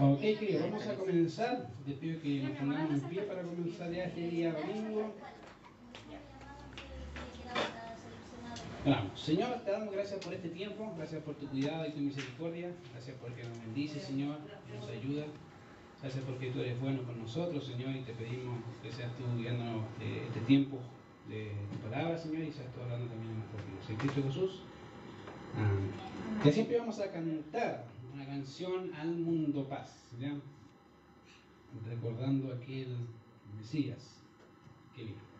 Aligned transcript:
Ok, 0.00 0.20
querido, 0.20 0.60
vamos 0.60 0.86
a 0.86 0.94
comenzar. 0.94 1.68
Te 1.84 1.92
pido 1.94 2.22
que 2.22 2.40
nos 2.44 2.52
pongamos 2.52 3.02
en 3.02 3.08
pie 3.08 3.22
para 3.22 3.42
comenzar 3.42 3.90
ya 3.90 4.04
este 4.04 4.28
día 4.28 4.52
domingo. 4.52 5.12
Señor, 9.16 9.60
te 9.64 9.72
damos 9.72 9.92
gracias 9.92 10.24
por 10.24 10.32
este 10.34 10.50
tiempo, 10.50 10.94
gracias 10.96 11.20
por 11.24 11.34
tu 11.34 11.48
cuidado 11.48 11.84
y 11.84 11.90
tu 11.90 11.98
misericordia, 11.98 12.70
gracias 12.92 13.16
porque 13.20 13.42
nos 13.42 13.58
bendices, 13.58 14.04
Señor, 14.04 14.38
nos 14.72 14.88
ayuda. 14.88 15.26
Gracias 16.00 16.22
porque 16.24 16.52
tú 16.52 16.60
eres 16.60 16.80
bueno 16.80 17.02
con 17.02 17.20
nosotros, 17.20 17.66
Señor, 17.66 17.96
y 17.96 18.02
te 18.02 18.12
pedimos 18.12 18.60
que 18.80 18.92
seas 18.92 19.10
tú 19.16 19.24
guiándonos 19.36 19.82
eh, 20.00 20.22
este 20.28 20.40
tiempo 20.42 20.78
de 21.28 21.50
tu 21.72 21.78
palabra, 21.90 22.16
Señor, 22.16 22.42
y 22.42 22.52
seas 22.52 22.72
tú 22.72 22.82
hablando 22.82 23.06
también 23.08 23.32
a 23.32 23.38
nuestros 23.38 23.62
Dios. 23.66 23.90
En 23.90 23.96
Cristo 23.96 24.22
Jesús. 24.28 24.62
Que 26.44 26.52
siempre 26.52 26.78
vamos 26.78 27.00
a 27.00 27.10
cantar 27.10 27.84
una 28.18 28.26
canción 28.26 28.92
al 28.94 29.14
mundo 29.14 29.68
paz, 29.68 30.10
recordando 31.86 32.52
aquel 32.52 32.96
Mesías 33.56 34.20
que 34.96 35.04
vino. 35.04 35.37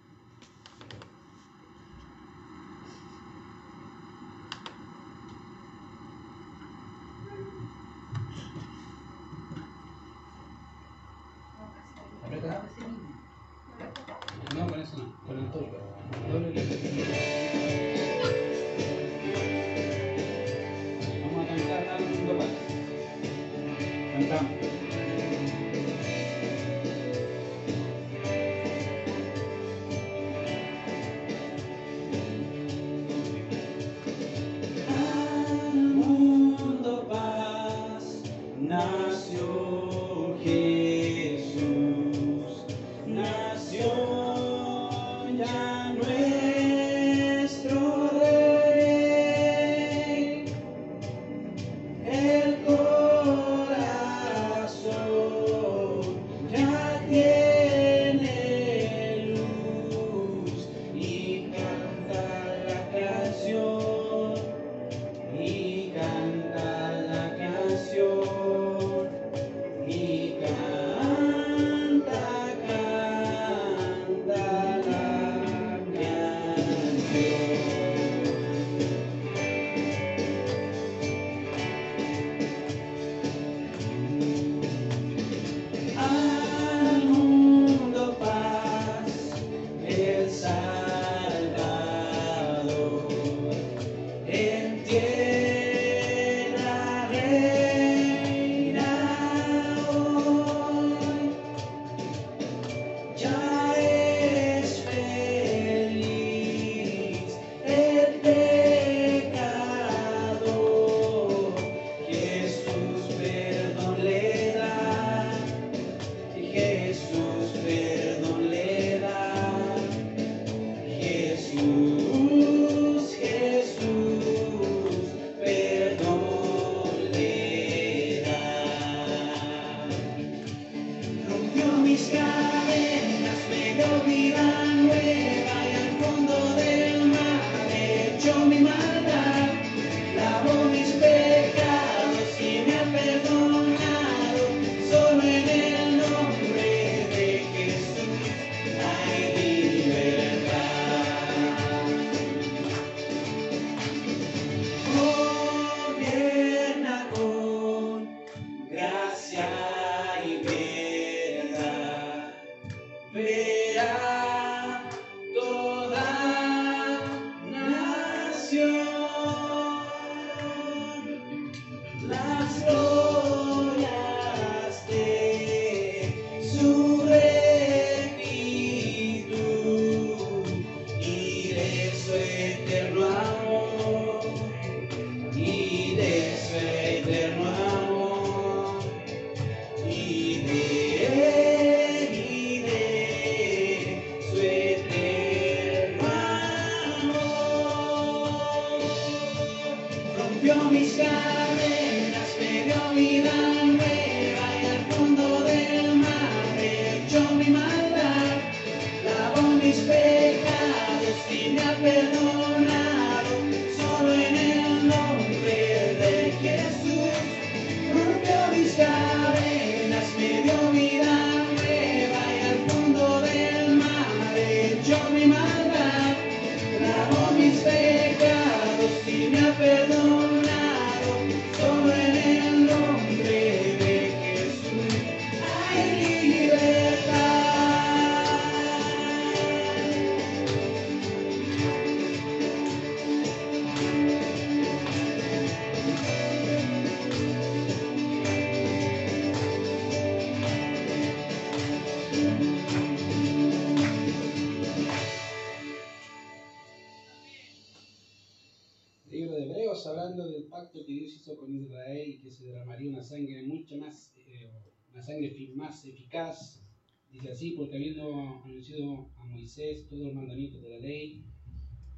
con 261.49 261.57
Israel 261.65 262.09
y 262.09 262.19
que 262.19 262.31
se 262.31 262.45
derramaría 262.45 262.91
una 262.91 263.03
sangre 263.03 263.43
mucho 263.45 263.79
más, 263.79 264.15
eh, 264.19 264.51
una 264.93 265.03
sangre 265.03 265.35
más 265.55 265.85
eficaz. 265.87 266.63
Dice 267.11 267.31
así, 267.31 267.53
porque 267.53 267.77
habiendo 267.77 268.43
anunciado 268.45 269.11
a 269.17 269.25
Moisés 269.25 269.89
todos 269.89 270.09
los 270.09 270.15
mandamientos 270.15 270.63
de 270.63 270.69
la 270.69 270.79
ley 270.79 271.25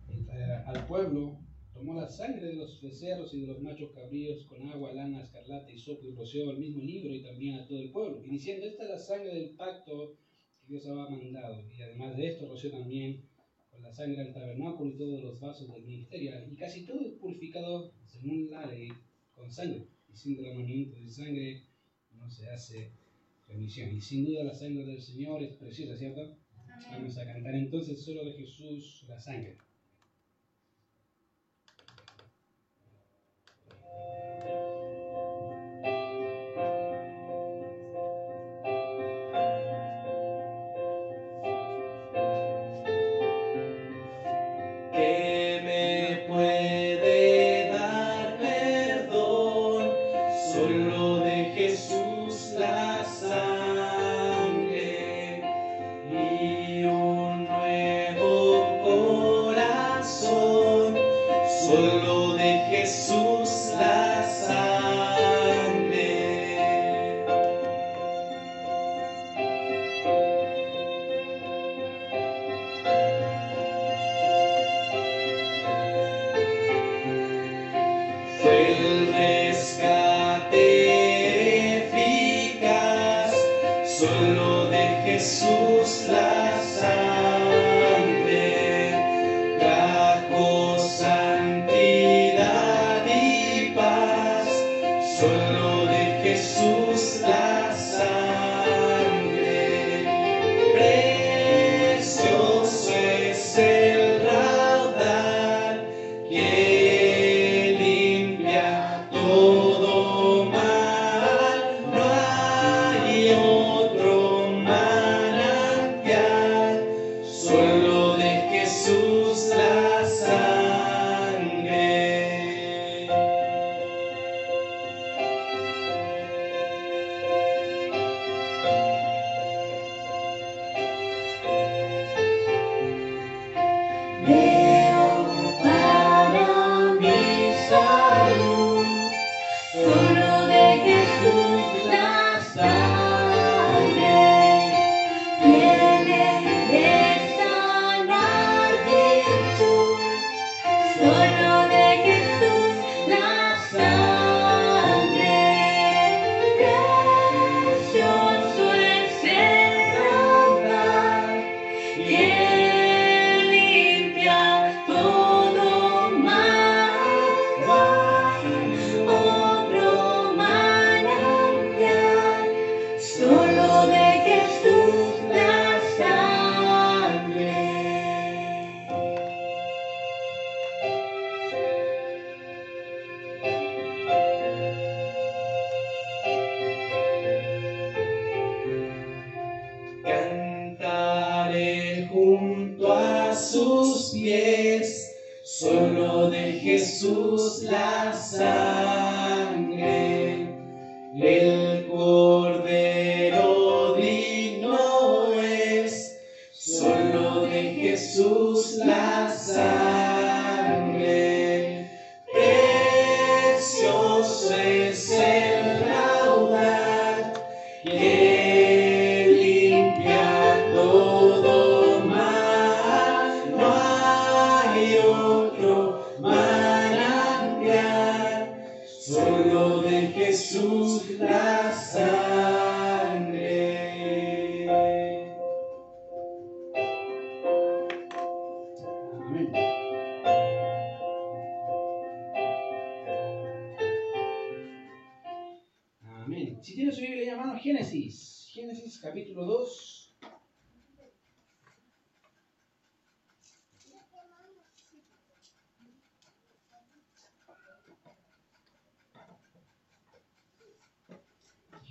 eh, 0.08 0.62
al 0.66 0.86
pueblo, 0.86 1.40
tomó 1.74 1.94
la 1.94 2.08
sangre 2.08 2.46
de 2.46 2.54
los 2.54 2.80
becerros 2.80 3.34
y 3.34 3.40
de 3.40 3.48
los 3.48 3.60
machos 3.60 3.90
cabríos 3.90 4.44
con 4.44 4.68
agua, 4.68 4.92
lana, 4.92 5.20
escarlata 5.20 5.70
y 5.72 5.78
sopo 5.78 6.06
y 6.06 6.14
roció 6.14 6.48
al 6.48 6.58
mismo 6.58 6.82
libro 6.84 7.12
y 7.12 7.22
también 7.22 7.56
a 7.56 7.66
todo 7.66 7.80
el 7.80 7.90
pueblo. 7.90 8.24
Y 8.24 8.30
diciendo, 8.30 8.66
esta 8.66 8.84
es 8.84 8.90
la 8.90 8.98
sangre 8.98 9.34
del 9.34 9.50
pacto 9.56 10.16
que 10.60 10.66
Dios 10.68 10.86
había 10.86 11.08
mandado. 11.08 11.64
Y 11.76 11.82
además 11.82 12.16
de 12.16 12.28
esto, 12.28 12.46
roció 12.46 12.70
también 12.70 13.28
con 13.72 13.82
la 13.82 13.92
sangre 13.92 14.22
del 14.22 14.32
tabernáculo 14.32 14.90
y 14.90 14.96
todos 14.96 15.24
los 15.24 15.40
vasos 15.40 15.72
del 15.72 15.82
ministerio. 15.82 16.34
Y 16.48 16.54
casi 16.54 16.86
todo 16.86 17.00
es 17.00 17.14
purificado 17.14 17.92
según 18.06 18.48
la 18.48 18.66
ley 18.66 18.92
con 19.40 19.50
sangre. 19.50 19.88
Y 20.12 20.16
sin 20.16 20.36
derramamiento 20.36 21.00
de 21.00 21.10
sangre 21.10 21.62
no 22.12 22.30
se 22.30 22.48
hace 22.50 22.92
remisión. 23.48 23.90
Y 23.96 24.00
sin 24.00 24.24
duda 24.24 24.44
la 24.44 24.54
sangre 24.54 24.84
del 24.84 25.00
Señor 25.00 25.42
es 25.42 25.56
preciosa, 25.56 25.96
¿cierto? 25.96 26.36
Vamos 26.90 27.18
a 27.18 27.24
cantar 27.24 27.54
entonces 27.54 28.02
solo 28.02 28.24
de 28.24 28.32
Jesús 28.32 29.04
la 29.08 29.18
sangre. 29.20 29.56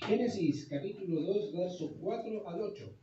Génesis 0.01 0.67
capítulo 0.69 1.21
2, 1.21 1.53
verso 1.53 1.93
4 1.99 2.47
al 2.47 2.61
8. 2.61 2.99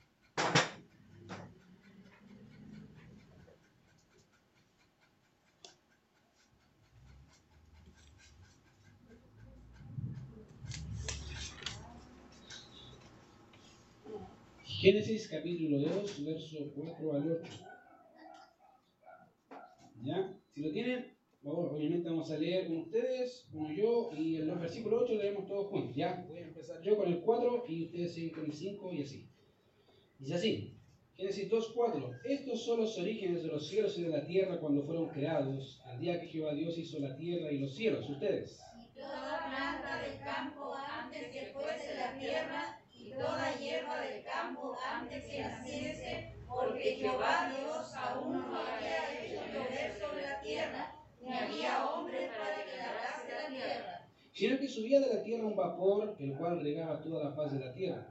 Génesis 14.65 15.29
capítulo 15.29 15.79
2, 15.81 16.25
verso 16.25 16.73
4 16.75 17.13
al 17.15 17.33
8. 17.33 17.53
¿Ya? 20.03 20.39
Si 20.55 20.61
lo 20.63 20.73
tienen, 20.73 21.16
obviamente 21.53 22.09
vamos 22.09 22.31
a 22.31 22.39
leer 22.39 22.67
con 22.67 22.79
ustedes, 22.79 23.49
como 23.51 23.71
yo, 23.71 24.11
y 24.17 24.37
en 24.37 24.49
los 24.49 24.61
versículos 24.61 25.03
8 25.05 25.15
leemos 25.15 25.47
todos 25.47 25.69
juntos. 25.69 25.97
¿Ya? 25.97 26.25
Voy 26.29 26.39
a 26.39 26.43
empezar. 26.43 26.77
empezar 26.77 26.83
yo 26.83 26.97
con 26.97 27.09
el 27.09 27.21
4 27.21 27.65
y 27.69 27.85
ustedes 27.85 28.15
siguen 28.15 28.35
con 28.35 28.45
el 28.47 28.53
5 28.53 28.93
y 28.93 29.03
así. 29.03 29.29
Dice 30.19 30.35
así. 30.35 30.77
Génesis 31.17 31.51
2.4. 31.51 32.21
Estos 32.25 32.63
son 32.63 32.81
los 32.81 32.99
orígenes 32.99 33.43
de 33.43 33.49
los 33.49 33.67
cielos 33.67 33.99
y 33.99 34.03
de 34.03 34.11
la 34.11 34.27
tierra 34.27 34.61
cuando 34.61 34.83
fueron 34.83 35.09
creados, 35.09 35.81
al 35.87 35.99
día 35.99 36.21
que 36.21 36.27
Jehová 36.27 36.53
Dios 36.53 36.77
hizo 36.77 36.99
la 36.99 37.17
tierra 37.17 37.51
y 37.51 37.59
los 37.59 37.75
cielos. 37.75 38.09
Ustedes. 38.11 38.61
y 38.79 39.01
toda 39.01 39.47
planta 39.49 40.03
del 40.03 40.19
campo 40.21 40.75
antes 40.75 41.33
que 41.33 41.47
fuese 41.55 41.95
la 41.95 42.19
tierra, 42.19 42.81
y 42.93 43.11
toda 43.13 43.57
hierba 43.59 44.01
del 44.03 44.23
campo 44.25 44.77
antes 44.87 45.25
que 45.25 45.41
naciese, 45.41 46.35
porque 46.47 46.97
Jehová 46.97 47.51
Dios 47.57 47.95
aún 47.95 48.33
no 48.33 48.57
había 48.57 49.25
hecho 49.25 49.41
llover 49.47 49.99
sobre 49.99 50.23
la 50.23 50.41
tierra, 50.43 50.95
ni 51.23 51.33
había 51.33 51.87
hombre 51.87 52.31
para 52.37 52.63
que 52.63 52.77
labrase 52.77 53.33
la 53.33 53.49
tierra. 53.49 54.09
Sino 54.37 54.59
que 54.59 54.69
subía 54.69 55.01
de 55.01 55.15
la 55.15 55.23
tierra 55.23 55.47
un 55.47 55.57
vapor, 55.57 56.15
el 56.19 56.35
cual 56.35 56.61
regaba 56.61 57.01
toda 57.01 57.25
la 57.25 57.33
faz 57.35 57.53
de 57.55 57.65
la 57.65 57.73
tierra. 57.73 58.07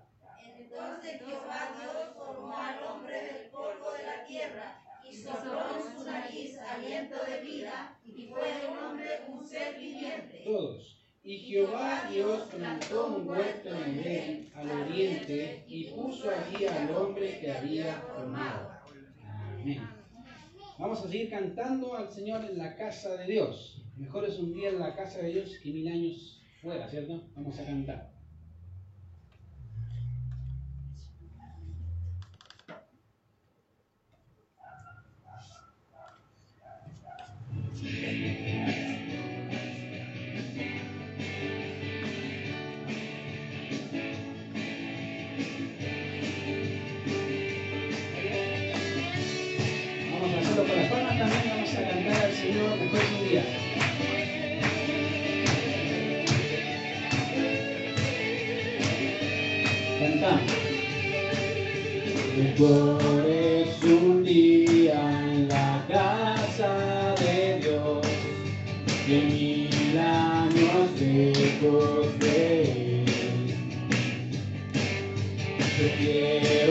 Entonces 0.58 1.22
Jehová 1.22 1.78
Dios 1.80 2.16
formó 2.18 2.52
al 2.52 2.84
hombre 2.84 3.16
del 3.26 3.52
polvo 3.52 3.92
de 3.96 4.04
la 4.04 4.26
tierra, 4.26 4.82
y 5.08 5.16
sopló 5.16 5.62
en 5.78 5.96
su 5.96 6.04
nariz 6.04 6.58
aliento 6.58 7.16
de 7.30 7.42
vida, 7.42 8.00
y 8.04 8.26
fue 8.26 8.42
el 8.42 8.76
hombre 8.76 9.08
un 9.28 9.48
ser 9.48 9.80
viviente. 9.80 10.42
Todos. 10.44 10.98
Y 11.24 11.38
Jehová 11.38 12.10
Dios 12.12 12.42
plantó 12.50 13.06
un 13.06 13.30
huerto 13.30 13.70
en 13.70 14.00
Edén, 14.00 14.52
al 14.56 14.72
oriente, 14.82 15.64
y 15.68 15.92
puso 15.92 16.32
allí 16.32 16.66
al 16.66 16.90
hombre 16.96 17.40
que 17.40 17.52
había 17.52 18.02
formado. 18.02 18.72
Amén. 19.62 19.88
Vamos 20.80 21.02
a 21.02 21.04
seguir 21.04 21.30
cantando 21.30 21.96
al 21.96 22.12
Señor 22.12 22.44
en 22.46 22.58
la 22.58 22.76
casa 22.76 23.16
de 23.16 23.28
Dios. 23.28 23.75
Mejor 23.98 24.26
es 24.26 24.38
un 24.40 24.54
día 24.54 24.70
en 24.70 24.80
la 24.80 24.94
casa 24.94 25.20
de 25.20 25.30
Dios 25.32 25.58
que 25.64 25.72
mil 25.72 25.88
años 25.88 26.42
fuera, 26.62 26.90
¿cierto? 26.90 27.24
Vamos 27.34 27.58
a 27.58 27.66
cantar. 27.66 28.12
Vamos 50.12 50.34
a 50.34 50.40
hacerlo 50.40 50.64
con 50.66 50.76
las 50.76 50.92
palmas 50.92 51.18
también, 51.18 51.44
vamos 51.50 51.76
a 51.76 51.90
cantar 51.90 52.26
al 52.26 52.34
Señor 52.34 52.78
mejor 52.78 53.00
un 53.00 53.30
día. 53.30 53.65
Mejor 62.58 63.26
es 63.28 63.84
un 63.84 64.24
día 64.24 64.94
en 65.30 65.50
la 65.50 65.86
casa 65.90 67.14
de 67.20 67.60
Dios 67.60 68.08
que 69.06 69.20
mil 69.20 69.98
años 69.98 70.90
lejos 70.98 72.20
de 72.20 73.04
Él. 75.82 76.65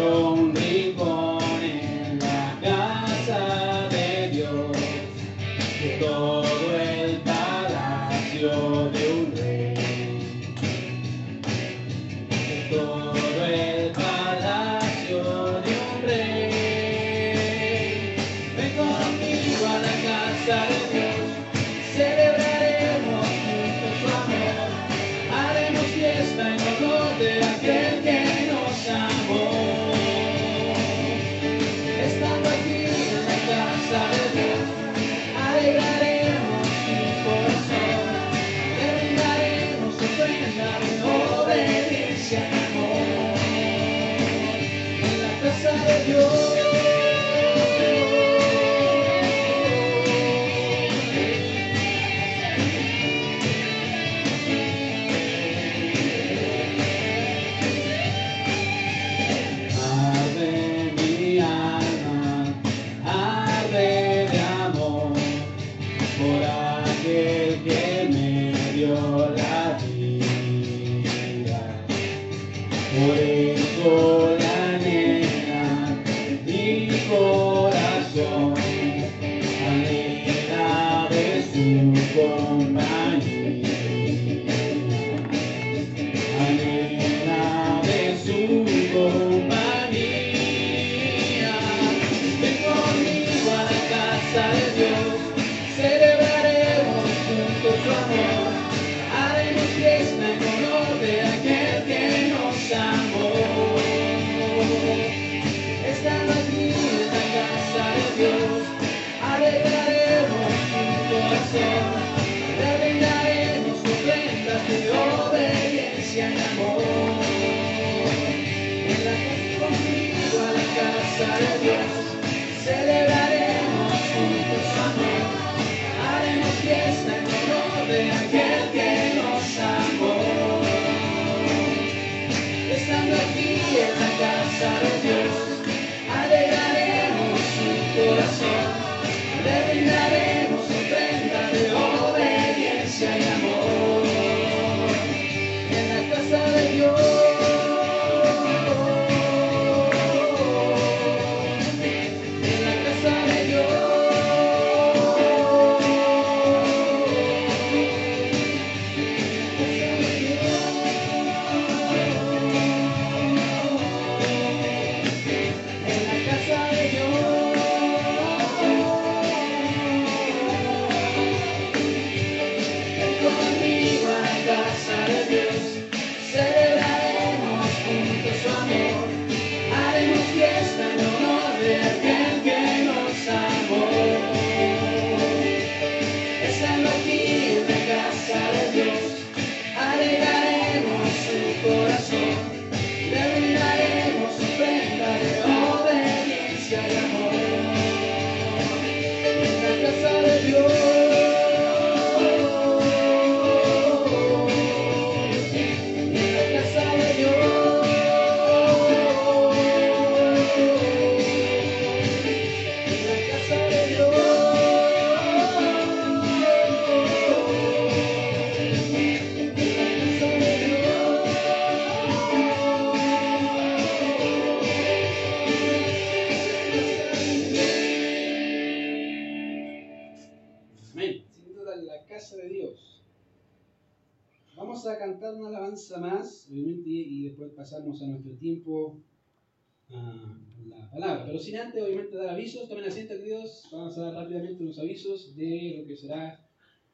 Pero 241.26 241.38
sin 241.38 241.56
antes, 241.56 241.82
obviamente, 241.82 242.16
dar 242.16 242.30
avisos, 242.30 242.68
tomen 242.68 242.84
asiento, 242.84 243.14
queridos. 243.14 243.68
Vamos 243.72 243.96
a 243.98 244.02
dar 244.02 244.14
rápidamente 244.14 244.62
unos 244.62 244.78
avisos 244.78 245.34
de 245.34 245.76
lo 245.78 245.86
que 245.86 245.96
será 245.96 246.46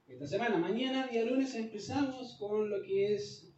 esta 0.07 0.27
semana. 0.27 0.59
Mañana, 0.59 1.09
día 1.09 1.25
lunes, 1.25 1.55
empezamos 1.55 2.37
con 2.39 2.71
lo 2.71 2.83
que 2.83 3.15
es, 3.15 3.53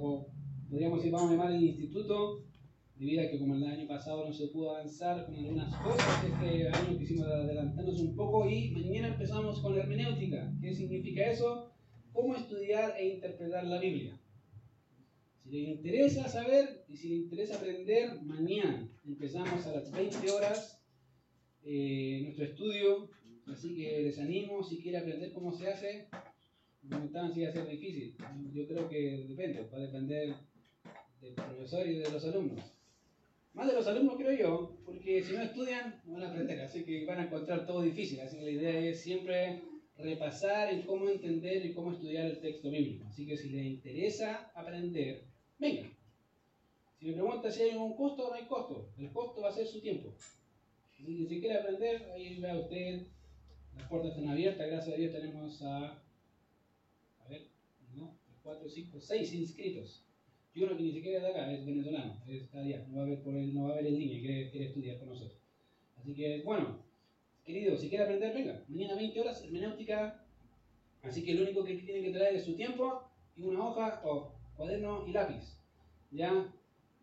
o 0.00 0.30
podríamos 0.68 0.98
decir, 0.98 1.12
vamos 1.12 1.30
a 1.30 1.32
llamar 1.32 1.52
el 1.52 1.62
instituto, 1.64 2.44
debido 2.96 3.22
a 3.22 3.30
que 3.30 3.38
como 3.38 3.54
el 3.54 3.64
año 3.64 3.86
pasado 3.88 4.26
no 4.26 4.32
se 4.32 4.48
pudo 4.48 4.76
avanzar 4.76 5.26
con 5.26 5.34
algunas 5.36 5.74
cosas, 5.76 6.24
este 6.24 6.68
año 6.68 6.98
quisimos 6.98 7.26
adelantarnos 7.26 8.00
un 8.00 8.14
poco 8.14 8.48
y 8.48 8.70
mañana 8.70 9.08
empezamos 9.08 9.60
con 9.60 9.74
la 9.74 9.82
hermenéutica. 9.82 10.52
¿Qué 10.60 10.74
significa 10.74 11.30
eso? 11.30 11.72
Cómo 12.12 12.36
estudiar 12.36 12.94
e 12.98 13.14
interpretar 13.14 13.64
la 13.64 13.80
Biblia. 13.80 14.20
Si 15.50 15.62
les 15.62 15.70
interesa 15.78 16.28
saber 16.28 16.84
y 16.88 16.96
si 16.96 17.08
les 17.08 17.18
interesa 17.22 17.56
aprender, 17.56 18.22
mañana 18.22 18.88
empezamos 19.04 19.66
a 19.66 19.72
las 19.72 19.90
20 19.90 20.30
horas 20.30 20.80
eh, 21.64 22.20
nuestro 22.22 22.44
estudio, 22.44 23.10
así 23.48 23.74
que 23.74 24.02
les 24.02 24.20
animo, 24.20 24.62
si 24.62 24.80
quiere 24.80 24.98
aprender 24.98 25.32
cómo 25.32 25.50
se 25.50 25.68
hace, 25.68 26.08
me 26.82 26.90
comentaban 26.90 27.34
si 27.34 27.42
va 27.42 27.48
a 27.48 27.52
ser 27.52 27.66
difícil. 27.66 28.16
Yo 28.52 28.68
creo 28.68 28.88
que 28.88 29.26
depende, 29.28 29.68
va 29.72 29.78
a 29.78 29.80
depender 29.80 30.36
del 31.20 31.34
profesor 31.34 31.84
y 31.84 31.98
de 31.98 32.10
los 32.12 32.24
alumnos. 32.26 32.60
Más 33.52 33.66
de 33.66 33.74
los 33.74 33.88
alumnos 33.88 34.18
creo 34.18 34.38
yo, 34.38 34.78
porque 34.84 35.20
si 35.20 35.32
no 35.32 35.42
estudian, 35.42 36.00
no 36.06 36.12
van 36.12 36.22
a 36.22 36.30
aprender, 36.30 36.60
así 36.60 36.84
que 36.84 37.04
van 37.06 37.18
a 37.18 37.24
encontrar 37.24 37.66
todo 37.66 37.82
difícil. 37.82 38.20
Así 38.20 38.36
que 38.36 38.44
la 38.44 38.50
idea 38.50 38.78
es 38.78 39.00
siempre 39.00 39.62
repasar 39.98 40.72
en 40.72 40.82
cómo 40.82 41.08
entender 41.08 41.66
y 41.66 41.74
cómo 41.74 41.90
estudiar 41.90 42.26
el 42.26 42.40
texto 42.40 42.70
bíblico. 42.70 43.08
Así 43.08 43.26
que 43.26 43.36
si 43.36 43.48
les 43.48 43.66
interesa 43.66 44.52
aprender, 44.54 45.29
venga. 45.60 45.88
Si 46.98 47.06
me 47.06 47.12
pregunta 47.12 47.50
si 47.50 47.62
hay 47.62 47.76
un 47.76 47.94
costo, 47.94 48.28
no 48.28 48.34
hay 48.34 48.46
costo. 48.46 48.90
El 48.98 49.12
costo 49.12 49.40
va 49.40 49.48
a 49.48 49.52
ser 49.52 49.66
su 49.66 49.80
tiempo. 49.80 50.12
Si, 50.90 51.26
si 51.26 51.40
quiere 51.40 51.58
aprender, 51.58 52.10
ahí 52.12 52.40
vea 52.40 52.58
usted, 52.58 53.06
las 53.76 53.88
puertas 53.88 54.10
están 54.10 54.28
abiertas, 54.28 54.66
gracias 54.66 54.94
a 54.94 54.98
Dios 54.98 55.12
tenemos 55.12 55.62
a, 55.62 56.02
a 57.24 57.28
ver, 57.28 57.48
no, 57.94 58.18
4, 58.42 58.68
5, 58.68 59.00
6 59.00 59.34
inscritos. 59.34 60.04
Y 60.52 60.62
uno 60.62 60.76
que 60.76 60.82
ni 60.82 60.92
siquiera 60.92 61.18
es 61.18 61.22
de 61.22 61.30
acá, 61.30 61.52
es 61.52 61.64
venezolano, 61.64 62.20
está 62.26 62.60
allá, 62.60 62.84
no 62.88 62.98
va 62.98 63.02
a 63.04 63.06
ver, 63.06 63.22
por 63.22 63.36
el, 63.36 63.54
no 63.54 63.68
va 63.68 63.72
a 63.72 63.76
ver 63.76 63.86
en 63.86 63.98
línea, 63.98 64.20
quiere, 64.20 64.50
quiere 64.50 64.66
estudiar 64.66 64.98
con 64.98 65.08
nosotros. 65.10 65.40
Así 65.96 66.12
que, 66.14 66.42
bueno, 66.42 66.82
querido, 67.44 67.76
si 67.76 67.88
quiere 67.88 68.04
aprender, 68.04 68.34
venga, 68.34 68.64
mañana 68.68 68.96
20 68.96 69.20
horas, 69.20 69.44
hermenéutica. 69.44 70.24
Así 71.02 71.24
que 71.24 71.34
lo 71.34 71.42
único 71.44 71.64
que 71.64 71.76
tiene 71.76 72.02
que 72.02 72.10
traer 72.10 72.36
es 72.36 72.44
su 72.44 72.56
tiempo 72.56 73.04
y 73.36 73.44
una 73.44 73.68
hoja 73.68 74.02
o 74.04 74.39
cuaderno 74.60 75.06
y 75.06 75.12
lápiz. 75.12 75.58
Ya 76.10 76.52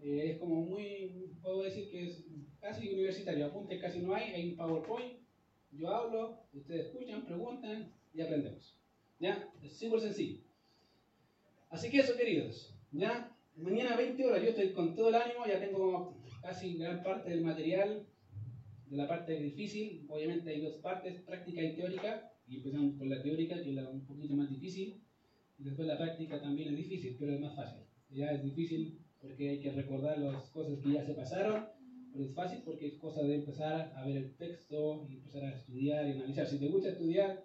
eh, 0.04 0.32
es 0.32 0.38
como 0.38 0.62
muy, 0.62 1.32
puedo 1.42 1.64
decir 1.64 1.90
que 1.90 2.06
es 2.06 2.24
casi 2.62 2.88
universitario, 2.88 3.48
apuntes 3.48 3.82
casi 3.82 4.00
no 4.00 4.14
hay, 4.14 4.32
hay 4.32 4.50
un 4.52 4.58
PowerPoint, 4.58 5.14
yo 5.72 5.90
hablo, 5.90 6.44
ustedes 6.54 6.86
escuchan, 6.86 7.26
preguntan 7.26 7.92
y 8.14 8.22
aprendemos. 8.22 8.78
¿Ya? 9.20 9.52
Es 9.64 9.76
súper 9.76 10.02
sencillo. 10.02 10.40
Así 11.72 11.90
que 11.90 11.98
eso, 11.98 12.16
queridos, 12.16 12.76
¿ya? 12.92 13.36
Mañana 13.56 13.98
20 13.98 14.24
horas 14.24 14.44
yo 14.44 14.50
estoy 14.50 14.72
con 14.74 14.96
todo 14.96 15.10
el 15.10 15.16
ánimo, 15.16 15.48
ya 15.48 15.60
tengo 15.60 16.16
casi 16.44 16.78
gran 16.78 17.02
parte 17.02 17.32
del 17.32 17.42
material, 17.42 18.06
de 18.86 18.98
la 18.98 19.08
parte 19.08 19.34
difícil, 19.34 20.06
obviamente 20.10 20.52
hay 20.52 20.62
dos 20.62 20.76
partes, 20.76 21.22
práctica 21.22 21.64
y 21.64 21.76
teórica, 21.76 22.32
y 22.48 22.58
empezamos 22.58 22.94
por 23.00 23.08
la 23.08 23.22
teórica, 23.24 23.56
que 23.56 23.70
es 23.70 23.76
la 23.76 23.90
un 23.90 24.06
poquito 24.06 24.36
más 24.36 24.48
difícil, 24.48 25.02
después 25.58 25.88
la 25.88 25.98
práctica 25.98 26.42
también 26.42 26.70
es 26.70 26.78
difícil, 26.78 27.16
pero 27.20 27.34
es 27.34 27.40
más 27.40 27.56
fácil. 27.56 27.84
Ya 28.10 28.32
es 28.32 28.44
difícil 28.44 29.00
porque 29.22 29.50
hay 29.50 29.60
que 29.60 29.72
recordar 29.72 30.18
las 30.20 30.50
cosas 30.50 30.80
que 30.80 30.94
ya 30.94 31.06
se 31.06 31.14
pasaron, 31.14 31.66
pero 32.12 32.26
es 32.26 32.34
fácil 32.34 32.62
porque 32.64 32.88
es 32.88 32.94
cosa 32.96 33.22
de 33.24 33.36
empezar 33.36 33.94
a 33.96 34.06
ver 34.06 34.18
el 34.18 34.36
texto 34.36 35.08
y 35.10 35.16
empezar 35.16 35.44
a 35.44 35.56
estudiar 35.56 36.08
y 36.08 36.12
analizar. 36.12 36.48
Si 36.48 36.60
te 36.60 36.68
gusta 36.68 36.90
estudiar, 36.90 37.44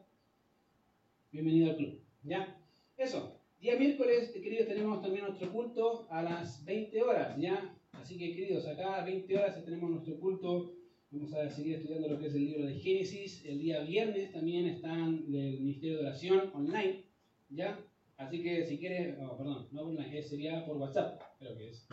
bienvenido 1.30 1.70
al 1.70 1.76
club. 1.76 2.00
¿Ya? 2.22 2.58
Eso. 2.96 3.38
Día 3.60 3.78
miércoles, 3.78 4.30
queridos, 4.32 4.66
tenemos 4.66 5.00
también 5.00 5.24
nuestro 5.24 5.52
culto 5.52 6.08
a 6.10 6.22
las 6.22 6.64
20 6.64 7.00
horas, 7.02 7.38
¿ya? 7.38 7.76
Así 7.92 8.18
que, 8.18 8.34
queridos, 8.34 8.66
acá 8.66 9.00
a 9.00 9.04
20 9.04 9.38
horas 9.38 9.64
tenemos 9.64 9.88
nuestro 9.88 10.18
culto. 10.18 10.74
Vamos 11.12 11.32
a 11.34 11.48
seguir 11.48 11.76
estudiando 11.76 12.08
lo 12.08 12.18
que 12.18 12.26
es 12.26 12.34
el 12.34 12.44
libro 12.44 12.66
de 12.66 12.74
Génesis. 12.74 13.44
El 13.44 13.60
día 13.60 13.80
viernes 13.82 14.32
también 14.32 14.66
están 14.66 15.30
del 15.30 15.60
Ministerio 15.60 15.98
de 15.98 16.06
Oración 16.06 16.50
online, 16.54 17.04
¿ya? 17.50 17.78
Así 18.26 18.42
que 18.42 18.64
si 18.64 18.78
quiere, 18.78 19.16
oh, 19.20 19.36
perdón, 19.36 19.66
no 19.72 19.82
online, 19.82 20.22
sería 20.22 20.64
por 20.64 20.76
WhatsApp, 20.76 21.20
creo 21.38 21.56
que 21.56 21.68
es. 21.70 21.86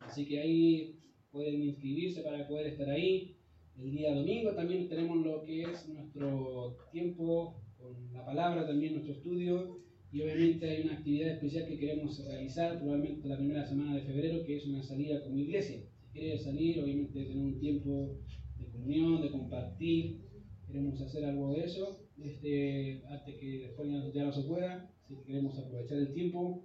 Así 0.00 0.26
que 0.26 0.40
ahí 0.40 0.98
pueden 1.30 1.62
inscribirse 1.62 2.22
para 2.22 2.48
poder 2.48 2.68
estar 2.68 2.88
ahí. 2.88 3.36
El 3.78 3.90
día 3.90 4.14
domingo 4.14 4.52
también 4.54 4.88
tenemos 4.88 5.18
lo 5.18 5.44
que 5.44 5.62
es 5.62 5.88
nuestro 5.88 6.78
tiempo 6.92 7.60
con 7.76 8.12
la 8.12 8.24
palabra, 8.24 8.66
también 8.66 8.94
nuestro 8.94 9.14
estudio. 9.14 9.80
Y 10.12 10.22
obviamente 10.22 10.68
hay 10.68 10.82
una 10.84 10.94
actividad 10.94 11.32
especial 11.32 11.66
que 11.66 11.78
queremos 11.78 12.24
realizar, 12.24 12.78
probablemente 12.78 13.28
la 13.28 13.36
primera 13.36 13.66
semana 13.66 13.96
de 13.96 14.02
febrero, 14.02 14.44
que 14.44 14.56
es 14.56 14.66
una 14.66 14.82
salida 14.82 15.22
como 15.22 15.38
iglesia. 15.38 15.82
Si 16.00 16.18
quiere 16.18 16.38
salir, 16.38 16.80
obviamente 16.80 17.24
tener 17.24 17.44
un 17.44 17.58
tiempo 17.58 18.16
de 18.58 18.66
comunión, 18.66 19.20
de 19.20 19.30
compartir. 19.30 20.22
Queremos 20.66 21.00
hacer 21.00 21.24
algo 21.24 21.52
de 21.52 21.64
eso, 21.64 22.00
este, 22.18 23.02
antes 23.08 23.36
que 23.36 23.58
después 23.58 23.88
ya 24.14 24.24
no 24.24 24.32
se 24.32 24.42
pueda. 24.42 24.90
Así 25.06 25.14
que 25.14 25.22
queremos 25.22 25.56
aprovechar 25.56 25.98
el 25.98 26.12
tiempo. 26.12 26.64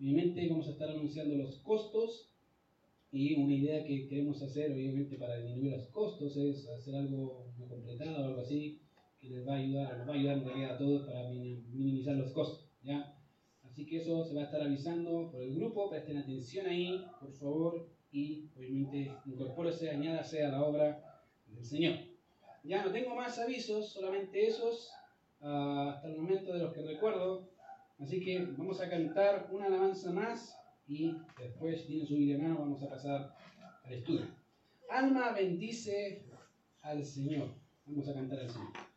Obviamente 0.00 0.48
vamos 0.48 0.66
a 0.66 0.70
estar 0.70 0.88
anunciando 0.88 1.36
los 1.36 1.56
costos 1.58 2.30
y 3.12 3.34
una 3.34 3.52
idea 3.52 3.84
que 3.84 4.08
queremos 4.08 4.42
hacer, 4.42 4.72
obviamente, 4.72 5.16
para 5.18 5.36
disminuir 5.36 5.72
los 5.72 5.88
costos 5.88 6.34
es 6.38 6.66
hacer 6.70 6.94
algo 6.94 7.44
completado 7.68 8.22
o 8.22 8.24
algo 8.28 8.40
así 8.40 8.80
que 9.20 9.28
les 9.28 9.46
va 9.46 9.56
a 9.56 9.58
ayudar, 9.58 9.98
nos 9.98 10.08
va 10.08 10.12
a 10.12 10.16
ayudar 10.16 10.38
en 10.38 10.44
realidad 10.44 10.74
a 10.74 10.78
todos 10.78 11.06
para 11.06 11.28
minimizar 11.28 12.16
los 12.16 12.32
costos. 12.32 12.66
¿ya? 12.82 13.14
Así 13.62 13.84
que 13.84 13.98
eso 13.98 14.24
se 14.24 14.34
va 14.34 14.40
a 14.40 14.44
estar 14.44 14.62
avisando 14.62 15.30
por 15.30 15.42
el 15.42 15.54
grupo, 15.54 15.90
presten 15.90 16.16
atención 16.16 16.66
ahí, 16.66 17.04
por 17.20 17.32
favor, 17.34 17.88
y 18.10 18.48
obviamente 18.56 19.12
incorpórese, 19.26 19.90
añádase 19.90 20.42
a 20.42 20.48
la 20.48 20.64
obra 20.64 21.22
del 21.46 21.64
Señor. 21.66 21.96
Ya 22.64 22.82
no 22.82 22.90
tengo 22.90 23.14
más 23.14 23.38
avisos, 23.38 23.90
solamente 23.92 24.46
esos, 24.46 24.90
uh, 25.42 25.90
hasta 25.90 26.08
el 26.08 26.16
momento 26.16 26.54
de 26.54 26.60
los 26.60 26.72
que 26.72 26.80
recuerdo. 26.80 27.51
Así 27.98 28.20
que 28.20 28.44
vamos 28.56 28.80
a 28.80 28.88
cantar 28.88 29.48
una 29.52 29.66
alabanza 29.66 30.12
más 30.12 30.56
y 30.86 31.16
después 31.38 31.86
tiene 31.86 32.06
su 32.06 32.16
mano, 32.42 32.58
vamos 32.58 32.82
a 32.82 32.88
pasar 32.88 33.34
al 33.84 33.92
estudio. 33.92 34.26
Alma 34.90 35.32
bendice 35.32 36.24
al 36.80 37.04
Señor. 37.04 37.54
Vamos 37.86 38.08
a 38.08 38.14
cantar 38.14 38.40
al 38.40 38.50
Señor. 38.50 38.91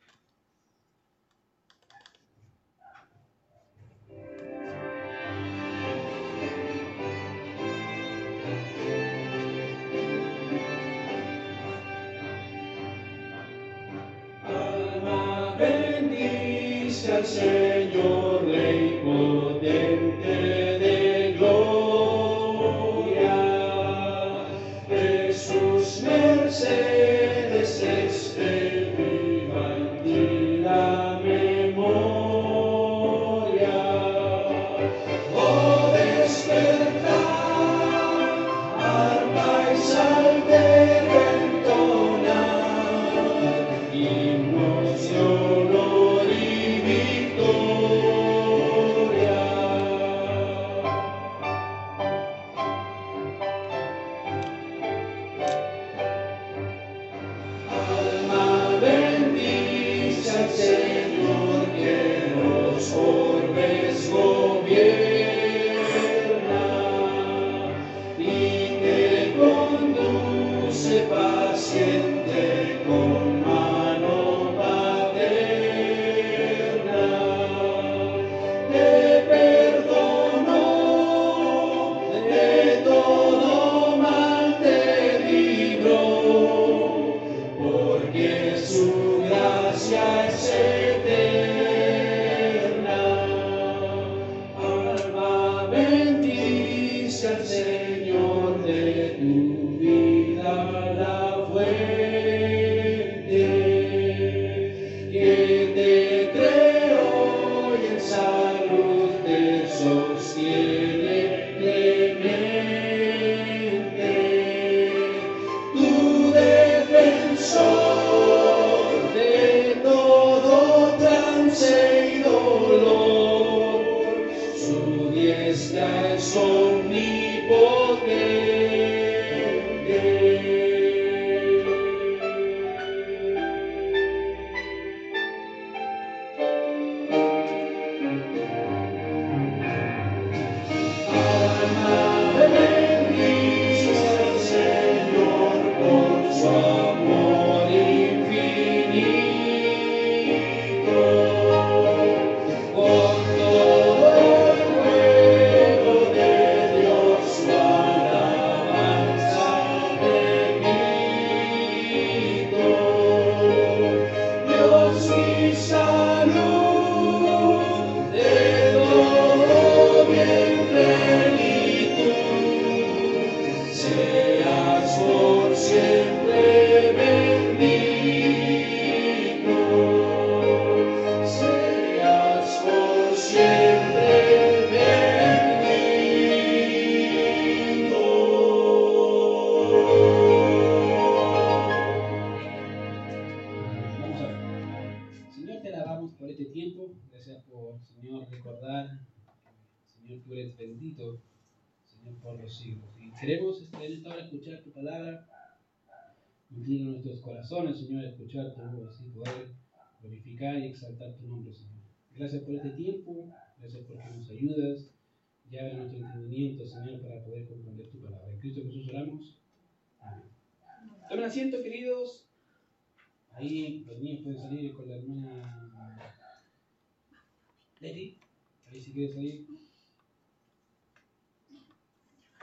Ahí 227.86 228.82
si 228.82 228.92
quieres 228.94 229.14
salir. 229.14 229.46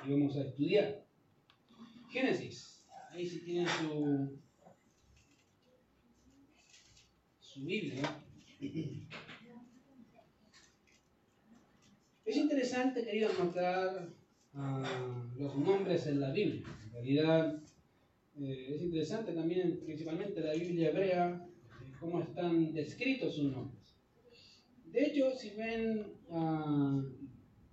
Y 0.07 0.11
vamos 0.11 0.37
a 0.37 0.43
estudiar. 0.43 1.05
Génesis. 2.11 2.85
Ahí 3.11 3.27
si 3.27 3.41
tienen 3.41 3.67
su, 3.67 4.39
su 7.41 7.65
Biblia. 7.65 8.23
Es 12.25 12.37
interesante, 12.37 13.05
queridos, 13.05 13.37
notar 13.39 14.09
ah, 14.55 15.29
los 15.37 15.57
nombres 15.57 16.07
en 16.07 16.21
la 16.21 16.31
Biblia. 16.31 16.63
En 16.85 16.93
realidad, 16.93 17.63
eh, 18.39 18.75
es 18.77 18.83
interesante 18.83 19.33
también, 19.33 19.81
principalmente 19.85 20.41
la 20.41 20.55
Biblia 20.55 20.91
hebrea, 20.91 21.49
eh, 21.81 21.93
cómo 21.99 22.23
están 22.23 22.73
descritos 22.73 23.35
sus 23.35 23.51
nombres. 23.53 23.82
De 24.93 25.07
hecho, 25.07 25.31
si 25.39 25.51
ven 25.51 26.05
ah, 26.31 27.03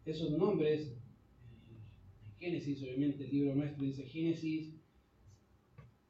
esos 0.06 0.32
nombres, 0.32 0.88
eh, 0.88 2.32
Génesis, 2.40 2.82
obviamente 2.82 3.26
el 3.26 3.32
libro 3.32 3.56
nuestro 3.56 3.84
dice 3.84 4.06
Génesis, 4.06 4.74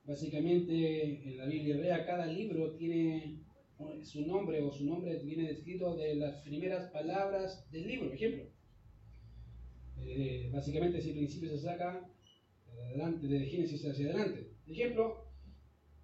básicamente 0.04 1.28
en 1.28 1.38
la 1.38 1.48
Biblia 1.48 1.76
hebrea 1.76 2.06
cada 2.06 2.28
libro 2.28 2.76
tiene 2.76 3.40
su 4.04 4.26
nombre 4.26 4.62
o 4.62 4.72
su 4.72 4.86
nombre 4.86 5.18
viene 5.24 5.48
descrito 5.48 5.96
de 5.96 6.16
las 6.16 6.42
primeras 6.42 6.92
palabras 6.92 7.70
del 7.72 7.88
libro, 7.88 8.08
por 8.08 8.16
ejemplo. 8.16 8.44
Eh, 10.02 10.50
básicamente 10.54 11.02
si 11.02 11.10
el 11.10 11.18
principio 11.18 11.50
se 11.50 11.60
saca 11.60 12.08
de 12.72 12.84
adelante, 12.84 13.28
de 13.28 13.46
Génesis 13.46 13.84
hacia 13.86 14.10
adelante. 14.10 14.52
Ejemplo, 14.68 15.29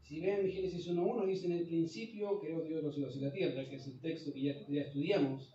si 0.07 0.19
ven 0.19 0.49
Génesis 0.55 0.87
1.1, 0.87 1.25
dice 1.25 1.45
en 1.47 1.53
el 1.53 1.65
principio 1.65 2.39
creó 2.39 2.61
Dios 2.63 2.83
los 2.83 2.93
cielos 2.95 3.15
y 3.17 3.19
la 3.19 3.31
tierra, 3.31 3.67
que 3.67 3.75
es 3.75 3.87
el 3.87 3.99
texto 3.99 4.33
que 4.33 4.41
ya, 4.41 4.53
ya 4.67 4.81
estudiamos. 4.81 5.53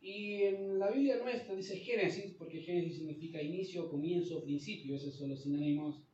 Y 0.00 0.42
en 0.42 0.78
la 0.78 0.90
Biblia 0.90 1.16
nuestra 1.16 1.54
dice 1.54 1.76
Génesis, 1.78 2.34
porque 2.38 2.60
Génesis 2.60 2.96
significa 2.96 3.40
inicio, 3.42 3.88
comienzo, 3.88 4.42
principio, 4.44 4.94
esos 4.96 5.16
son 5.16 5.30
los 5.30 5.42
sinónimos 5.42 6.04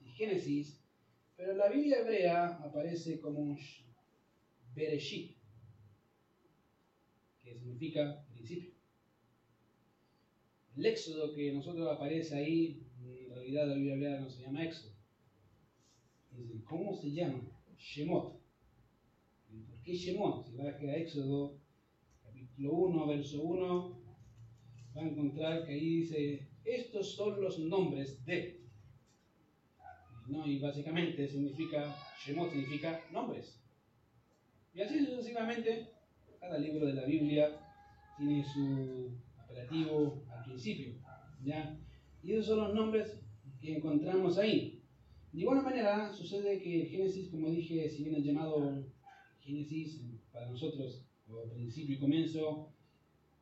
de 0.00 0.10
Génesis. 0.10 0.82
Pero 1.36 1.52
en 1.52 1.58
la 1.58 1.68
Biblia 1.68 1.98
hebrea 2.00 2.58
aparece 2.64 3.20
como 3.20 3.54
Sh- 3.56 3.82
Bereshit, 4.74 5.36
que 7.42 7.52
significa 7.54 8.02
principio. 8.32 8.70
El 10.76 10.86
éxodo 10.86 11.34
que 11.34 11.52
nosotros 11.52 11.86
aparece 11.94 12.34
ahí, 12.34 12.80
en 13.02 13.28
realidad 13.28 13.66
la 13.66 13.74
Biblia 13.74 13.92
hebrea 13.92 14.18
no 14.20 14.30
se 14.30 14.40
llama 14.40 14.64
éxodo. 14.64 14.97
¿Cómo 16.64 16.94
se 16.94 17.10
llama? 17.10 17.40
Shemot. 17.76 18.40
¿Y 19.50 19.60
¿Por 19.62 19.82
qué 19.82 19.94
Shemot? 19.94 20.44
Si 20.44 20.56
va 20.56 20.64
a 20.64 20.96
Éxodo, 20.96 21.58
capítulo 22.22 22.72
1, 22.72 23.06
verso 23.06 23.42
1, 23.42 24.02
va 24.96 25.02
a 25.02 25.08
encontrar 25.08 25.64
que 25.64 25.72
ahí 25.72 26.00
dice, 26.00 26.48
estos 26.64 27.14
son 27.14 27.40
los 27.40 27.58
nombres 27.58 28.24
de. 28.24 28.60
¿no? 30.26 30.46
Y 30.46 30.58
básicamente 30.58 31.26
significa, 31.26 31.96
Shemot 32.24 32.50
significa 32.50 33.00
nombres. 33.12 33.62
Y 34.74 34.82
así 34.82 35.04
sucesivamente, 35.04 35.88
cada 36.38 36.58
libro 36.58 36.86
de 36.86 36.94
la 36.94 37.04
Biblia 37.04 37.58
tiene 38.18 38.44
su 38.44 39.10
apelativo 39.38 40.24
al 40.30 40.44
principio. 40.44 40.94
¿ya? 41.42 41.78
Y 42.22 42.32
esos 42.32 42.46
son 42.46 42.58
los 42.58 42.74
nombres 42.74 43.20
que 43.60 43.76
encontramos 43.76 44.38
ahí. 44.38 44.77
De 45.38 45.42
igual 45.42 45.62
manera, 45.62 46.12
sucede 46.12 46.60
que 46.60 46.86
Génesis, 46.86 47.28
como 47.28 47.48
dije, 47.48 47.88
si 47.88 48.02
bien 48.02 48.16
es 48.16 48.24
llamado 48.24 48.84
Génesis 49.38 50.02
para 50.32 50.50
nosotros, 50.50 51.06
o 51.28 51.48
principio 51.50 51.94
y 51.94 52.00
comienzo, 52.00 52.74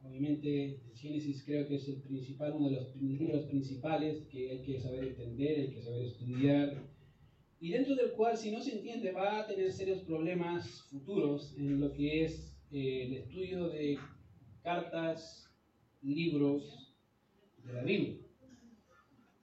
obviamente 0.03 0.75
el 0.75 0.95
Génesis 0.95 1.43
creo 1.47 1.67
que 1.67 1.77
es 1.77 1.89
el 1.89 2.03
principal, 2.03 2.53
uno 2.53 2.69
de 2.69 2.77
los 2.77 2.97
libros 2.97 3.47
principales 3.47 4.27
que 4.27 4.51
hay 4.51 4.63
que 4.63 4.79
saber 4.79 5.05
entender, 5.05 5.59
hay 5.59 5.71
que 5.71 5.81
saber 5.81 6.05
estudiar, 6.05 6.87
y 7.61 7.71
dentro 7.71 7.95
del 7.95 8.13
cual 8.13 8.37
si 8.37 8.51
no 8.51 8.61
se 8.61 8.77
entiende 8.77 9.13
va 9.13 9.41
a 9.41 9.47
tener 9.47 9.73
serios 9.73 10.01
problemas 10.01 10.83
futuros 10.91 11.55
en 11.57 11.81
lo 11.81 11.95
que 11.95 12.25
es 12.25 12.61
eh, 12.73 13.05
el 13.07 13.13
estudio 13.15 13.71
de 13.71 13.99
cartas, 14.63 15.51
libros 16.03 16.95
de 17.65 17.73
la 17.73 17.83
Biblia. 17.83 18.26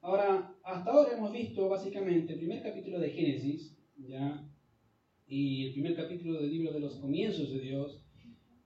Ahora, 0.03 0.53
hasta 0.63 0.91
ahora 0.91 1.13
hemos 1.13 1.31
visto 1.31 1.69
básicamente 1.69 2.33
el 2.33 2.39
primer 2.39 2.61
capítulo 2.61 2.99
de 2.99 3.09
Génesis, 3.09 3.73
¿ya? 3.95 4.45
Y 5.25 5.67
el 5.67 5.71
primer 5.71 5.95
capítulo 5.95 6.41
del 6.41 6.51
libro 6.51 6.73
de 6.73 6.81
los 6.81 6.97
comienzos 6.97 7.53
de 7.53 7.61
Dios. 7.61 8.03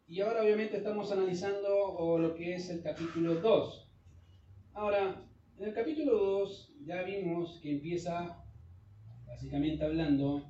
Y 0.07 0.19
ahora 0.21 0.41
obviamente 0.41 0.77
estamos 0.77 1.11
analizando 1.11 1.69
o, 1.69 2.17
lo 2.17 2.33
que 2.33 2.55
es 2.55 2.71
el 2.71 2.81
capítulo 2.81 3.35
2. 3.35 3.91
Ahora, 4.73 5.29
en 5.59 5.67
el 5.67 5.75
capítulo 5.75 6.17
2 6.17 6.73
ya 6.87 7.03
vimos 7.03 7.59
que 7.61 7.69
empieza 7.69 8.43
básicamente 9.27 9.85
hablando 9.85 10.43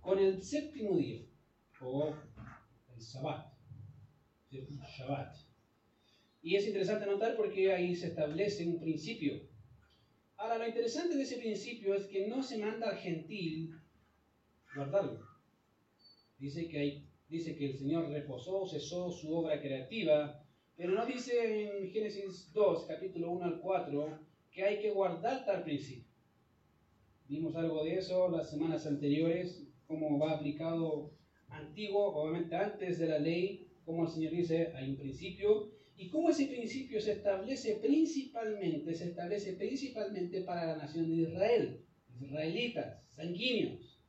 con 0.00 0.18
el 0.18 0.42
séptimo 0.42 0.96
día, 0.96 1.20
o 1.82 2.14
el 2.94 3.02
Sabbat, 3.02 3.52
¿cierto? 4.48 4.72
Shabbat. 4.72 5.36
Y 6.40 6.56
es 6.56 6.66
interesante 6.66 7.04
notar 7.04 7.36
porque 7.36 7.74
ahí 7.74 7.94
se 7.94 8.06
establece 8.06 8.66
un 8.66 8.80
principio. 8.80 9.49
Ahora, 10.40 10.56
lo 10.56 10.66
interesante 10.66 11.16
de 11.16 11.22
ese 11.22 11.36
principio 11.36 11.94
es 11.94 12.06
que 12.06 12.26
no 12.26 12.42
se 12.42 12.56
manda 12.56 12.88
al 12.88 12.96
gentil 12.96 13.78
guardarlo. 14.74 15.20
Dice 16.38 16.66
que, 16.66 16.78
hay, 16.78 17.06
dice 17.28 17.54
que 17.56 17.66
el 17.66 17.76
Señor 17.76 18.08
reposó, 18.08 18.66
cesó 18.66 19.10
su 19.10 19.34
obra 19.34 19.60
creativa, 19.60 20.42
pero 20.78 20.92
no 20.92 21.04
dice 21.04 21.82
en 21.82 21.90
Génesis 21.90 22.50
2, 22.54 22.86
capítulo 22.86 23.32
1 23.32 23.44
al 23.44 23.60
4, 23.60 24.18
que 24.50 24.64
hay 24.64 24.80
que 24.80 24.92
guardar 24.92 25.44
tal 25.44 25.62
principio. 25.62 26.10
Vimos 27.28 27.54
algo 27.54 27.84
de 27.84 27.96
eso 27.96 28.30
las 28.30 28.48
semanas 28.48 28.86
anteriores, 28.86 29.68
cómo 29.86 30.18
va 30.18 30.36
aplicado 30.36 31.12
antiguo, 31.50 32.14
obviamente 32.14 32.56
antes 32.56 32.98
de 32.98 33.08
la 33.08 33.18
ley, 33.18 33.68
como 33.84 34.04
el 34.04 34.08
Señor 34.08 34.32
dice, 34.32 34.72
hay 34.74 34.88
un 34.88 34.96
principio, 34.96 35.70
y 36.00 36.08
cómo 36.08 36.30
ese 36.30 36.46
principio 36.46 36.98
se 36.98 37.12
establece 37.12 37.76
principalmente, 37.76 38.94
se 38.94 39.10
establece 39.10 39.52
principalmente 39.52 40.40
para 40.40 40.68
la 40.68 40.76
nación 40.78 41.10
de 41.10 41.28
Israel, 41.28 41.84
israelitas, 42.22 43.04
sanguíneos. 43.10 44.00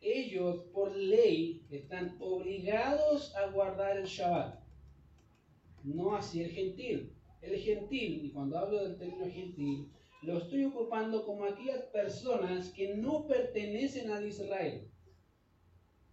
Ellos 0.00 0.64
por 0.72 0.96
ley 0.96 1.64
están 1.70 2.16
obligados 2.18 3.32
a 3.36 3.46
guardar 3.52 3.96
el 3.96 4.06
Shabbat, 4.06 4.58
no 5.84 6.16
así 6.16 6.42
el 6.42 6.50
gentil. 6.50 7.12
El 7.42 7.56
gentil, 7.60 8.24
y 8.24 8.32
cuando 8.32 8.58
hablo 8.58 8.82
del 8.82 8.98
término 8.98 9.30
gentil, 9.30 9.92
lo 10.22 10.38
estoy 10.38 10.64
ocupando 10.64 11.24
como 11.24 11.44
aquellas 11.44 11.84
personas 11.92 12.72
que 12.72 12.96
no 12.96 13.24
pertenecen 13.28 14.10
al 14.10 14.26
Israel. 14.26 14.90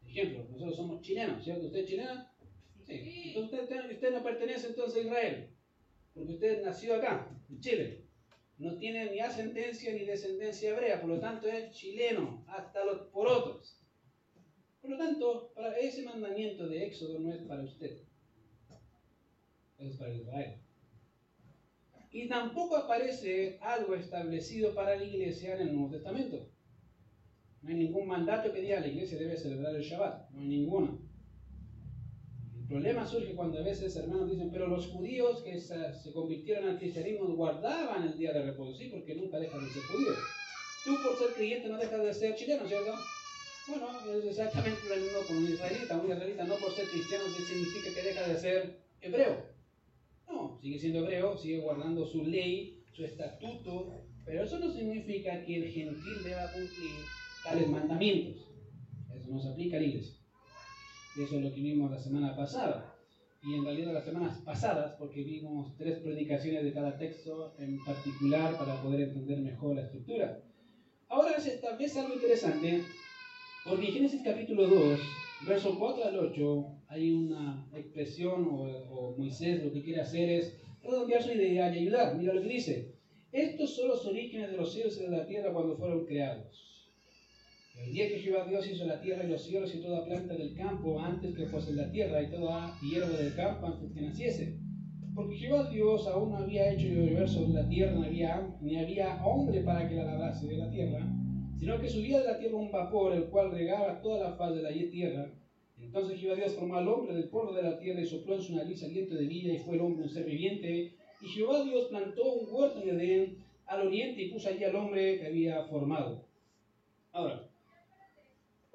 Ejemplo, 0.08 0.46
nosotros 0.52 0.76
somos 0.76 1.02
chilenos, 1.02 1.44
¿cierto? 1.44 1.66
¿Usted 1.66 1.80
es 1.80 1.88
chilena? 1.88 2.35
Sí. 2.86 3.34
Entonces 3.36 3.62
usted, 3.64 3.92
usted 3.92 4.14
no 4.14 4.24
pertenece 4.24 4.68
entonces 4.68 5.04
a 5.04 5.08
Israel, 5.08 5.50
porque 6.14 6.34
usted 6.34 6.64
nació 6.64 6.96
acá, 6.96 7.30
en 7.50 7.60
Chile. 7.60 8.06
No 8.58 8.78
tiene 8.78 9.12
ni 9.12 9.20
ascendencia 9.20 9.92
ni 9.94 10.06
descendencia 10.06 10.70
hebrea, 10.70 11.02
por 11.02 11.10
lo 11.10 11.20
tanto 11.20 11.48
es 11.48 11.72
chileno, 11.72 12.46
hasta 12.48 12.86
los 12.86 13.08
porotos. 13.08 13.82
Por 14.82 14.92
lo 14.92 14.98
tanto, 14.98 15.52
para 15.54 15.78
ese 15.78 16.04
mandamiento 16.04 16.68
de 16.68 16.86
Éxodo 16.86 17.20
no 17.20 17.34
es 17.34 17.42
para 17.42 17.64
usted, 17.64 18.04
es 19.80 19.98
para 19.98 20.14
Israel. 20.14 20.62
Y 22.12 22.30
tampoco 22.30 22.78
aparece 22.78 23.58
algo 23.60 23.94
establecido 23.94 24.74
para 24.74 24.96
la 24.96 25.04
iglesia 25.04 25.56
en 25.56 25.68
el 25.68 25.76
Nuevo 25.76 25.92
Testamento. 25.92 26.50
No 27.62 27.72
hay 27.72 27.76
ningún 27.76 28.08
mandato 28.08 28.54
que 28.54 28.62
diga 28.62 28.80
la 28.80 28.88
iglesia 28.88 29.18
debe 29.18 29.36
celebrar 29.36 29.76
el 29.76 29.82
Shabbat. 29.82 30.30
No 30.30 30.40
hay 30.40 30.48
ninguno. 30.48 31.05
El 32.66 32.70
problema 32.70 33.06
surge 33.06 33.36
cuando 33.36 33.60
a 33.60 33.62
veces 33.62 33.96
hermanos 33.96 34.28
dicen, 34.28 34.50
pero 34.50 34.66
los 34.66 34.88
judíos 34.88 35.44
que 35.44 35.60
se, 35.60 35.78
convirtieron 36.12 36.68
al 36.68 36.80
cristianismo 36.80 37.28
guardaban 37.36 38.08
el 38.08 38.18
día 38.18 38.34
de 38.34 38.42
reposo. 38.42 38.76
Sí, 38.76 38.90
porque 38.90 39.14
nunca 39.14 39.40
dejan 39.40 39.64
de 39.64 39.70
ser 39.70 39.84
judíos. 39.84 40.18
Tú 40.84 40.96
por 41.04 41.16
ser 41.16 41.36
creyente 41.36 41.70
no 41.70 41.78
dejas 41.78 42.02
de 42.02 42.12
ser 42.12 42.36
chileno, 42.36 42.68
¿cierto? 42.68 42.92
Bueno, 43.68 43.88
es 44.18 44.26
exactamente 44.26 44.80
lo 44.90 44.96
mismo 44.96 45.20
con 45.28 45.38
un 45.38 45.44
israelita. 45.44 45.96
Un 45.96 46.12
israelita 46.12 46.44
no 46.46 46.56
por 46.56 46.72
ser 46.72 46.88
cristiano 46.88 47.26
significa 47.26 47.94
que 47.94 48.02
deja 48.02 48.28
de 48.30 48.40
ser 48.40 48.80
hebreo. 49.00 49.46
No, 50.28 50.58
sigue 50.60 50.80
siendo 50.80 51.00
hebreo, 51.02 51.38
sigue 51.38 51.60
guardando 51.60 52.04
su 52.04 52.24
ley, 52.24 52.84
su 52.94 53.06
estatuto, 53.06 53.94
pero 54.26 54.44
eso 54.44 54.58
no 54.58 54.74
significa 54.74 55.46
que 55.46 55.56
el 55.58 55.72
gentil 55.72 56.24
deba 56.24 56.52
cumplir 56.52 56.92
tales 57.44 57.70
mandamientos. 57.70 58.44
Eso 59.16 59.30
no 59.30 59.40
se 59.40 59.50
aplica 59.50 59.78
a 59.78 59.82
la 59.82 59.86
iglesia. 59.86 60.25
Y 61.16 61.24
eso 61.24 61.38
es 61.38 61.44
lo 61.44 61.54
que 61.54 61.62
vimos 61.62 61.90
la 61.92 61.98
semana 61.98 62.36
pasada. 62.36 62.94
Y 63.42 63.54
en 63.54 63.64
realidad 63.64 63.94
las 63.94 64.04
semanas 64.04 64.42
pasadas, 64.44 64.96
porque 64.98 65.24
vimos 65.24 65.78
tres 65.78 66.00
predicaciones 66.00 66.64
de 66.64 66.74
cada 66.74 66.98
texto 66.98 67.56
en 67.60 67.84
particular 67.86 68.58
para 68.58 68.82
poder 68.82 69.02
entender 69.02 69.40
mejor 69.40 69.76
la 69.76 69.84
estructura. 69.84 70.42
Ahora 71.08 71.40
se 71.40 71.54
establece 71.54 72.00
algo 72.00 72.16
interesante, 72.16 72.84
porque 73.64 73.88
en 73.88 73.94
Génesis 73.94 74.22
capítulo 74.26 74.68
2, 74.68 75.00
verso 75.48 75.78
4 75.78 76.04
al 76.06 76.20
8, 76.20 76.66
hay 76.88 77.12
una 77.12 77.70
expresión, 77.74 78.48
o, 78.52 78.64
o 78.64 79.18
Moisés 79.18 79.64
lo 79.64 79.72
que 79.72 79.84
quiere 79.84 80.02
hacer 80.02 80.30
es 80.30 80.60
redondear 80.82 81.24
su 81.24 81.32
idea 81.32 81.74
y 81.74 81.80
ayudar. 81.80 82.18
Mira 82.18 82.34
lo 82.34 82.42
que 82.42 82.50
dice. 82.50 82.96
Estos 83.32 83.76
son 83.76 83.90
los 83.90 84.06
orígenes 84.06 84.52
de 84.52 84.58
los 84.58 84.74
cielos 84.74 84.98
y 85.00 85.04
de 85.04 85.10
la 85.10 85.26
tierra 85.26 85.54
cuando 85.54 85.78
fueron 85.78 86.06
creados 86.06 86.75
el 87.78 87.92
día 87.92 88.10
que 88.10 88.20
Jehová 88.20 88.46
Dios 88.48 88.70
hizo 88.70 88.86
la 88.86 89.02
tierra 89.02 89.24
y 89.24 89.30
los 89.30 89.44
cielos 89.44 89.74
y 89.76 89.82
toda 89.82 90.06
planta 90.06 90.34
del 90.34 90.56
campo 90.56 91.00
antes 91.00 91.36
que 91.36 91.46
fuese 91.46 91.74
la 91.74 91.92
tierra 91.92 92.22
y 92.22 92.32
toda 92.32 92.78
hierba 92.82 93.18
del 93.18 93.36
campo 93.36 93.68
antes 93.68 93.92
que 93.92 94.02
naciese. 94.02 94.58
Porque 95.14 95.38
Jehová 95.38 95.70
Dios 95.70 96.08
aún 96.08 96.32
no 96.32 96.38
había 96.38 96.74
hecho 96.74 96.88
llover 96.88 97.30
sobre 97.30 97.54
la 97.54 97.70
tierra, 97.70 97.96
ni 98.62 98.78
había, 98.78 99.26
hombre 99.26 99.62
para 99.62 99.88
que 99.88 99.96
la 99.96 100.04
lavase 100.06 100.48
de 100.48 100.58
la 100.58 100.70
tierra, 100.70 101.08
sino 101.58 101.80
que 101.80 101.88
subía 101.88 102.20
de 102.20 102.26
la 102.26 102.38
tierra 102.38 102.58
un 102.58 102.72
vapor, 102.72 103.14
el 103.14 103.26
cual 103.26 103.52
regaba 103.52 104.02
toda 104.02 104.30
la 104.30 104.36
faz 104.36 104.56
de 104.56 104.62
la 104.62 104.72
tierra. 104.90 105.32
Entonces 105.78 106.20
Jehová 106.20 106.36
Dios 106.36 106.54
formó 106.56 106.76
al 106.76 106.88
hombre 106.88 107.14
del 107.14 107.30
polvo 107.30 107.54
de 107.54 107.64
la 107.64 107.80
tierra 107.80 108.02
y 108.02 108.06
sopló 108.06 108.36
en 108.36 108.42
su 108.42 108.56
nariz 108.56 108.84
aliento 108.84 109.16
de 109.16 109.26
vida 109.26 109.54
y 109.54 109.60
fue 109.60 109.76
el 109.76 109.82
hombre 109.82 110.04
un 110.04 110.10
ser 110.10 110.26
viviente. 110.26 110.96
Y 111.22 111.28
Jehová 111.28 111.64
Dios 111.64 111.86
plantó 111.86 112.34
un 112.34 112.48
huerto 112.50 112.82
en 112.82 112.90
Edén 112.90 113.38
al 113.68 113.88
oriente 113.88 114.22
y 114.22 114.32
puso 114.32 114.50
allí 114.50 114.64
al 114.64 114.76
hombre 114.76 115.20
que 115.20 115.28
había 115.28 115.64
formado. 115.66 116.26
Ahora, 117.14 117.45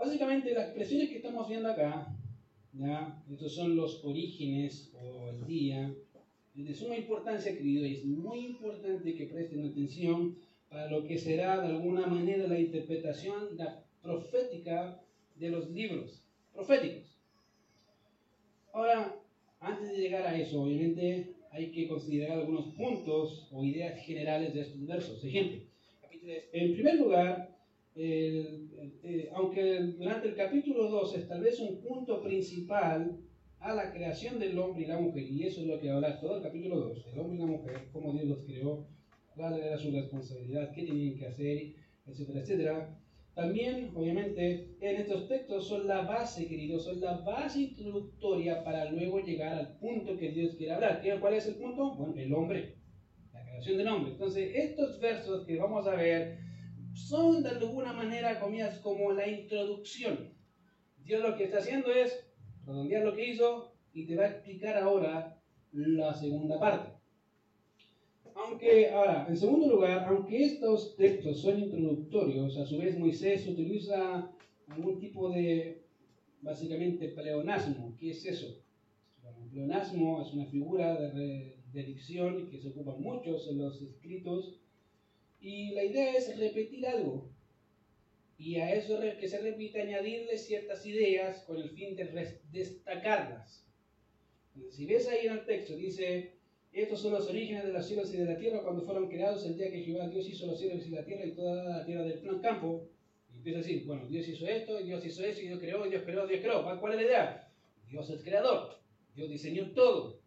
Básicamente 0.01 0.55
las 0.55 0.69
expresiones 0.69 1.11
que 1.11 1.17
estamos 1.17 1.47
viendo 1.47 1.69
acá, 1.71 2.07
¿ya? 2.73 3.23
estos 3.31 3.55
son 3.55 3.77
los 3.77 4.03
orígenes 4.03 4.91
o 4.95 5.29
el 5.29 5.47
día, 5.47 5.95
es 6.57 6.69
de 6.69 6.75
suma 6.75 6.97
importancia, 6.97 7.55
querido, 7.55 7.85
y 7.85 7.97
es 7.97 8.05
muy 8.07 8.47
importante 8.47 9.15
que 9.15 9.27
presten 9.27 9.67
atención 9.67 10.39
para 10.71 10.91
lo 10.91 11.05
que 11.07 11.19
será 11.19 11.61
de 11.61 11.67
alguna 11.67 12.07
manera 12.07 12.49
la 12.49 12.59
interpretación 12.59 13.59
profética 14.01 15.03
de 15.37 15.51
los 15.51 15.71
libros 15.71 16.23
proféticos. 16.55 17.19
Ahora, 18.73 19.15
antes 19.61 19.91
de 19.91 19.99
llegar 19.99 20.27
a 20.27 20.39
eso, 20.39 20.63
obviamente 20.63 21.35
hay 21.51 21.73
que 21.73 21.87
considerar 21.87 22.39
algunos 22.39 22.75
puntos 22.75 23.49
o 23.53 23.63
ideas 23.63 24.03
generales 24.07 24.55
de 24.55 24.63
estos 24.63 24.87
versos. 24.87 25.23
Ejemplo, 25.23 25.61
en 26.53 26.73
primer 26.73 26.95
lugar, 26.95 27.50
eh, 27.97 29.31
aunque 29.35 29.81
durante 29.99 30.29
el 30.29 30.35
capítulo 30.35 30.89
2 30.89 31.17
establece 31.17 31.63
un 31.63 31.81
punto 31.81 32.23
principal 32.23 33.19
a 33.59 33.75
la 33.75 33.93
creación 33.93 34.39
del 34.39 34.59
hombre 34.59 34.85
y 34.85 34.87
la 34.87 34.99
mujer, 34.99 35.25
y 35.25 35.45
eso 35.45 35.61
es 35.61 35.67
lo 35.67 35.79
que 35.81 35.91
habla 35.91 36.21
todo 36.21 36.37
el 36.37 36.43
capítulo 36.43 36.77
2, 36.77 37.07
el 37.13 37.19
hombre 37.19 37.37
y 37.37 37.41
la 37.41 37.47
mujer, 37.47 37.89
cómo 37.93 38.13
Dios 38.13 38.25
los 38.25 38.45
creó, 38.45 38.87
cuál 39.35 39.61
era 39.61 39.77
su 39.77 39.91
responsabilidad, 39.91 40.73
qué 40.73 40.85
tenían 40.85 41.19
que 41.19 41.27
hacer, 41.27 41.75
etcétera, 42.07 42.41
etcétera. 42.41 42.97
También, 43.35 43.93
obviamente, 43.95 44.77
en 44.81 44.97
estos 44.97 45.29
textos 45.29 45.69
son 45.69 45.87
la 45.87 46.03
base, 46.03 46.47
queridos, 46.49 46.85
son 46.85 47.01
la 47.01 47.19
base 47.19 47.61
introductoria 47.61 48.65
para 48.65 48.91
luego 48.91 49.21
llegar 49.21 49.55
al 49.55 49.79
punto 49.79 50.17
que 50.17 50.31
Dios 50.31 50.57
quiere 50.57 50.73
hablar. 50.73 51.03
¿Cuál 51.21 51.35
es 51.35 51.47
el 51.47 51.55
punto? 51.55 51.95
Bueno, 51.95 52.15
el 52.17 52.35
hombre, 52.35 52.77
la 53.33 53.43
creación 53.45 53.79
del 53.79 53.89
hombre. 53.89 54.13
Entonces, 54.13 54.51
estos 54.55 54.99
versos 55.01 55.47
que 55.47 55.57
vamos 55.57 55.87
a 55.87 55.95
ver 55.95 56.50
son 57.09 57.43
de 57.43 57.51
alguna 57.51 57.93
manera 57.93 58.39
comidas 58.41 58.79
como 58.81 59.13
la 59.13 59.29
introducción. 59.29 60.33
Dios 60.99 61.23
lo 61.23 61.37
que 61.37 61.45
está 61.45 61.59
haciendo 61.59 61.93
es 61.93 62.27
redondear 62.67 63.05
lo 63.05 63.15
que 63.15 63.31
hizo 63.31 63.73
y 63.93 64.07
te 64.07 64.17
va 64.17 64.25
a 64.25 64.31
explicar 64.31 64.77
ahora 64.77 65.43
la 65.73 66.15
segunda 66.15 66.59
parte. 66.59 66.93
Aunque, 68.35 68.91
ahora, 68.91 69.27
en 69.29 69.37
segundo 69.37 69.69
lugar, 69.69 70.07
aunque 70.09 70.45
estos 70.45 70.97
textos 70.97 71.43
son 71.43 71.59
introductorios, 71.59 72.57
a 72.59 72.65
su 72.65 72.79
vez 72.79 72.99
Moisés 72.99 73.47
utiliza 73.47 74.31
algún 74.69 74.99
tipo 74.99 75.31
de, 75.31 75.85
básicamente, 76.41 77.09
pleonasmo. 77.09 77.97
¿Qué 77.99 78.11
es 78.11 78.25
eso? 78.25 78.57
el 79.43 79.51
pleonasmo 79.51 80.23
es 80.23 80.33
una 80.33 80.47
figura 80.47 80.99
de, 81.13 81.57
de 81.73 81.83
dicción 81.83 82.49
que 82.51 82.59
se 82.59 82.69
ocupa 82.69 82.97
muchos 82.97 83.49
en 83.49 83.59
los 83.59 83.81
escritos 83.83 84.60
y 85.41 85.71
la 85.73 85.85
idea 85.85 86.15
es 86.17 86.39
repetir 86.39 86.87
algo. 86.87 87.31
Y 88.39 88.57
a 88.57 88.75
eso 88.75 88.99
que 89.19 89.29
se 89.29 89.39
repite, 89.39 89.83
añadirle 89.83 90.39
ciertas 90.39 90.85
ideas 90.87 91.43
con 91.45 91.59
el 91.59 91.71
fin 91.71 91.95
de 91.95 92.39
destacarlas. 92.51 93.67
si 94.71 94.87
ves 94.87 95.09
ahí 95.09 95.27
en 95.27 95.33
el 95.35 95.45
texto, 95.45 95.77
dice, 95.77 96.41
estos 96.73 97.03
son 97.03 97.13
los 97.13 97.29
orígenes 97.29 97.65
de 97.65 97.73
los 97.73 97.87
cielos 97.87 98.15
y 98.15 98.19
de 98.19 98.25
la 98.25 98.39
tierra 98.39 98.63
cuando 98.63 98.83
fueron 98.83 99.09
creados 99.09 99.45
el 99.45 99.57
día 99.57 99.71
que 99.71 99.83
Jehová 99.83 100.09
Dios 100.09 100.29
hizo 100.29 100.47
los 100.47 100.59
cielos 100.59 100.87
y 100.87 100.91
la 100.91 101.05
tierra 101.05 101.27
y 101.27 101.33
toda 101.33 101.65
la 101.65 101.85
tierra 101.85 102.05
del 102.05 102.21
plan 102.21 102.41
campo. 102.41 102.89
Y 103.33 103.37
empieza 103.39 103.59
a 103.59 103.63
decir, 103.63 103.87
bueno, 103.87 104.07
Dios 104.09 104.29
hizo 104.29 104.47
esto, 104.47 104.79
Dios 104.79 105.05
hizo 105.05 105.25
eso, 105.25 105.41
y 105.43 105.49
Dios 105.49 105.61
creó, 105.61 105.85
Dios 105.85 106.03
creó, 106.05 106.27
Dios 106.27 106.41
creó. 106.41 106.81
¿Cuál 106.81 106.93
es 106.93 107.01
la 107.01 107.07
idea? 107.07 107.53
Dios 107.89 108.09
es 108.11 108.23
creador. 108.23 108.81
Dios 109.15 109.29
diseñó 109.29 109.73
todo. 109.73 110.21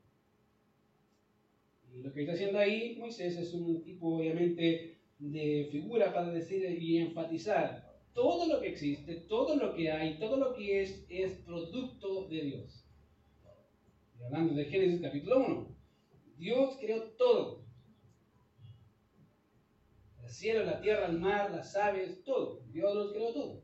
Y 1.96 2.02
lo 2.02 2.12
que 2.12 2.22
está 2.22 2.34
haciendo 2.34 2.60
ahí 2.60 2.96
Moisés 3.00 3.38
es 3.38 3.54
un 3.54 3.84
tipo, 3.84 4.18
obviamente, 4.18 4.93
de 5.32 5.70
figura 5.72 6.14
para 6.14 6.32
decir 6.32 6.66
y 6.82 6.98
enfatizar 6.98 7.94
todo 8.14 8.48
lo 8.48 8.62
que 8.62 8.70
existe, 8.70 9.16
todo 9.16 9.56
lo 9.56 9.74
que 9.74 9.92
hay, 9.92 10.20
todo 10.20 10.38
lo 10.38 10.54
que 10.54 10.82
es, 10.82 11.06
es 11.10 11.32
producto 11.40 12.28
de 12.28 12.42
Dios. 12.42 12.86
Y 14.20 14.24
hablando 14.24 14.54
de 14.54 14.66
Génesis 14.66 15.02
capítulo 15.02 15.40
1. 15.40 15.76
Dios 16.38 16.78
creó 16.80 17.04
todo. 17.12 17.64
El 20.22 20.30
cielo, 20.30 20.66
la 20.66 20.82
tierra, 20.82 21.08
el 21.08 21.20
mar, 21.20 21.52
las 21.52 21.76
aves, 21.76 22.24
todo. 22.24 22.62
Dios 22.72 22.94
los 22.94 23.14
creó 23.14 23.34
todo. 23.34 23.64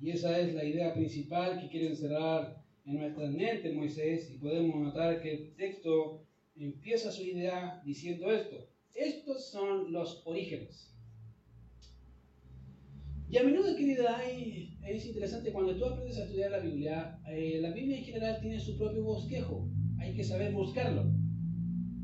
Y 0.00 0.10
esa 0.10 0.38
es 0.38 0.54
la 0.54 0.64
idea 0.64 0.94
principal 0.94 1.60
que 1.60 1.68
quiere 1.68 1.88
encerrar 1.88 2.62
en 2.84 2.98
nuestra 2.98 3.26
mente 3.28 3.72
Moisés 3.72 4.30
y 4.30 4.38
podemos 4.38 4.76
notar 4.76 5.22
que 5.22 5.32
el 5.32 5.54
texto 5.56 6.26
empieza 6.54 7.10
su 7.10 7.22
idea 7.22 7.82
diciendo 7.84 8.30
esto. 8.30 8.73
Estos 8.94 9.50
son 9.50 9.92
los 9.92 10.22
orígenes. 10.24 10.94
Y 13.28 13.36
a 13.36 13.42
menudo, 13.42 13.74
querida, 13.74 14.22
es 14.24 15.06
interesante 15.06 15.52
cuando 15.52 15.76
tú 15.76 15.84
aprendes 15.86 16.18
a 16.18 16.24
estudiar 16.24 16.52
la 16.52 16.60
Biblia, 16.60 17.20
eh, 17.28 17.58
la 17.60 17.72
Biblia 17.72 17.98
en 17.98 18.04
general 18.04 18.40
tiene 18.40 18.60
su 18.60 18.78
propio 18.78 19.02
bosquejo, 19.02 19.68
hay 19.98 20.14
que 20.14 20.22
saber 20.22 20.52
buscarlo. 20.52 21.10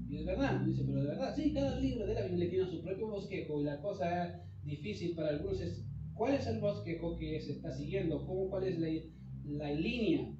Y 0.09 0.17
es 0.17 0.27
verdad, 0.27 0.61
dice, 0.63 0.83
pero 0.85 1.03
de 1.03 1.09
verdad, 1.09 1.37
sí, 1.37 1.53
cada 1.53 1.79
libro 1.79 2.07
de 2.07 2.15
la 2.15 2.27
Biblia 2.27 2.51
tiene 2.51 2.67
su 2.67 2.83
propio 2.83 3.07
bosquejo 3.07 3.61
y 3.61 3.65
la 3.65 3.81
cosa 3.81 4.43
difícil 4.65 5.15
para 5.15 5.29
algunos 5.29 5.61
es 5.61 5.85
cuál 6.15 6.35
es 6.35 6.47
el 6.49 6.59
bosquejo 6.59 7.17
que 7.17 7.41
se 7.41 7.53
está 7.53 7.71
siguiendo, 7.71 8.27
¿Cómo, 8.27 8.51
cuál 8.51 8.65
es 8.65 8.79
la, 8.79 8.89
la 9.45 9.73
línea. 9.73 10.35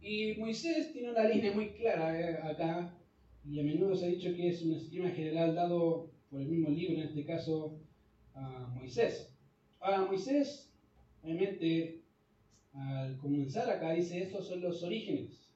Y 0.00 0.34
Moisés 0.38 0.92
tiene 0.92 1.10
una 1.10 1.28
línea 1.28 1.52
muy 1.52 1.74
clara 1.74 2.18
eh, 2.18 2.38
acá, 2.42 2.98
y 3.44 3.60
a 3.60 3.62
menudo 3.62 3.94
se 3.94 4.06
ha 4.06 4.08
dicho 4.08 4.34
que 4.34 4.48
es 4.48 4.62
un 4.62 4.74
esquema 4.74 5.10
general 5.10 5.54
dado 5.54 6.10
por 6.30 6.40
el 6.40 6.48
mismo 6.48 6.70
libro, 6.70 6.94
en 6.94 7.08
este 7.08 7.24
caso 7.24 7.78
a 8.34 8.72
Moisés. 8.74 9.32
Ahora, 9.80 10.06
Moisés, 10.06 10.70
obviamente, 11.22 12.02
al 12.72 13.18
comenzar 13.18 13.68
acá, 13.68 13.92
dice, 13.92 14.22
estos 14.22 14.46
son 14.46 14.60
los 14.60 14.82
orígenes. 14.82 15.50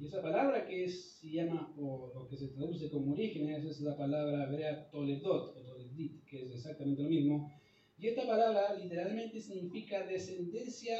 Y 0.00 0.06
esa 0.06 0.22
palabra 0.22 0.66
que 0.66 0.88
se 0.88 1.30
llama, 1.30 1.72
o, 1.78 2.26
que 2.30 2.36
se 2.36 2.48
traduce 2.48 2.88
como 2.88 3.12
orígenes, 3.12 3.64
es 3.64 3.80
la 3.80 3.96
palabra 3.96 4.44
hebrea 4.44 4.88
toledot, 4.90 5.56
o 5.56 5.60
toledit, 5.60 6.24
que 6.24 6.46
es 6.46 6.52
exactamente 6.52 7.02
lo 7.02 7.08
mismo. 7.08 7.52
Y 7.98 8.06
esta 8.08 8.26
palabra 8.26 8.74
literalmente 8.74 9.40
significa 9.40 10.06
descendencia 10.06 10.98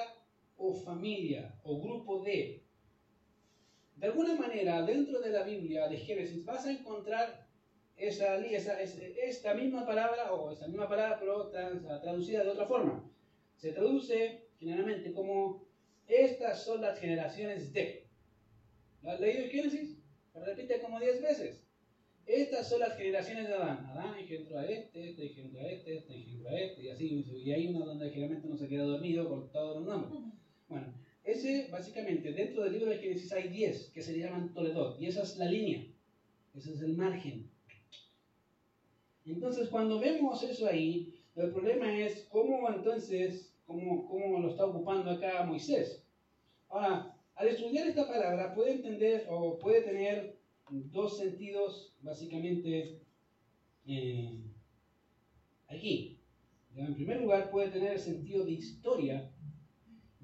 o 0.56 0.74
familia, 0.74 1.54
o 1.62 1.80
grupo 1.80 2.22
de. 2.22 2.67
De 3.98 4.06
alguna 4.06 4.34
manera, 4.37 4.82
dentro 4.82 5.20
de 5.20 5.30
la 5.30 5.42
Biblia 5.42 5.88
de 5.88 5.96
Génesis, 5.96 6.44
vas 6.44 6.64
a 6.66 6.70
encontrar 6.70 7.48
esa, 7.96 8.37
esa, 8.37 8.80
esta 8.80 9.54
misma 9.54 9.84
palabra 9.84 10.32
o 10.32 10.52
esa 10.52 10.68
misma 10.68 10.88
palabra 10.88 11.18
pero 11.18 11.48
traducida 12.00 12.44
de 12.44 12.50
otra 12.50 12.66
forma. 12.66 13.11
Se 13.56 13.72
traduce 13.72 14.46
generalmente 14.61 15.12
como 15.12 15.66
estas 16.06 16.62
son 16.62 16.80
las 16.80 16.98
generaciones 17.00 17.72
de. 17.72 18.06
¿Lo 19.02 19.11
has 19.11 19.20
leído 19.20 19.44
en 19.44 19.50
Génesis? 19.50 19.98
Se 20.32 20.40
repite 20.44 20.80
como 20.80 21.00
10 21.00 21.20
veces. 21.20 21.64
Estas 22.24 22.68
son 22.68 22.80
las 22.80 22.96
generaciones 22.96 23.48
de 23.48 23.54
Adán. 23.54 23.84
Adán 23.87 24.18
engendró 24.18 24.58
a 24.58 24.66
este, 24.66 25.11
este 25.11 25.26
engendró 25.26 25.61
a 25.61 25.70
este, 25.70 25.96
este 25.96 26.14
engendró 26.14 26.50
a 26.50 26.61
este, 26.61 26.82
y 26.82 26.88
así. 26.90 27.24
Y 27.44 27.52
hay 27.52 27.66
uno 27.66 27.84
donde 27.84 28.11
generalmente 28.11 28.46
uno 28.46 28.56
se 28.56 28.68
queda 28.68 28.84
dormido 28.84 29.28
con 29.28 29.50
todos 29.50 29.78
los 29.78 29.87
nombres. 29.87 30.22
Bueno, 30.68 30.94
ese 31.28 31.68
básicamente, 31.70 32.32
dentro 32.32 32.64
del 32.64 32.72
libro 32.72 32.90
de 32.90 32.98
Génesis 32.98 33.32
hay 33.32 33.48
10 33.48 33.90
que 33.90 34.02
se 34.02 34.18
llaman 34.18 34.52
Toledot, 34.54 35.00
y 35.00 35.06
esa 35.06 35.22
es 35.22 35.36
la 35.36 35.46
línea, 35.46 35.84
ese 36.54 36.72
es 36.72 36.80
el 36.80 36.96
margen. 36.96 37.50
Entonces, 39.26 39.68
cuando 39.68 40.00
vemos 40.00 40.42
eso 40.42 40.66
ahí, 40.66 41.14
el 41.36 41.52
problema 41.52 41.96
es 42.00 42.26
cómo 42.30 42.68
entonces, 42.70 43.54
cómo, 43.66 44.08
cómo 44.08 44.40
lo 44.40 44.48
está 44.48 44.64
ocupando 44.64 45.10
acá 45.10 45.44
Moisés. 45.44 46.02
Ahora, 46.68 47.14
al 47.34 47.48
estudiar 47.48 47.86
esta 47.86 48.08
palabra 48.08 48.54
puede 48.54 48.72
entender 48.72 49.26
o 49.28 49.58
puede 49.58 49.82
tener 49.82 50.38
dos 50.70 51.18
sentidos 51.18 51.94
básicamente 52.00 53.00
eh, 53.86 54.40
aquí. 55.68 56.18
En 56.74 56.94
primer 56.94 57.20
lugar 57.20 57.50
puede 57.50 57.70
tener 57.70 57.92
el 57.92 57.98
sentido 57.98 58.44
de 58.44 58.52
historia. 58.52 59.30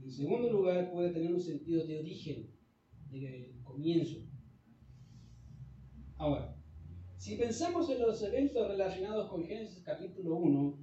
En 0.04 0.10
segundo 0.10 0.50
lugar 0.50 0.92
puede 0.92 1.14
tener 1.14 1.32
un 1.32 1.40
sentido 1.40 1.86
de 1.86 1.98
origen, 1.98 2.50
de 3.10 3.54
comienzo. 3.62 4.18
Ahora, 6.18 6.54
si 7.16 7.36
pensamos 7.36 7.88
en 7.88 8.02
los 8.02 8.22
eventos 8.22 8.68
relacionados 8.68 9.30
con 9.30 9.44
Génesis 9.44 9.82
capítulo 9.82 10.36
1, 10.36 10.78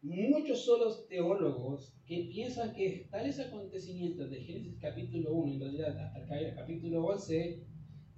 muchos 0.00 0.64
son 0.64 0.80
los 0.80 1.06
teólogos 1.06 2.00
que 2.06 2.30
piensan 2.32 2.72
que 2.72 3.06
tales 3.10 3.38
acontecimientos 3.38 4.30
de 4.30 4.40
Génesis 4.40 4.78
capítulo 4.80 5.34
1, 5.34 5.52
en 5.52 5.60
realidad 5.60 6.16
hasta 6.16 6.40
el 6.40 6.54
capítulo 6.54 7.04
11, 7.08 7.62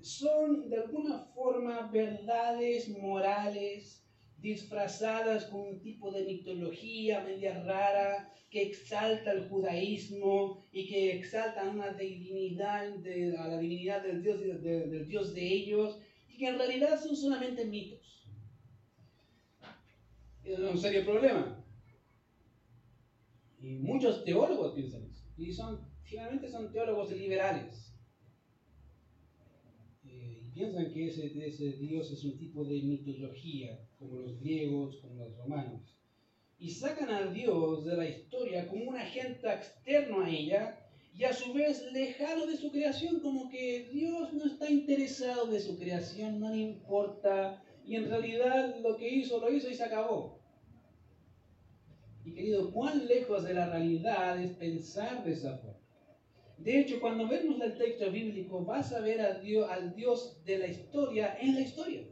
son 0.00 0.70
de 0.70 0.76
alguna 0.76 1.18
forma 1.34 1.90
verdades 1.90 2.88
morales 2.90 4.07
disfrazadas 4.38 5.46
con 5.46 5.60
un 5.60 5.80
tipo 5.80 6.10
de 6.12 6.24
mitología 6.24 7.20
media 7.20 7.62
rara 7.64 8.32
que 8.50 8.62
exalta 8.62 9.32
el 9.32 9.48
judaísmo 9.48 10.64
y 10.72 10.86
que 10.88 11.16
exalta 11.16 11.68
una 11.68 11.92
divinidad 11.92 12.86
a 13.38 13.48
la 13.48 13.58
divinidad 13.58 14.02
del 14.02 14.22
Dios, 14.22 14.40
del 14.40 15.06
Dios 15.06 15.34
de 15.34 15.46
ellos 15.46 15.98
que 16.38 16.46
en 16.46 16.56
realidad 16.56 16.98
son 17.02 17.16
solamente 17.16 17.66
mitos. 17.66 18.24
Es 20.44 20.58
un 20.58 20.78
serio 20.78 21.04
problema. 21.04 21.62
Y 23.60 23.74
muchos 23.74 24.24
teólogos 24.24 24.74
piensan 24.74 25.04
eso. 25.04 25.24
Y 25.36 25.52
son, 25.52 25.86
finalmente 26.04 26.48
son 26.48 26.72
teólogos 26.72 27.10
liberales. 27.10 27.87
Piensan 30.58 30.92
que 30.92 31.06
ese, 31.06 31.26
ese 31.46 31.70
Dios 31.74 32.10
es 32.10 32.24
un 32.24 32.36
tipo 32.36 32.64
de 32.64 32.82
mitología, 32.82 33.78
como 33.96 34.18
los 34.18 34.40
griegos, 34.40 34.96
como 34.96 35.14
los 35.14 35.36
romanos. 35.36 35.96
Y 36.58 36.68
sacan 36.70 37.10
a 37.10 37.30
Dios 37.30 37.84
de 37.84 37.96
la 37.96 38.08
historia 38.08 38.66
como 38.66 38.90
un 38.90 38.96
agente 38.96 39.48
externo 39.48 40.22
a 40.22 40.28
ella 40.28 40.76
y 41.16 41.22
a 41.22 41.32
su 41.32 41.52
vez 41.52 41.84
lejano 41.92 42.44
de 42.48 42.56
su 42.56 42.72
creación, 42.72 43.20
como 43.20 43.48
que 43.48 43.88
Dios 43.92 44.32
no 44.32 44.46
está 44.46 44.68
interesado 44.68 45.46
de 45.46 45.60
su 45.60 45.78
creación, 45.78 46.40
no 46.40 46.50
le 46.50 46.58
importa, 46.58 47.62
y 47.86 47.94
en 47.94 48.08
realidad 48.10 48.80
lo 48.82 48.96
que 48.96 49.08
hizo, 49.08 49.38
lo 49.38 49.52
hizo 49.52 49.70
y 49.70 49.74
se 49.74 49.84
acabó. 49.84 50.40
Y 52.24 52.34
querido, 52.34 52.72
cuán 52.72 53.06
lejos 53.06 53.44
de 53.44 53.54
la 53.54 53.70
realidad 53.70 54.42
es 54.42 54.56
pensar 54.56 55.22
de 55.22 55.34
esa 55.34 55.56
forma. 55.58 55.77
De 56.58 56.80
hecho, 56.80 57.00
cuando 57.00 57.28
vemos 57.28 57.60
el 57.60 57.78
texto 57.78 58.10
bíblico, 58.10 58.64
vas 58.64 58.92
a 58.92 59.00
ver 59.00 59.20
a 59.20 59.38
Dios, 59.38 59.70
al 59.70 59.94
Dios 59.94 60.44
de 60.44 60.58
la 60.58 60.66
historia 60.66 61.38
en 61.40 61.54
la 61.54 61.60
historia. 61.60 62.02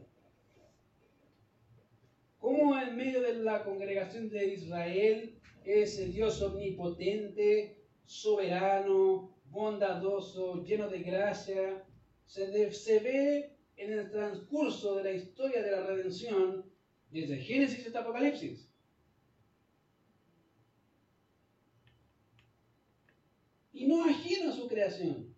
Como 2.39 2.79
en 2.79 2.95
medio 2.95 3.21
de 3.21 3.33
la 3.35 3.63
congregación 3.63 4.29
de 4.29 4.53
Israel, 4.53 5.37
ese 5.65 6.07
Dios 6.07 6.41
omnipotente, 6.41 7.83
soberano, 8.05 9.35
bondadoso, 9.49 10.63
lleno 10.63 10.87
de 10.87 10.99
gracia, 10.99 11.83
se, 12.25 12.71
se 12.71 12.99
ve 12.99 13.57
en 13.75 13.91
el 13.91 14.09
transcurso 14.09 14.95
de 14.95 15.03
la 15.03 15.11
historia 15.11 15.61
de 15.61 15.71
la 15.71 15.87
redención 15.87 16.65
desde 17.11 17.37
Génesis 17.37 17.85
hasta 17.85 17.99
Apocalipsis. 17.99 18.66
Y 23.77 23.85
no 23.85 24.03
ajeno 24.03 24.49
a 24.49 24.55
su 24.55 24.67
creación. 24.67 25.35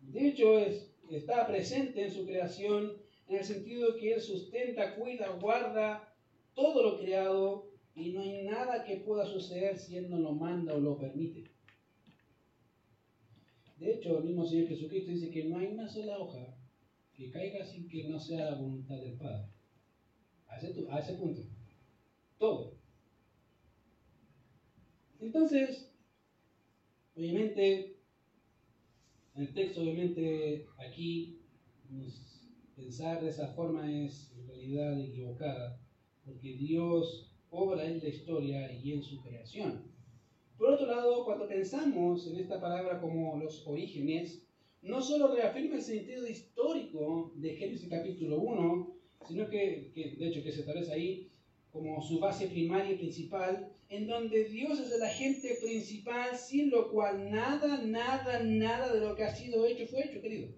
De 0.00 0.28
hecho, 0.28 0.58
es, 0.58 0.94
está 1.10 1.44
presente 1.48 2.04
en 2.04 2.12
su 2.12 2.24
creación 2.24 2.96
en 3.26 3.38
el 3.38 3.44
sentido 3.44 3.96
que 3.96 4.14
Él 4.14 4.20
sustenta, 4.20 4.94
cuida, 4.94 5.28
guarda 5.40 6.14
todo 6.54 6.82
lo 6.84 6.98
creado 7.00 7.68
y 7.96 8.12
no 8.12 8.20
hay 8.20 8.44
nada 8.44 8.84
que 8.84 8.98
pueda 8.98 9.26
suceder 9.26 9.76
si 9.76 9.96
Él 9.96 10.08
no 10.08 10.18
lo 10.18 10.32
manda 10.32 10.74
o 10.74 10.80
lo 10.80 10.98
permite. 10.98 11.50
De 13.78 13.94
hecho, 13.94 14.18
el 14.18 14.24
mismo 14.24 14.46
Señor 14.46 14.68
Jesucristo 14.68 15.10
dice 15.10 15.30
que 15.30 15.44
no 15.44 15.58
hay 15.58 15.66
una 15.66 15.88
sola 15.88 16.16
hoja 16.18 16.54
que 17.14 17.30
caiga 17.30 17.64
sin 17.64 17.88
que 17.88 18.04
no 18.04 18.20
sea 18.20 18.50
la 18.52 18.56
voluntad 18.56 18.98
del 18.98 19.14
Padre. 19.14 19.48
A 20.46 20.58
ese, 20.58 21.14
punto. 21.14 21.42
Todo. 22.38 22.74
Entonces, 25.20 25.89
obviamente, 27.20 27.96
el 29.36 29.52
texto, 29.52 29.82
obviamente, 29.82 30.66
aquí 30.78 31.38
pensar 32.74 33.22
de 33.22 33.28
esa 33.28 33.48
forma 33.48 33.90
es 33.90 34.32
en 34.38 34.48
realidad 34.48 34.98
equivocada, 34.98 35.78
porque 36.24 36.56
Dios 36.56 37.30
obra 37.50 37.84
en 37.84 37.98
la 37.98 38.08
historia 38.08 38.72
y 38.72 38.92
en 38.92 39.02
su 39.02 39.20
creación. 39.20 39.92
Por 40.56 40.70
otro 40.70 40.86
lado, 40.86 41.24
cuando 41.26 41.46
pensamos 41.46 42.26
en 42.26 42.38
esta 42.38 42.58
palabra 42.58 43.00
como 43.00 43.36
los 43.36 43.66
orígenes, 43.66 44.46
no 44.80 45.02
solo 45.02 45.34
reafirma 45.34 45.76
el 45.76 45.82
sentido 45.82 46.26
histórico 46.26 47.34
de 47.36 47.54
Génesis 47.54 47.90
capítulo 47.90 48.40
1, 48.40 48.96
sino 49.28 49.48
que, 49.50 49.92
de 49.94 50.28
hecho 50.28 50.42
que 50.42 50.52
se 50.52 50.60
establece 50.60 50.92
ahí 50.92 51.30
como 51.70 52.00
su 52.00 52.18
base 52.18 52.46
primaria 52.46 52.92
y 52.92 52.98
principal, 52.98 53.72
en 53.90 54.06
donde 54.06 54.44
Dios 54.44 54.78
es 54.78 54.92
el 54.92 55.02
agente 55.02 55.58
principal, 55.60 56.36
sin 56.36 56.70
lo 56.70 56.90
cual 56.92 57.28
nada, 57.28 57.82
nada, 57.82 58.40
nada 58.40 58.92
de 58.94 59.00
lo 59.00 59.16
que 59.16 59.24
ha 59.24 59.34
sido 59.34 59.66
hecho 59.66 59.86
fue 59.88 60.04
hecho, 60.04 60.22
querido. 60.22 60.48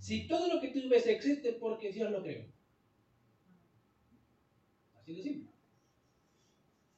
Si 0.00 0.26
todo 0.26 0.52
lo 0.52 0.60
que 0.60 0.68
tú 0.68 0.88
ves 0.88 1.06
existe 1.06 1.52
porque 1.52 1.92
Dios 1.92 2.10
lo 2.10 2.20
creó. 2.20 2.44
Así 4.94 5.14
de 5.14 5.22
simple. 5.22 5.52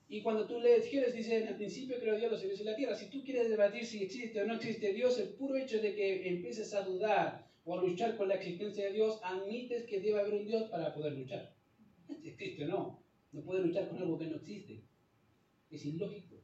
Y 0.09 0.23
cuando 0.23 0.47
tú 0.47 0.59
lees 0.59 0.87
Génesis, 0.87 1.15
dice, 1.15 1.43
en 1.43 1.49
el 1.49 1.57
principio 1.57 2.01
creó 2.01 2.17
Dios 2.17 2.31
los 2.31 2.41
cielos 2.41 2.61
y 2.61 2.65
la 2.65 2.77
tierra. 2.77 2.97
Si 2.97 3.11
tú 3.11 3.23
quieres 3.23 3.51
debatir 3.51 3.85
si 3.85 4.03
existe 4.03 4.41
o 4.41 4.47
no 4.47 4.55
existe 4.55 4.95
Dios, 4.95 5.19
el 5.19 5.35
puro 5.35 5.57
hecho 5.57 5.83
de 5.83 5.95
que 5.95 6.27
empieces 6.27 6.73
a 6.73 6.83
dudar 6.83 7.51
o 7.67 7.79
a 7.79 7.83
luchar 7.83 8.17
con 8.17 8.29
la 8.29 8.37
existencia 8.37 8.87
de 8.87 8.93
Dios, 8.93 9.21
admites 9.23 9.85
que 9.85 10.01
debe 10.01 10.21
haber 10.21 10.35
un 10.35 10.47
Dios 10.47 10.71
para 10.71 10.95
poder 10.95 11.13
luchar. 11.13 11.55
Si 12.23 12.31
existe 12.31 12.65
o 12.65 12.69
no. 12.69 13.04
No 13.35 13.43
puedes 13.43 13.67
luchar 13.67 13.89
con 13.89 13.99
algo 13.99 14.17
que 14.17 14.29
no 14.29 14.37
existe. 14.37 14.85
Es 15.69 15.85
ilógico. 15.85 16.37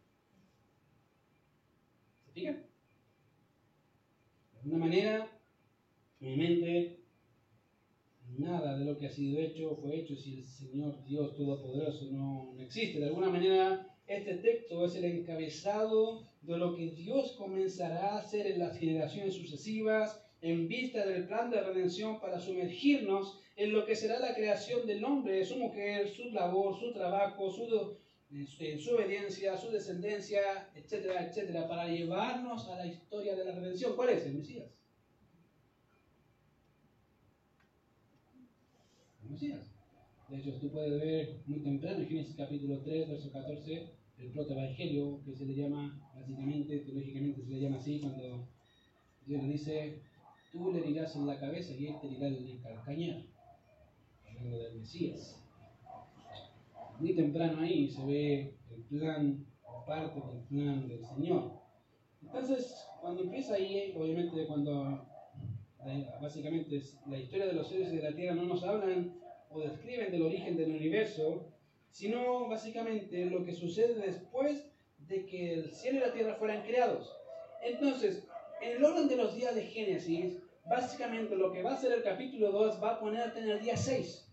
¿Se 2.26 2.32
fijan? 2.32 2.66
De 4.53 4.59
alguna 4.59 4.78
manera, 4.78 5.41
mente 6.18 7.05
nada 8.38 8.76
de 8.76 8.84
lo 8.84 8.99
que 8.99 9.07
ha 9.07 9.11
sido 9.11 9.38
hecho 9.38 9.76
fue 9.76 10.01
hecho 10.01 10.16
si 10.16 10.38
el 10.38 10.45
Señor 10.45 11.05
Dios 11.05 11.36
Todopoderoso 11.36 12.11
no, 12.11 12.53
no 12.55 12.61
existe. 12.61 12.99
De 12.99 13.07
alguna 13.07 13.30
manera, 13.30 13.97
este 14.09 14.34
texto 14.38 14.84
es 14.84 14.97
el 14.97 15.05
encabezado 15.05 16.28
de 16.43 16.59
lo 16.59 16.74
que 16.74 16.91
Dios 16.91 17.36
comenzará 17.38 18.14
a 18.14 18.18
hacer 18.18 18.49
en 18.49 18.59
las 18.59 18.76
generaciones 18.76 19.34
sucesivas 19.34 20.20
en 20.41 20.66
vista 20.66 21.07
del 21.07 21.28
plan 21.28 21.51
de 21.51 21.62
redención 21.62 22.20
para 22.20 22.41
sumergirnos 22.41 23.39
en 23.61 23.74
lo 23.74 23.84
que 23.84 23.94
será 23.94 24.18
la 24.18 24.34
creación 24.34 24.86
del 24.86 25.04
hombre, 25.04 25.44
su 25.44 25.58
mujer, 25.58 26.08
su 26.08 26.30
labor, 26.30 26.80
su 26.80 26.94
trabajo, 26.94 27.50
su, 27.50 27.98
eh, 28.32 28.78
su 28.78 28.94
obediencia, 28.94 29.54
su 29.58 29.70
descendencia, 29.70 30.70
etcétera, 30.74 31.26
etcétera, 31.26 31.68
para 31.68 31.86
llevarnos 31.86 32.66
a 32.70 32.76
la 32.76 32.86
historia 32.86 33.36
de 33.36 33.44
la 33.44 33.52
redención. 33.52 33.94
¿Cuál 33.96 34.11
es? 34.11 34.24
El 34.24 34.36
Mesías. 34.36 34.70
Mesías. 39.28 39.74
De 40.30 40.38
hecho, 40.38 40.58
tú 40.58 40.70
puedes 40.70 40.98
ver 40.98 41.42
muy 41.44 41.61
temprano 41.61 41.98
en 41.98 42.08
Génesis 42.08 42.36
capítulo 42.36 42.80
3, 42.80 43.11
verso 43.11 43.30
14, 43.30 43.90
el 44.20 44.30
protoevangelio, 44.32 45.20
que 45.22 45.34
se 45.34 45.44
le 45.44 45.54
llama, 45.54 46.00
básicamente, 46.14 46.78
teológicamente 46.78 47.42
se 47.42 47.50
le 47.50 47.61
llama 47.61 47.76
así, 47.76 48.00
cuando 48.00 48.48
Dios 49.26 49.42
le 49.42 49.52
dice, 49.52 50.00
tú 50.50 50.72
le 50.72 50.80
dirás 50.80 51.14
en 51.14 51.26
la 51.26 51.38
cabeza 51.38 51.74
y 51.74 51.88
él 51.88 51.96
te 52.00 52.08
dirá 52.08 52.26
en 52.28 52.48
el 52.48 52.61
calcañar, 52.62 53.22
hablando 54.41 54.59
del 54.64 54.80
Mesías. 54.80 55.36
Muy 56.99 57.14
temprano 57.14 57.61
ahí 57.61 57.88
se 57.88 58.05
ve 58.05 58.55
el 58.70 58.82
plan, 58.84 59.47
parte 59.86 60.20
del 60.20 60.43
plan 60.45 60.88
del 60.88 61.05
Señor. 61.05 61.53
Entonces, 62.22 62.86
cuando 63.01 63.22
empieza 63.22 63.55
ahí, 63.55 63.95
obviamente 63.97 64.47
cuando 64.47 65.07
básicamente 66.20 66.82
la 67.07 67.18
historia 67.18 67.47
de 67.47 67.55
los 67.55 67.68
seres 67.68 67.91
de 67.91 68.03
la 68.03 68.14
Tierra 68.14 68.34
no 68.34 68.45
nos 68.45 68.62
hablan 68.64 69.18
o 69.49 69.61
describen 69.61 70.12
del 70.12 70.22
origen 70.22 70.57
del 70.57 70.70
universo, 70.70 71.47
sino 71.91 72.49
básicamente 72.49 73.24
lo 73.26 73.45
que 73.45 73.53
sucede 73.53 73.95
después 73.95 74.70
de 74.99 75.26
que 75.26 75.55
el 75.55 75.72
cielo 75.72 75.99
y 75.99 76.01
la 76.03 76.12
tierra 76.12 76.36
fueran 76.36 76.62
creados. 76.62 77.12
Entonces, 77.64 78.28
en 78.62 78.76
el 78.76 78.84
orden 78.84 79.09
de 79.09 79.16
los 79.16 79.34
días 79.34 79.55
de 79.55 79.64
Génesis, 79.64 80.38
básicamente 80.68 81.34
lo 81.34 81.51
que 81.51 81.62
va 81.62 81.72
a 81.72 81.76
ser 81.76 81.93
el 81.93 82.03
capítulo 82.03 82.53
2 82.53 82.80
va 82.82 82.93
a 82.93 83.01
ponerte 83.01 83.41
en 83.41 83.49
el 83.51 83.61
día 83.61 83.76
6. 83.76 84.30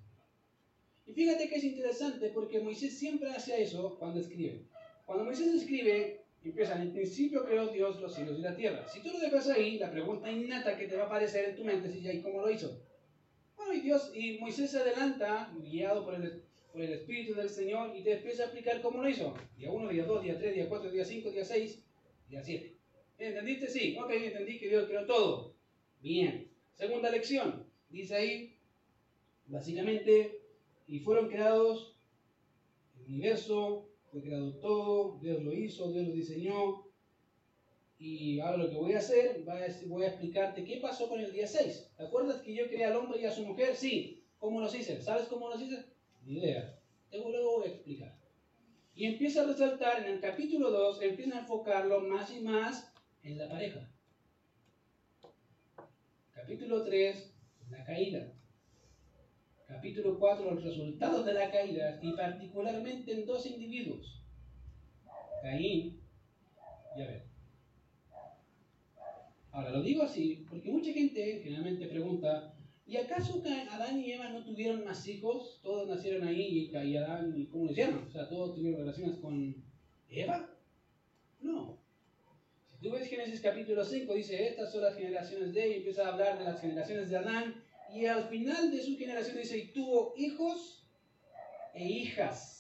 Y 1.08 1.14
fíjate 1.14 1.48
que 1.48 1.56
es 1.56 1.64
interesante 1.64 2.30
porque 2.30 2.60
Moisés 2.60 2.98
siempre 2.98 3.30
hace 3.32 3.62
eso 3.62 3.98
cuando 3.98 4.20
escribe. 4.20 4.66
Cuando 5.06 5.24
Moisés 5.24 5.48
escribe, 5.56 6.26
empieza 6.44 6.76
en 6.76 6.82
el 6.82 6.92
principio 6.92 7.46
creó 7.46 7.68
Dios 7.68 8.02
los 8.02 8.14
cielos 8.14 8.38
y 8.38 8.42
la 8.42 8.56
tierra. 8.56 8.86
Si 8.88 9.02
tú 9.02 9.12
lo 9.14 9.20
dejas 9.20 9.48
ahí, 9.50 9.80
la 9.80 9.90
pregunta 9.90 10.30
innata 10.30 10.78
que 10.78 10.88
te 10.88 10.98
va 10.98 11.04
a 11.04 11.06
aparecer 11.06 11.50
en 11.50 11.56
tu 11.56 11.64
mente 11.64 11.88
es, 11.88 12.14
¿y 12.14 12.22
cómo 12.22 12.42
lo 12.42 12.52
hizo? 12.52 12.82
Bueno, 13.56 13.74
y 13.74 13.80
Dios, 13.80 14.12
y 14.14 14.38
Moisés 14.38 14.70
se 14.70 14.80
adelanta, 14.80 15.54
guiado 15.62 16.04
por 16.04 16.16
el, 16.16 16.44
por 16.74 16.82
el 16.82 16.94
Espíritu 16.94 17.34
del 17.34 17.50
Señor, 17.50 17.96
y 17.96 18.04
te 18.04 18.18
empieza 18.18 18.44
a 18.44 18.46
explicar 18.48 18.82
cómo 18.82 19.02
lo 19.02 19.08
hizo. 19.08 19.34
Día 19.58 19.72
1, 19.72 19.90
día 19.90 20.06
2, 20.06 20.24
día 20.24 20.38
3, 20.38 20.56
día 20.56 20.70
4, 20.70 20.92
día 20.92 21.06
5, 21.06 21.32
día 21.32 21.46
6, 21.46 21.84
día 22.30 22.44
7. 22.44 22.78
¿Entendiste? 23.18 23.68
Sí. 23.68 23.98
Ok, 23.98 24.12
entendí 24.12 24.60
que 24.60 24.68
Dios 24.68 24.88
creó 24.88 25.06
todo. 25.06 25.56
Bien. 26.02 26.52
Segunda 26.76 27.10
lección. 27.10 27.66
Dice 27.90 28.16
ahí, 28.16 28.60
básicamente, 29.48 30.42
y 30.88 31.00
fueron 31.00 31.28
creados 31.28 31.96
el 32.98 33.06
universo, 33.06 33.90
fue 34.12 34.22
creado 34.22 34.56
todo, 34.56 35.20
Dios 35.20 35.44
lo 35.44 35.54
hizo, 35.54 35.92
Dios 35.92 36.08
lo 36.08 36.14
diseñó. 36.14 36.88
Y 38.00 38.40
ahora 38.40 38.58
lo 38.58 38.70
que 38.70 38.76
voy 38.76 38.94
a 38.94 39.00
hacer, 39.00 39.44
voy 39.88 40.04
a 40.04 40.08
explicarte 40.08 40.64
qué 40.64 40.78
pasó 40.78 41.10
con 41.10 41.20
el 41.20 41.32
día 41.32 41.48
6. 41.48 41.94
¿Te 41.98 42.04
acuerdas 42.04 42.42
que 42.42 42.54
yo 42.54 42.68
creé 42.68 42.86
al 42.86 42.96
hombre 42.96 43.20
y 43.20 43.26
a 43.26 43.32
su 43.32 43.46
mujer? 43.46 43.76
Sí. 43.76 44.24
¿Cómo 44.38 44.62
los 44.62 44.74
hice? 44.76 45.02
¿Sabes 45.02 45.28
cómo 45.28 45.50
los 45.50 45.62
hice? 45.62 45.84
Ni 46.24 46.38
idea. 46.38 46.80
Luego 47.12 47.32
lo 47.32 47.58
voy 47.58 47.68
a 47.68 47.72
explicar. 47.72 48.16
Y 48.94 49.06
empieza 49.06 49.42
a 49.42 49.48
resaltar 49.48 50.04
en 50.04 50.14
el 50.14 50.20
capítulo 50.20 50.72
2, 50.72 51.02
empieza 51.02 51.38
a 51.38 51.42
enfocarlo 51.42 52.02
más 52.02 52.32
y 52.36 52.42
más 52.42 52.94
en 53.24 53.38
la 53.38 53.50
pareja. 53.50 53.92
Capítulo 56.34 56.84
3, 56.84 57.34
la 57.70 57.84
caída. 57.84 58.37
Capítulo 59.68 60.18
4, 60.18 60.52
los 60.52 60.64
resultados 60.64 61.26
de 61.26 61.34
la 61.34 61.52
caída 61.52 62.00
y 62.02 62.14
particularmente 62.14 63.12
en 63.12 63.26
dos 63.26 63.46
individuos, 63.46 64.22
Caín 65.42 66.00
y 66.96 67.02
Abel. 67.02 67.24
Ahora 69.52 69.72
lo 69.72 69.82
digo 69.82 70.04
así 70.04 70.46
porque 70.50 70.72
mucha 70.72 70.94
gente 70.94 71.42
generalmente 71.44 71.86
pregunta, 71.88 72.54
¿y 72.86 72.96
acaso 72.96 73.44
Adán 73.72 74.00
y 74.00 74.14
Eva 74.14 74.30
no 74.30 74.46
tuvieron 74.46 74.86
más 74.86 75.06
hijos? 75.06 75.60
Todos 75.62 75.90
nacieron 75.90 76.26
ahí 76.26 76.70
y, 76.72 76.96
Adán, 76.96 77.34
¿y 77.36 77.48
cómo 77.48 77.66
lo 77.66 77.72
hicieron? 77.72 78.06
O 78.08 78.12
sea, 78.12 78.30
todos 78.30 78.56
tuvieron 78.56 78.80
relaciones 78.80 79.18
con 79.18 79.54
Eva. 80.10 80.50
No, 81.42 81.78
Tú 82.82 82.92
ves 82.92 83.10
Génesis 83.10 83.42
capítulo 83.42 83.84
5, 83.84 84.14
dice, 84.14 84.50
estas 84.50 84.72
son 84.72 84.84
las 84.84 84.96
generaciones 84.96 85.52
de, 85.52 85.68
y 85.68 85.74
empieza 85.78 86.06
a 86.06 86.14
hablar 86.14 86.38
de 86.38 86.46
las 86.46 86.62
generaciones 86.62 87.10
de 87.10 87.18
Adán, 87.18 87.64
y 87.94 88.06
al 88.06 88.28
final 88.30 88.72
de 88.72 88.82
su 88.82 88.98
generación 88.98 89.38
dice, 89.38 89.58
y 89.58 89.72
tuvo 89.72 90.14
hijos 90.18 90.88
e 91.74 91.86
hijas. 91.86 92.58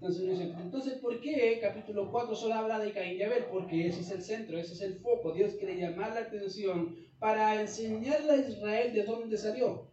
Entonces 0.00 0.98
¿por 0.98 1.20
qué 1.20 1.60
capítulo 1.60 2.10
4 2.10 2.34
solo 2.34 2.54
habla 2.54 2.80
de 2.80 2.92
Caín 2.92 3.20
y 3.20 3.22
Abel? 3.22 3.44
Porque 3.44 3.86
ese 3.86 4.00
es 4.00 4.10
el 4.10 4.22
centro, 4.22 4.58
ese 4.58 4.72
es 4.72 4.80
el 4.80 4.98
foco. 4.98 5.32
Dios 5.32 5.54
quiere 5.54 5.76
llamar 5.76 6.12
la 6.12 6.22
atención 6.22 6.96
para 7.20 7.60
enseñarle 7.60 8.32
a 8.32 8.48
Israel 8.48 8.92
de 8.92 9.04
dónde 9.04 9.36
salió. 9.36 9.88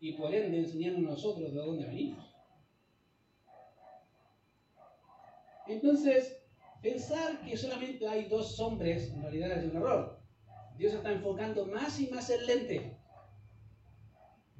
Y 0.00 0.12
por 0.12 0.34
ende 0.34 0.58
enseñarnos 0.58 1.02
nosotros 1.02 1.52
de 1.52 1.60
dónde 1.60 1.84
venimos. 1.84 2.34
Entonces, 5.66 6.45
pensar 6.86 7.40
que 7.40 7.56
solamente 7.56 8.06
hay 8.06 8.26
dos 8.26 8.60
hombres 8.60 9.10
en 9.12 9.20
realidad 9.20 9.58
es 9.58 9.64
un 9.64 9.76
error. 9.76 10.20
Dios 10.78 10.94
está 10.94 11.10
enfocando 11.10 11.66
más 11.66 11.98
y 11.98 12.06
más 12.08 12.30
el 12.30 12.46
lente. 12.46 12.96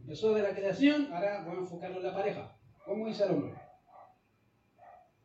Empezó 0.00 0.34
de 0.34 0.42
la 0.42 0.54
creación, 0.54 1.12
ahora 1.12 1.44
voy 1.44 1.56
a 1.56 1.60
enfocarlo 1.60 1.98
en 1.98 2.02
la 2.02 2.14
pareja. 2.14 2.58
¿Cómo 2.84 3.06
dice 3.06 3.24
el 3.24 3.30
hombre? 3.30 3.54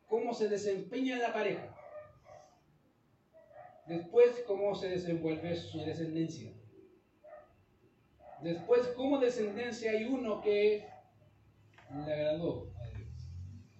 ¿Cómo 0.07 0.33
se 0.33 0.47
desempeña 0.47 1.17
la 1.17 1.33
pareja? 1.33 1.75
Después, 3.87 4.43
cómo 4.45 4.75
se 4.75 4.89
desenvuelve 4.89 5.55
su 5.55 5.79
descendencia. 5.79 6.53
Después, 8.43 8.87
cómo 8.95 9.17
descendencia 9.17 9.91
hay 9.91 10.03
uno 10.05 10.39
que 10.41 10.87
le 12.05 12.13
agradó 12.13 12.71
a 12.75 12.95
Dios. 12.95 13.09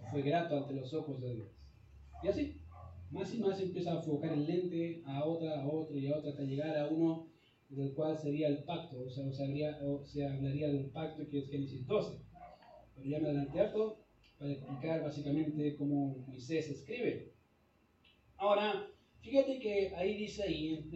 Fue 0.10 0.22
grato 0.24 0.58
ante 0.58 0.74
los 0.74 0.92
ojos 0.94 1.22
de 1.22 1.36
Dios. 1.36 1.50
Y 2.24 2.28
así, 2.28 2.61
más 3.12 3.34
y 3.34 3.40
más 3.40 3.60
empieza 3.60 3.92
a 3.92 3.98
enfocar 3.98 4.34
el 4.34 4.46
lente 4.46 5.04
a 5.06 5.26
otra, 5.26 5.62
a 5.62 5.68
otra 5.68 5.98
y 5.98 6.08
a 6.08 6.18
otra 6.18 6.32
hasta 6.32 6.44
llegar 6.44 6.78
a 6.78 6.88
uno 6.88 7.28
del 7.70 7.94
cual 7.94 8.18
sería 8.18 8.48
el 8.48 8.64
pacto, 8.64 9.02
o 9.02 9.10
sea, 9.10 9.26
o 9.26 9.32
se, 9.32 9.44
habría, 9.44 9.80
o 9.82 10.04
se 10.04 10.26
hablaría 10.26 10.68
del 10.68 10.90
pacto 10.92 11.28
que 11.30 11.40
es 11.40 11.50
Génesis 11.50 11.86
12. 11.88 12.20
Pero 12.96 13.10
ya 13.10 13.20
me 13.20 13.28
adelanté 13.30 13.60
harto 13.60 14.04
para 14.38 14.52
explicar 14.52 15.04
básicamente 15.04 15.76
cómo 15.78 16.18
Moisés 16.28 16.70
escribe. 16.70 17.32
Ahora, 18.38 18.88
fíjate 19.22 19.60
que 19.60 19.94
ahí 19.96 20.18
dice, 20.18 20.44
ahí, 20.44 20.90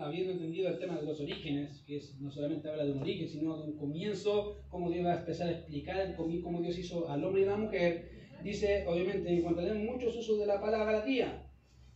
habiendo 0.00 0.32
entendido 0.32 0.68
el 0.68 0.78
tema 0.78 0.96
de 0.98 1.06
los 1.06 1.20
orígenes, 1.20 1.82
que 1.86 1.96
es, 1.96 2.20
no 2.20 2.30
solamente 2.30 2.68
habla 2.68 2.84
de 2.84 2.92
un 2.92 3.00
origen, 3.00 3.28
sino 3.28 3.56
de 3.56 3.72
un 3.72 3.78
comienzo, 3.78 4.64
cómo 4.68 4.90
Dios 4.90 5.06
va 5.06 5.14
a 5.14 5.20
empezar 5.20 5.48
a 5.48 5.52
explicar 5.52 6.14
cómo 6.14 6.60
Dios 6.60 6.78
hizo 6.78 7.08
al 7.08 7.24
hombre 7.24 7.42
y 7.42 7.44
a 7.46 7.52
la 7.52 7.56
mujer, 7.56 8.10
dice, 8.44 8.84
obviamente, 8.86 9.32
encontraremos 9.32 9.82
muchos 9.82 10.16
usos 10.16 10.38
de 10.38 10.46
la 10.46 10.60
palabra 10.60 11.04
día. 11.04 11.43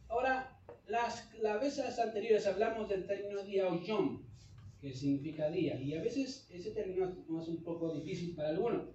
Ahora, 0.09 0.59
las, 0.87 1.31
veces 1.61 1.99
anteriores 1.99 2.47
hablamos 2.47 2.89
del 2.89 3.07
término 3.07 3.43
día 3.43 3.69
o 3.69 3.81
yom, 3.81 4.23
que 4.81 4.93
significa 4.93 5.51
día, 5.51 5.81
y 5.81 5.95
a 5.95 6.03
veces 6.03 6.49
ese 6.51 6.71
término 6.71 7.07
es 7.41 7.49
un 7.49 7.63
poco 7.63 7.95
difícil 7.95 8.35
para 8.35 8.51
algunos. 8.51 8.89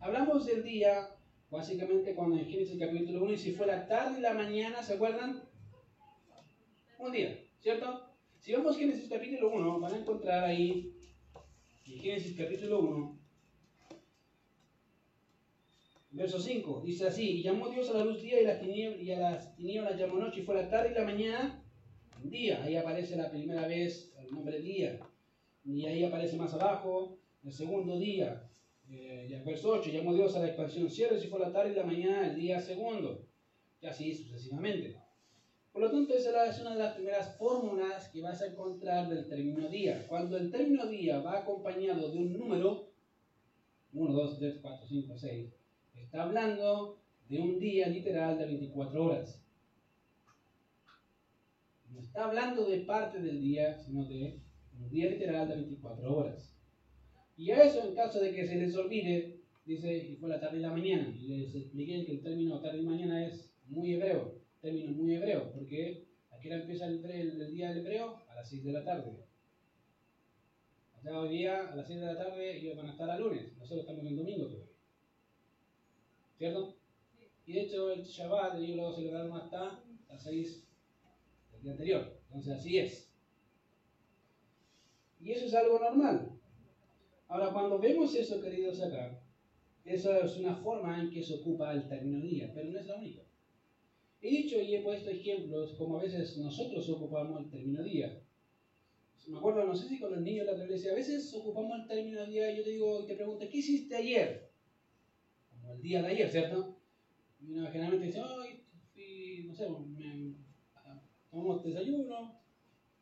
Hablamos 0.00 0.46
del 0.46 0.64
día, 0.64 1.10
básicamente 1.50 2.14
cuando 2.14 2.38
en 2.38 2.46
Génesis 2.46 2.78
capítulo 2.78 3.22
1, 3.24 3.32
y 3.32 3.38
si 3.38 3.52
fue 3.52 3.66
la 3.66 3.86
tarde 3.86 4.18
y 4.18 4.22
la 4.22 4.34
mañana, 4.34 4.82
¿se 4.82 4.94
acuerdan? 4.94 5.42
Un 6.98 7.12
día, 7.12 7.38
¿cierto? 7.60 8.08
Si 8.40 8.52
vamos 8.52 8.74
a 8.74 8.78
Génesis 8.78 9.08
capítulo 9.08 9.50
1, 9.52 9.80
van 9.80 9.94
a 9.94 9.98
encontrar 9.98 10.44
ahí, 10.44 10.92
en 11.86 11.98
Génesis 12.00 12.36
capítulo 12.36 12.80
1, 12.80 13.17
verso 16.10 16.40
5, 16.40 16.82
dice 16.84 17.06
así, 17.06 17.38
y 17.38 17.42
llamó 17.42 17.68
Dios 17.68 17.90
a 17.90 17.98
la 17.98 18.04
luz 18.04 18.22
día 18.22 18.40
y, 18.40 19.04
y 19.04 19.12
a 19.12 19.18
las 19.18 19.54
tinieblas 19.56 19.98
llamó 19.98 20.18
noche, 20.18 20.40
y 20.40 20.44
fue 20.44 20.54
la 20.54 20.68
tarde 20.68 20.92
y 20.92 20.94
la 20.94 21.04
mañana, 21.04 21.64
día. 22.22 22.62
Ahí 22.62 22.76
aparece 22.76 23.16
la 23.16 23.30
primera 23.30 23.66
vez 23.66 24.12
el 24.18 24.30
nombre 24.30 24.58
día. 24.60 25.00
Y 25.64 25.86
ahí 25.86 26.04
aparece 26.04 26.36
más 26.36 26.54
abajo 26.54 27.18
el 27.44 27.52
segundo 27.52 27.98
día. 27.98 28.48
Eh, 28.90 29.26
y 29.30 29.34
el 29.34 29.42
verso 29.42 29.70
8, 29.72 29.90
llamó 29.90 30.14
Dios 30.14 30.34
a 30.34 30.40
la 30.40 30.46
expansión 30.46 30.90
cielos 30.90 31.24
y 31.24 31.28
fue 31.28 31.38
la 31.38 31.52
tarde 31.52 31.72
y 31.72 31.76
la 31.76 31.84
mañana 31.84 32.28
el 32.28 32.36
día 32.36 32.60
segundo. 32.60 33.26
Y 33.80 33.86
así 33.86 34.14
sucesivamente. 34.14 34.96
Por 35.72 35.82
lo 35.82 35.90
tanto, 35.90 36.14
esa 36.14 36.46
es 36.46 36.60
una 36.60 36.72
de 36.72 36.78
las 36.78 36.94
primeras 36.94 37.36
fórmulas 37.36 38.08
que 38.08 38.22
vas 38.22 38.40
a 38.42 38.46
encontrar 38.46 39.08
del 39.08 39.28
término 39.28 39.68
día. 39.68 40.06
Cuando 40.08 40.36
el 40.36 40.50
término 40.50 40.86
día 40.86 41.20
va 41.20 41.38
acompañado 41.38 42.10
de 42.10 42.18
un 42.18 42.32
número, 42.32 42.88
1, 43.92 44.12
2, 44.12 44.38
3, 44.38 44.58
4, 44.60 44.86
5, 44.88 45.16
6, 45.16 45.57
está 46.08 46.22
hablando 46.22 46.98
de 47.28 47.38
un 47.38 47.58
día 47.58 47.86
literal 47.88 48.38
de 48.38 48.46
24 48.46 49.04
horas. 49.04 49.44
No 51.90 52.00
está 52.00 52.24
hablando 52.24 52.64
de 52.64 52.78
parte 52.80 53.20
del 53.20 53.42
día, 53.42 53.76
sino 53.76 54.06
de 54.06 54.40
un 54.80 54.88
día 54.88 55.10
literal 55.10 55.46
de 55.46 55.56
24 55.56 56.16
horas. 56.16 56.56
Y 57.36 57.50
a 57.50 57.62
eso, 57.62 57.86
en 57.86 57.94
caso 57.94 58.20
de 58.20 58.34
que 58.34 58.46
se 58.46 58.56
les 58.56 58.74
olvide, 58.74 59.42
dice, 59.66 59.98
y 59.98 60.16
fue 60.16 60.30
la 60.30 60.40
tarde 60.40 60.56
y 60.56 60.60
la 60.62 60.72
mañana. 60.72 61.14
Y 61.14 61.28
les 61.28 61.54
expliqué 61.54 62.06
que 62.06 62.12
el 62.12 62.22
término 62.22 62.58
tarde 62.58 62.78
y 62.78 62.86
mañana 62.86 63.26
es 63.26 63.54
muy 63.66 63.92
hebreo, 63.92 64.40
término 64.62 64.92
muy 64.92 65.14
hebreo, 65.14 65.52
porque 65.52 66.06
aquí 66.30 66.48
empieza 66.48 66.86
el, 66.86 67.02
día 67.52 67.68
del 67.68 67.80
hebreo 67.80 68.16
a 68.28 68.34
las 68.34 68.48
6 68.48 68.64
de 68.64 68.72
la 68.72 68.82
tarde. 68.82 69.12
Allá 70.94 71.20
hoy 71.20 71.36
día 71.36 71.70
a 71.70 71.76
las 71.76 71.86
6 71.86 72.00
de 72.00 72.06
la 72.06 72.16
tarde 72.16 72.58
y 72.60 72.74
van 72.74 72.86
a 72.86 72.92
estar 72.92 73.10
a 73.10 73.18
lunes, 73.18 73.54
nosotros 73.58 73.80
estamos 73.80 74.06
en 74.06 74.16
domingo 74.16 74.46
todavía. 74.46 74.67
¿Cierto? 76.38 76.76
Y 77.46 77.54
de 77.54 77.60
hecho 77.62 77.90
el 77.90 78.04
Shabbat 78.04 78.58
ellos 78.58 78.76
lo 78.76 78.92
celebraron 78.92 79.32
hasta 79.32 79.82
las 80.08 80.22
6 80.22 80.68
del 81.52 81.62
día 81.62 81.72
anterior. 81.72 82.20
Entonces 82.28 82.52
así 82.52 82.78
es. 82.78 83.12
Y 85.20 85.32
eso 85.32 85.46
es 85.46 85.54
algo 85.54 85.80
normal. 85.80 86.38
Ahora, 87.26 87.52
cuando 87.52 87.78
vemos 87.78 88.14
eso, 88.14 88.40
queridos 88.40 88.80
acá, 88.80 89.20
eso 89.84 90.14
es 90.22 90.36
una 90.36 90.54
forma 90.56 91.00
en 91.00 91.10
que 91.10 91.22
se 91.22 91.34
ocupa 91.34 91.72
el 91.72 91.88
término 91.88 92.20
día, 92.20 92.52
pero 92.54 92.70
no 92.70 92.78
es 92.78 92.86
la 92.86 92.96
única. 92.96 93.22
He 94.20 94.30
dicho 94.30 94.60
y 94.60 94.76
he 94.76 94.82
puesto 94.82 95.10
ejemplos 95.10 95.74
como 95.74 95.98
a 95.98 96.02
veces 96.02 96.36
nosotros 96.38 96.88
ocupamos 96.88 97.42
el 97.42 97.50
término 97.50 97.82
día. 97.82 98.22
Me 99.26 99.38
acuerdo, 99.38 99.64
no 99.64 99.74
sé 99.74 99.88
si 99.88 99.98
con 99.98 100.12
los 100.12 100.22
niños 100.22 100.46
la 100.46 100.64
iglesia, 100.64 100.92
a 100.92 100.94
veces 100.94 101.34
ocupamos 101.34 101.80
el 101.80 101.86
término 101.86 102.24
día 102.26 102.50
y 102.50 102.58
yo 102.58 102.64
te 102.64 102.70
digo, 102.70 103.04
te 103.04 103.14
pregunto, 103.14 103.46
¿qué 103.50 103.58
hiciste 103.58 103.96
ayer? 103.96 104.47
Como 105.68 105.76
el 105.76 105.82
día 105.82 106.00
de 106.00 106.08
ayer, 106.08 106.30
¿cierto? 106.30 106.78
Y 107.40 107.52
uno 107.52 107.70
generalmente 107.70 108.06
dice, 108.06 108.22
ay, 108.22 108.64
fui, 108.94 109.44
no 109.46 109.54
sé, 109.54 109.68
me, 109.68 110.34
tomamos 111.30 111.62
desayuno 111.62 112.40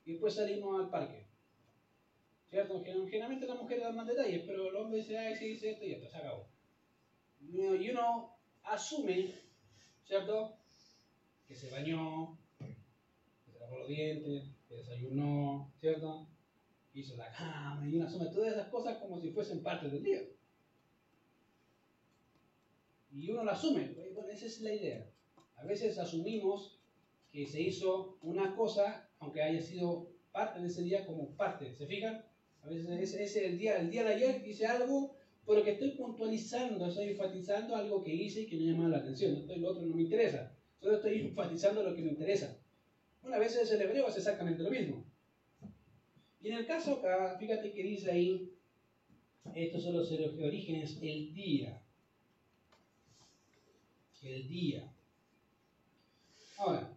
y 0.04 0.10
después 0.10 0.34
salimos 0.34 0.80
al 0.80 0.90
parque. 0.90 1.28
¿Cierto? 2.50 2.82
Generalmente 2.82 3.46
las 3.46 3.60
mujeres 3.60 3.84
dan 3.84 3.94
más 3.94 4.08
detalles, 4.08 4.42
pero 4.44 4.68
el 4.68 4.74
hombre 4.74 4.98
dice, 4.98 5.16
ay, 5.16 5.36
sí, 5.36 5.46
dice 5.46 5.70
esto 5.70 5.84
y 5.84 5.92
esto, 5.92 6.08
se 6.08 6.16
acabó. 6.16 6.48
Y 7.40 7.90
uno 7.90 8.36
asume, 8.64 9.32
¿cierto? 10.04 10.56
Que 11.46 11.54
se 11.54 11.70
bañó, 11.70 12.36
que 12.58 13.52
se 13.52 13.60
lavó 13.60 13.78
los 13.78 13.88
dientes, 13.88 14.42
que 14.68 14.74
desayunó, 14.74 15.72
¿cierto? 15.78 16.26
Hizo 16.94 17.16
la 17.16 17.30
cama, 17.30 17.88
y 17.88 17.94
uno 17.94 18.08
asume 18.08 18.26
todas 18.26 18.54
esas 18.54 18.68
cosas 18.70 18.98
como 18.98 19.20
si 19.20 19.30
fuesen 19.30 19.62
parte 19.62 19.88
del 19.88 20.02
día. 20.02 20.22
Y 23.16 23.30
uno 23.30 23.44
lo 23.44 23.50
asume, 23.50 23.94
bueno, 24.12 24.28
esa 24.30 24.44
es 24.44 24.60
la 24.60 24.74
idea. 24.74 25.10
A 25.56 25.64
veces 25.64 25.98
asumimos 25.98 26.78
que 27.32 27.46
se 27.46 27.62
hizo 27.62 28.18
una 28.20 28.54
cosa, 28.54 29.08
aunque 29.20 29.42
haya 29.42 29.62
sido 29.62 30.10
parte 30.32 30.60
de 30.60 30.66
ese 30.66 30.82
día, 30.82 31.06
como 31.06 31.34
parte. 31.34 31.74
¿Se 31.74 31.86
fijan? 31.86 32.22
A 32.62 32.68
veces 32.68 32.90
ese, 32.90 33.24
es 33.24 33.36
el 33.36 33.58
día, 33.58 33.78
el 33.78 33.90
día 33.90 34.04
de 34.04 34.14
ayer 34.14 34.46
hice 34.46 34.66
algo, 34.66 35.16
pero 35.46 35.64
que 35.64 35.72
estoy 35.72 35.92
puntualizando, 35.92 36.86
estoy 36.86 37.10
enfatizando 37.10 37.74
algo 37.74 38.04
que 38.04 38.14
hice 38.14 38.42
y 38.42 38.46
que 38.46 38.56
me 38.56 38.66
llama 38.66 38.88
la 38.88 38.98
atención. 38.98 39.32
Entonces 39.32 39.58
lo 39.58 39.70
otro 39.70 39.86
no 39.86 39.96
me 39.96 40.02
interesa. 40.02 40.54
Solo 40.78 40.96
estoy 40.96 41.20
enfatizando 41.28 41.82
lo 41.82 41.94
que 41.94 42.02
me 42.02 42.10
interesa. 42.10 42.60
Una 43.22 43.38
vez 43.38 43.56
es 43.56 43.72
el 43.72 43.80
hebreo 43.80 44.08
es 44.08 44.16
exactamente 44.18 44.62
lo 44.62 44.70
mismo. 44.70 45.04
Y 46.42 46.48
en 46.48 46.58
el 46.58 46.66
caso 46.66 46.98
acá, 46.98 47.38
fíjate 47.40 47.72
que 47.72 47.82
dice 47.82 48.10
ahí, 48.10 48.52
estos 49.54 49.84
son 49.84 49.94
los 49.94 50.12
orígenes, 50.12 50.98
el 51.00 51.32
día 51.32 51.82
el 54.22 54.48
día. 54.48 54.92
Ahora, 56.58 56.96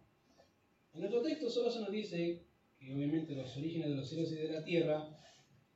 en 0.94 1.00
nuestro 1.00 1.22
texto 1.22 1.50
solo 1.50 1.70
se 1.70 1.80
nos 1.80 1.90
dice 1.90 2.42
que 2.78 2.94
obviamente 2.94 3.34
los 3.34 3.56
orígenes 3.56 3.90
de 3.90 3.94
los 3.94 4.08
cielos 4.08 4.32
y 4.32 4.36
de 4.36 4.52
la 4.52 4.64
tierra, 4.64 5.16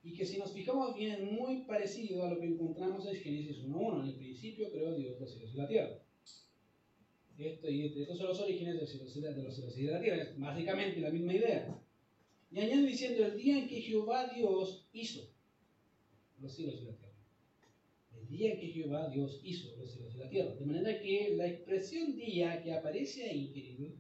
y 0.03 0.13
que 0.13 0.27
si 0.27 0.39
nos 0.39 0.53
fijamos 0.53 0.95
bien, 0.95 1.35
muy 1.35 1.63
parecido 1.63 2.25
a 2.25 2.31
lo 2.31 2.39
que 2.39 2.47
encontramos 2.47 3.07
en 3.07 3.17
Génesis 3.17 3.65
1.1. 3.65 4.03
En 4.03 4.09
el 4.09 4.15
principio 4.17 4.71
creó 4.71 4.95
Dios 4.95 5.19
los 5.19 5.31
cielos 5.31 5.55
y 5.55 5.57
la 5.57 5.69
tierra. 5.69 5.99
Esto, 7.39 7.71
y 7.71 7.87
estos 7.87 8.19
son 8.19 8.29
los 8.29 8.41
orígenes 8.41 8.75
de 8.75 8.81
los 8.81 8.91
cielos 8.91 9.17
y 9.17 9.21
de 9.87 9.93
la 9.93 10.01
tierra. 10.01 10.23
Es 10.23 10.39
básicamente 10.39 11.01
la 11.01 11.11
misma 11.11 11.35
idea. 11.35 11.81
Y 12.53 12.61
añade 12.61 12.87
diciendo, 12.87 13.25
el 13.25 13.37
día 13.37 13.59
en 13.59 13.69
que 13.69 13.81
Jehová 13.81 14.29
Dios 14.29 14.87
hizo 14.93 15.27
los 16.39 16.55
cielos 16.55 16.81
y 16.83 16.85
la 16.85 16.93
tierra 16.93 17.04
día 18.37 18.59
que 18.59 18.69
Jehová 18.69 19.09
Dios 19.09 19.41
hizo 19.43 19.77
los 19.77 19.93
cielos 19.93 20.15
y 20.15 20.19
la 20.19 20.29
tierra. 20.29 20.55
De 20.55 20.67
manera 20.67 21.01
que 21.01 21.35
la 21.37 21.47
expresión 21.47 22.17
día 22.17 22.63
que 22.63 22.73
aparece 22.73 23.25
ahí, 23.25 23.53
querido, 23.53 23.95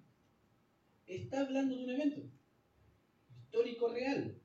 está 1.06 1.40
hablando 1.40 1.76
de 1.76 1.84
un 1.84 1.90
evento 1.90 2.20
histórico 3.38 3.88
real. 3.88 4.40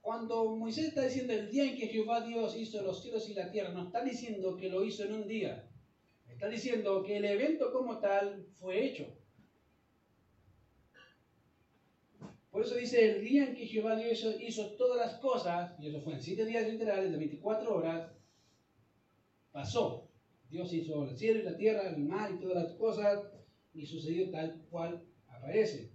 Cuando 0.00 0.56
Moisés 0.56 0.88
está 0.88 1.04
diciendo 1.04 1.34
el 1.34 1.50
día 1.50 1.64
en 1.64 1.76
que 1.76 1.88
Jehová 1.88 2.26
Dios 2.26 2.56
hizo 2.56 2.82
los 2.82 3.02
cielos 3.02 3.28
y 3.28 3.34
la 3.34 3.50
tierra, 3.50 3.72
no 3.72 3.84
está 3.84 4.02
diciendo 4.02 4.56
que 4.56 4.70
lo 4.70 4.84
hizo 4.84 5.04
en 5.04 5.12
un 5.12 5.28
día. 5.28 5.70
Está 6.28 6.48
diciendo 6.48 7.02
que 7.02 7.18
el 7.18 7.24
evento 7.26 7.70
como 7.70 7.98
tal 7.98 8.46
fue 8.54 8.86
hecho. 8.86 9.06
Por 12.50 12.62
eso 12.62 12.74
dice, 12.74 13.12
el 13.12 13.22
día 13.22 13.44
en 13.44 13.54
que 13.54 13.66
Jehová 13.66 13.94
Dios 13.94 14.26
hizo, 14.40 14.70
todas 14.72 14.96
las 14.96 15.20
cosas, 15.20 15.78
y 15.78 15.88
eso 15.88 16.00
fue 16.00 16.14
en 16.14 16.22
siete 16.22 16.44
días 16.44 16.66
literales 16.66 17.12
de 17.12 17.18
24 17.18 17.76
horas, 17.76 18.10
pasó. 19.52 20.08
Dios 20.50 20.72
hizo 20.72 21.08
el 21.08 21.16
cielo 21.16 21.40
y 21.40 21.44
la 21.44 21.56
tierra, 21.56 21.90
el 21.90 22.02
mar 22.02 22.32
y 22.32 22.40
todas 22.40 22.64
las 22.64 22.72
cosas, 22.74 23.20
y 23.72 23.86
sucedió 23.86 24.30
tal 24.30 24.60
cual 24.70 25.04
aparece. 25.28 25.92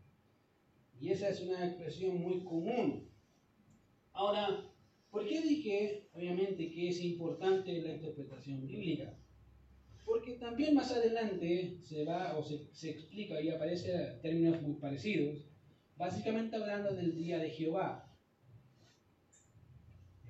Y 0.99 1.09
esa 1.09 1.29
es 1.29 1.41
una 1.41 1.65
expresión 1.65 2.21
muy 2.21 2.43
común. 2.43 3.09
Ahora, 4.13 4.71
¿por 5.11 5.27
qué 5.27 5.41
dije, 5.41 6.07
obviamente, 6.13 6.71
que 6.71 6.89
es 6.89 7.01
importante 7.01 7.81
la 7.81 7.95
interpretación 7.95 8.65
bíblica? 8.65 9.13
Porque 10.05 10.33
también 10.33 10.75
más 10.75 10.91
adelante 10.91 11.79
se 11.81 12.05
va 12.05 12.37
o 12.37 12.43
se, 12.43 12.69
se 12.71 12.91
explica 12.91 13.41
y 13.41 13.49
aparece 13.49 13.91
términos 14.21 14.61
muy 14.61 14.75
parecidos, 14.75 15.45
básicamente 15.97 16.55
hablando 16.55 16.93
del 16.93 17.15
día 17.15 17.39
de 17.39 17.49
Jehová. 17.49 18.04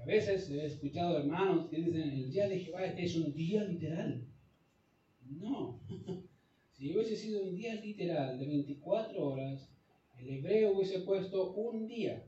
A 0.05 0.07
veces 0.07 0.51
he 0.51 0.63
escuchado 0.63 1.17
hermanos 1.17 1.67
que 1.67 1.77
dicen, 1.77 2.11
el 2.11 2.29
día 2.29 2.47
de 2.47 2.59
Jehová 2.59 2.85
es 2.85 3.15
un 3.15 3.33
día 3.33 3.63
literal. 3.63 4.23
No. 5.27 5.81
si 6.73 6.93
hubiese 6.93 7.15
sido 7.15 7.43
un 7.43 7.55
día 7.55 7.73
literal 7.81 8.37
de 8.37 8.45
24 8.45 9.19
horas, 9.19 9.67
el 10.19 10.29
hebreo 10.29 10.77
hubiese 10.77 10.99
puesto 10.99 11.53
un 11.53 11.87
día. 11.87 12.23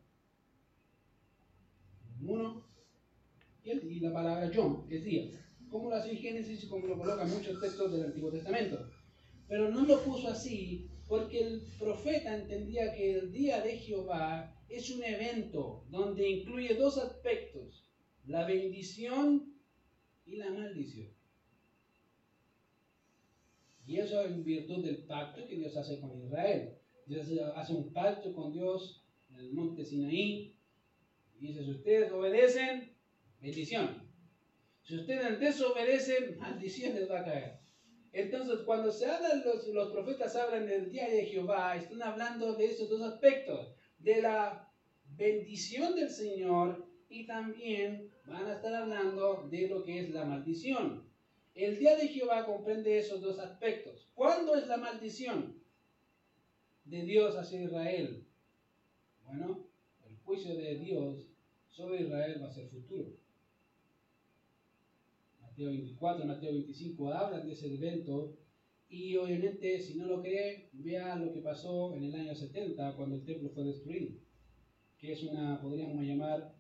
Uno 2.20 2.66
y 3.64 4.00
la 4.00 4.12
palabra 4.12 4.50
John, 4.52 4.88
que 4.88 4.98
es 4.98 5.06
día. 5.06 5.30
Como 5.70 5.92
lo 5.92 5.98
hace 5.98 6.16
Génesis 6.16 6.64
y 6.64 6.68
como 6.70 6.88
lo 6.88 6.98
colocan 6.98 7.30
muchos 7.30 7.62
textos 7.62 7.92
del 7.92 8.06
Antiguo 8.06 8.32
Testamento. 8.32 8.90
Pero 9.48 9.70
no 9.70 9.86
lo 9.86 10.04
puso 10.04 10.30
así 10.30 10.90
porque 11.08 11.42
el 11.42 11.62
profeta 11.78 12.36
entendía 12.36 12.92
que 12.96 13.20
el 13.20 13.32
día 13.32 13.62
de 13.62 13.78
Jehová 13.78 14.57
es 14.70 14.90
un 14.92 15.04
evento 15.04 15.86
donde 15.90 16.30
incluye 16.30 16.76
dos 16.76 16.98
aspectos, 16.98 17.90
la 18.26 18.46
bendición 18.46 19.54
y 20.26 20.36
la 20.36 20.50
maldición. 20.52 21.10
Y 23.86 24.00
eso 24.00 24.22
en 24.26 24.44
virtud 24.44 24.84
del 24.84 25.04
pacto 25.04 25.48
que 25.48 25.56
Dios 25.56 25.78
hace 25.78 26.00
con 26.02 26.22
Israel. 26.22 26.78
Dios 27.06 27.28
hace 27.56 27.74
un 27.74 27.94
pacto 27.94 28.34
con 28.34 28.52
Dios 28.52 29.02
en 29.30 29.38
el 29.38 29.54
monte 29.54 29.86
Sinaí. 29.86 30.54
Y 31.40 31.48
dice, 31.48 31.64
si 31.64 31.72
ustedes 31.72 32.12
obedecen, 32.12 32.92
bendición. 33.40 34.06
Si 34.84 34.96
ustedes 34.96 35.40
desobedecen, 35.40 36.38
maldición 36.38 36.96
les 36.96 37.10
va 37.10 37.22
a 37.22 37.26
caer. 37.26 37.60
Entonces, 38.12 38.60
cuando 38.66 38.92
se 38.92 39.06
hablan, 39.06 39.44
los, 39.46 39.68
los 39.68 39.92
profetas 39.92 40.36
hablan 40.36 40.66
del 40.66 40.92
día 40.92 41.08
de 41.08 41.26
Jehová, 41.26 41.78
están 41.78 42.02
hablando 42.02 42.56
de 42.56 42.66
esos 42.66 42.90
dos 42.90 43.02
aspectos, 43.02 43.77
de 44.00 44.22
la 44.22 44.72
bendición 45.16 45.96
del 45.96 46.10
Señor 46.10 46.88
y 47.10 47.26
también 47.26 48.12
van 48.26 48.46
a 48.46 48.56
estar 48.56 48.74
hablando 48.74 49.48
de 49.50 49.68
lo 49.68 49.84
que 49.84 50.00
es 50.00 50.10
la 50.12 50.26
maldición. 50.26 51.04
El 51.56 51.80
día 51.80 51.96
de 51.96 52.08
Jehová 52.08 52.46
comprende 52.46 53.00
esos 53.00 53.22
dos 53.22 53.40
aspectos. 53.40 54.08
¿Cuándo 54.14 54.56
es 54.56 54.68
la 54.68 54.78
maldición 54.78 55.62
de 56.86 57.02
Dios 57.04 57.36
hacia 57.36 57.64
Israel? 57.64 58.26
Bueno, 59.26 59.66
el 60.08 60.18
juicio 60.18 60.56
de 60.56 60.76
Dios 60.76 61.28
sobre 61.70 62.04
Israel 62.04 62.42
va 62.42 62.48
a 62.48 62.52
ser 62.52 62.68
futuro. 62.68 63.18
Mateo 65.42 65.70
24, 65.70 66.26
Mateo 66.26 66.52
25 66.52 67.14
hablan 67.14 67.48
de 67.48 67.54
ese 67.54 67.74
evento 67.74 68.38
y 68.90 69.18
obviamente 69.18 69.80
si 69.80 69.96
no 69.96 70.06
lo 70.06 70.22
cree, 70.22 70.70
vea 70.74 71.16
lo 71.16 71.34
que 71.34 71.42
pasó 71.42 71.96
en 71.96 72.04
el 72.04 72.16
año 72.16 72.34
70 72.34 72.96
cuando 72.96 73.16
el 73.16 73.26
templo 73.26 73.50
fue 73.50 73.66
destruido, 73.66 74.12
que 74.98 75.12
es 75.12 75.24
una, 75.24 75.62
podríamos 75.62 76.04
llamar, 76.04 76.56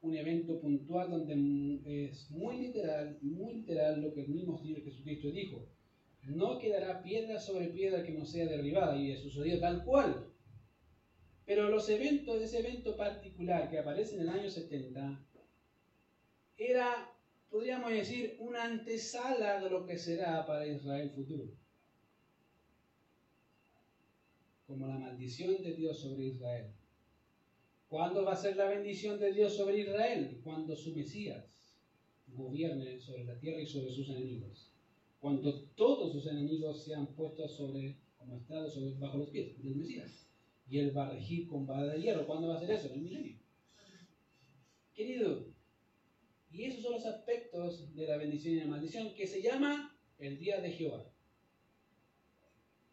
un 0.00 0.16
evento 0.16 0.60
puntual 0.60 1.10
donde 1.10 2.06
es 2.06 2.28
muy 2.30 2.58
literal, 2.58 3.18
muy 3.22 3.54
literal 3.54 4.02
lo 4.02 4.12
que 4.12 4.22
el 4.22 4.28
mismo 4.28 4.58
Señor 4.58 4.82
Jesucristo 4.82 5.30
dijo. 5.30 5.68
No 6.24 6.58
quedará 6.58 7.02
piedra 7.02 7.38
sobre 7.38 7.68
piedra 7.68 8.04
que 8.04 8.12
no 8.12 8.24
sea 8.24 8.46
derribada 8.46 8.96
y 8.96 9.16
sucedió 9.16 9.60
tal 9.60 9.84
cual. 9.84 10.32
Pero 11.44 11.68
los 11.68 11.88
eventos, 11.88 12.40
ese 12.40 12.60
evento 12.60 12.96
particular 12.96 13.70
que 13.70 13.78
aparece 13.78 14.16
en 14.16 14.22
el 14.22 14.28
año 14.28 14.48
70, 14.48 15.24
era 16.56 17.12
podríamos 17.52 17.90
decir, 17.90 18.36
una 18.40 18.64
antesala 18.64 19.62
de 19.62 19.68
lo 19.68 19.84
que 19.84 19.98
será 19.98 20.44
para 20.46 20.66
Israel 20.66 21.10
futuro. 21.10 21.44
Como 24.66 24.86
la 24.86 24.98
maldición 24.98 25.62
de 25.62 25.74
Dios 25.74 26.00
sobre 26.00 26.24
Israel. 26.24 26.72
¿Cuándo 27.88 28.24
va 28.24 28.32
a 28.32 28.36
ser 28.36 28.56
la 28.56 28.70
bendición 28.70 29.20
de 29.20 29.34
Dios 29.34 29.54
sobre 29.54 29.80
Israel? 29.80 30.40
Cuando 30.42 30.74
su 30.74 30.96
Mesías 30.96 31.60
gobierne 32.28 32.98
sobre 32.98 33.24
la 33.24 33.38
tierra 33.38 33.60
y 33.60 33.66
sobre 33.66 33.92
sus 33.92 34.08
enemigos. 34.08 34.72
Cuando 35.20 35.64
todos 35.74 36.10
sus 36.10 36.26
enemigos 36.26 36.82
sean 36.82 37.06
puestos 37.08 37.54
sobre, 37.54 37.98
como 38.16 38.38
estados 38.38 38.98
bajo 38.98 39.18
los 39.18 39.28
pies 39.28 39.62
del 39.62 39.76
Mesías. 39.76 40.26
Y 40.70 40.78
él 40.78 40.96
va 40.96 41.06
a 41.06 41.10
regir 41.10 41.46
con 41.46 41.66
vara 41.66 41.92
de 41.92 42.00
hierro. 42.00 42.26
¿Cuándo 42.26 42.48
va 42.48 42.56
a 42.56 42.60
ser 42.60 42.70
eso? 42.70 42.88
En 42.88 42.94
el 42.94 43.00
milenio. 43.02 43.36
Querido, 44.94 45.52
y 46.52 46.64
esos 46.64 46.82
son 46.82 46.92
los 46.92 47.06
aspectos 47.06 47.94
de 47.94 48.06
la 48.06 48.18
bendición 48.18 48.54
y 48.54 48.60
la 48.60 48.66
maldición 48.66 49.14
que 49.14 49.26
se 49.26 49.40
llama 49.40 49.96
el 50.18 50.38
día 50.38 50.60
de 50.60 50.70
Jehová. 50.70 51.10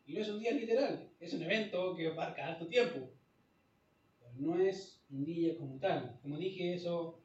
Y 0.05 0.13
no 0.13 0.21
es 0.21 0.29
un 0.29 0.39
día 0.39 0.51
literal, 0.53 1.11
es 1.19 1.33
un 1.33 1.43
evento 1.43 1.95
que 1.95 2.07
abarca 2.07 2.47
alto 2.47 2.67
tiempo. 2.67 3.11
Pero 4.19 4.31
no 4.37 4.59
es 4.59 5.03
un 5.11 5.25
día 5.25 5.57
como 5.57 5.77
tal. 5.77 6.17
Como 6.21 6.37
dije, 6.37 6.73
eso 6.73 7.21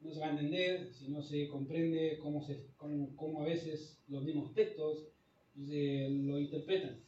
no 0.00 0.12
se 0.12 0.20
va 0.20 0.26
a 0.26 0.30
entender 0.30 0.92
si 0.92 1.08
no 1.08 1.22
se 1.22 1.48
comprende 1.48 2.18
cómo, 2.20 2.42
se, 2.42 2.66
cómo, 2.76 3.40
a 3.40 3.44
veces 3.44 4.00
los 4.08 4.22
mismos 4.22 4.52
textos 4.54 5.08
se 5.54 6.08
lo 6.10 6.38
interpretan. 6.38 7.00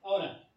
Ahora, 0.00 0.50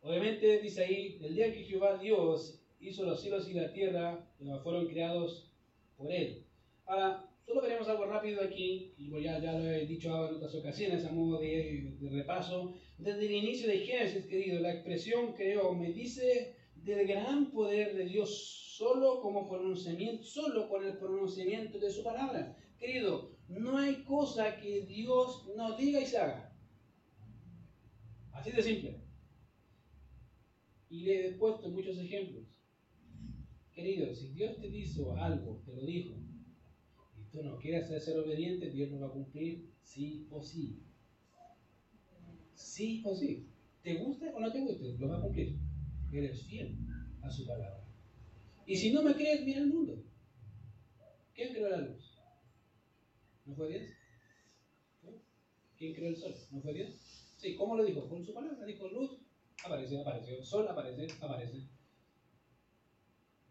obviamente 0.00 0.60
dice 0.60 0.84
ahí, 0.84 1.18
el 1.22 1.34
día 1.34 1.52
que 1.52 1.64
Jehová 1.64 1.98
Dios 1.98 2.60
hizo 2.80 3.04
los 3.04 3.20
cielos 3.20 3.48
y 3.48 3.54
la 3.54 3.72
tierra, 3.72 4.28
fueron 4.62 4.88
creados 4.88 5.52
por 5.96 6.10
él. 6.10 6.41
Ahora, 6.86 7.28
solo 7.44 7.62
veremos 7.62 7.88
algo 7.88 8.06
rápido 8.06 8.42
aquí, 8.42 8.94
y 8.96 9.10
ya, 9.22 9.38
ya 9.40 9.52
lo 9.52 9.70
he 9.70 9.86
dicho 9.86 10.08
en 10.28 10.36
otras 10.36 10.54
ocasiones 10.54 11.04
a 11.04 11.12
modo 11.12 11.40
de, 11.40 11.96
repaso. 12.10 12.74
Desde 12.98 13.26
el 13.26 13.32
inicio 13.32 13.68
de 13.68 13.78
Génesis, 13.78 14.26
querido, 14.26 14.60
la 14.60 14.74
expresión 14.74 15.32
creo 15.34 15.74
me 15.74 15.92
dice 15.92 16.56
del 16.74 17.06
gran 17.06 17.50
poder 17.50 17.94
de 17.94 18.04
Dios 18.04 18.74
solo 18.76 19.20
como 19.20 19.48
pronunciamiento, 19.48 20.24
solo 20.24 20.68
con 20.68 20.84
el 20.84 20.96
pronunciamiento 20.98 21.78
de 21.78 21.90
su 21.90 22.02
palabra. 22.02 22.56
Querido, 22.78 23.30
no 23.48 23.78
hay 23.78 24.02
cosa 24.02 24.56
que 24.56 24.82
Dios 24.86 25.48
no 25.56 25.76
diga 25.76 26.00
y 26.00 26.06
se 26.06 26.18
haga. 26.18 26.52
Así 28.32 28.50
de 28.50 28.62
simple. 28.62 29.00
Y 30.90 31.02
le 31.02 31.28
he 31.28 31.32
puesto 31.32 31.68
muchos 31.68 31.98
ejemplos. 31.98 32.44
Querido, 33.72 34.12
si 34.14 34.28
Dios 34.28 34.58
te 34.60 34.66
hizo 34.66 35.16
algo, 35.16 35.62
te 35.64 35.74
lo 35.74 35.82
dijo, 35.82 36.16
tú 37.32 37.42
no 37.42 37.58
quieres 37.58 37.88
ser 38.04 38.18
obediente, 38.18 38.70
Dios 38.70 38.90
lo 38.90 39.00
va 39.00 39.06
a 39.08 39.12
cumplir 39.12 39.72
sí 39.82 40.26
o 40.30 40.42
sí. 40.42 40.78
Sí 42.54 43.02
o 43.04 43.16
sí. 43.16 43.48
¿Te 43.82 43.96
guste 43.96 44.28
o 44.32 44.38
no 44.38 44.52
te 44.52 44.60
guste? 44.60 44.96
Lo 44.98 45.08
va 45.08 45.18
a 45.18 45.22
cumplir. 45.22 45.58
Eres 46.12 46.42
fiel 46.44 46.76
a 47.22 47.30
su 47.30 47.46
palabra. 47.46 47.82
Y 48.66 48.76
si 48.76 48.92
no 48.92 49.02
me 49.02 49.14
crees, 49.14 49.44
mira 49.44 49.60
el 49.60 49.68
mundo. 49.68 50.04
¿Quién 51.34 51.52
creó 51.52 51.70
la 51.70 51.78
luz? 51.78 52.18
¿No 53.46 53.54
fue 53.54 53.68
Dios? 53.70 53.82
¿Quién 55.76 55.94
creó 55.94 56.10
el 56.10 56.16
sol? 56.16 56.34
¿No 56.52 56.60
fue 56.60 56.74
Dios? 56.74 56.90
Sí, 57.38 57.56
¿cómo 57.56 57.76
lo 57.76 57.84
dijo? 57.84 58.08
Con 58.08 58.24
su 58.24 58.32
palabra. 58.32 58.64
Dijo 58.66 58.88
luz, 58.88 59.18
apareció, 59.64 60.02
apareció. 60.02 60.44
Sol, 60.44 60.68
aparece, 60.68 61.08
aparece. 61.20 61.66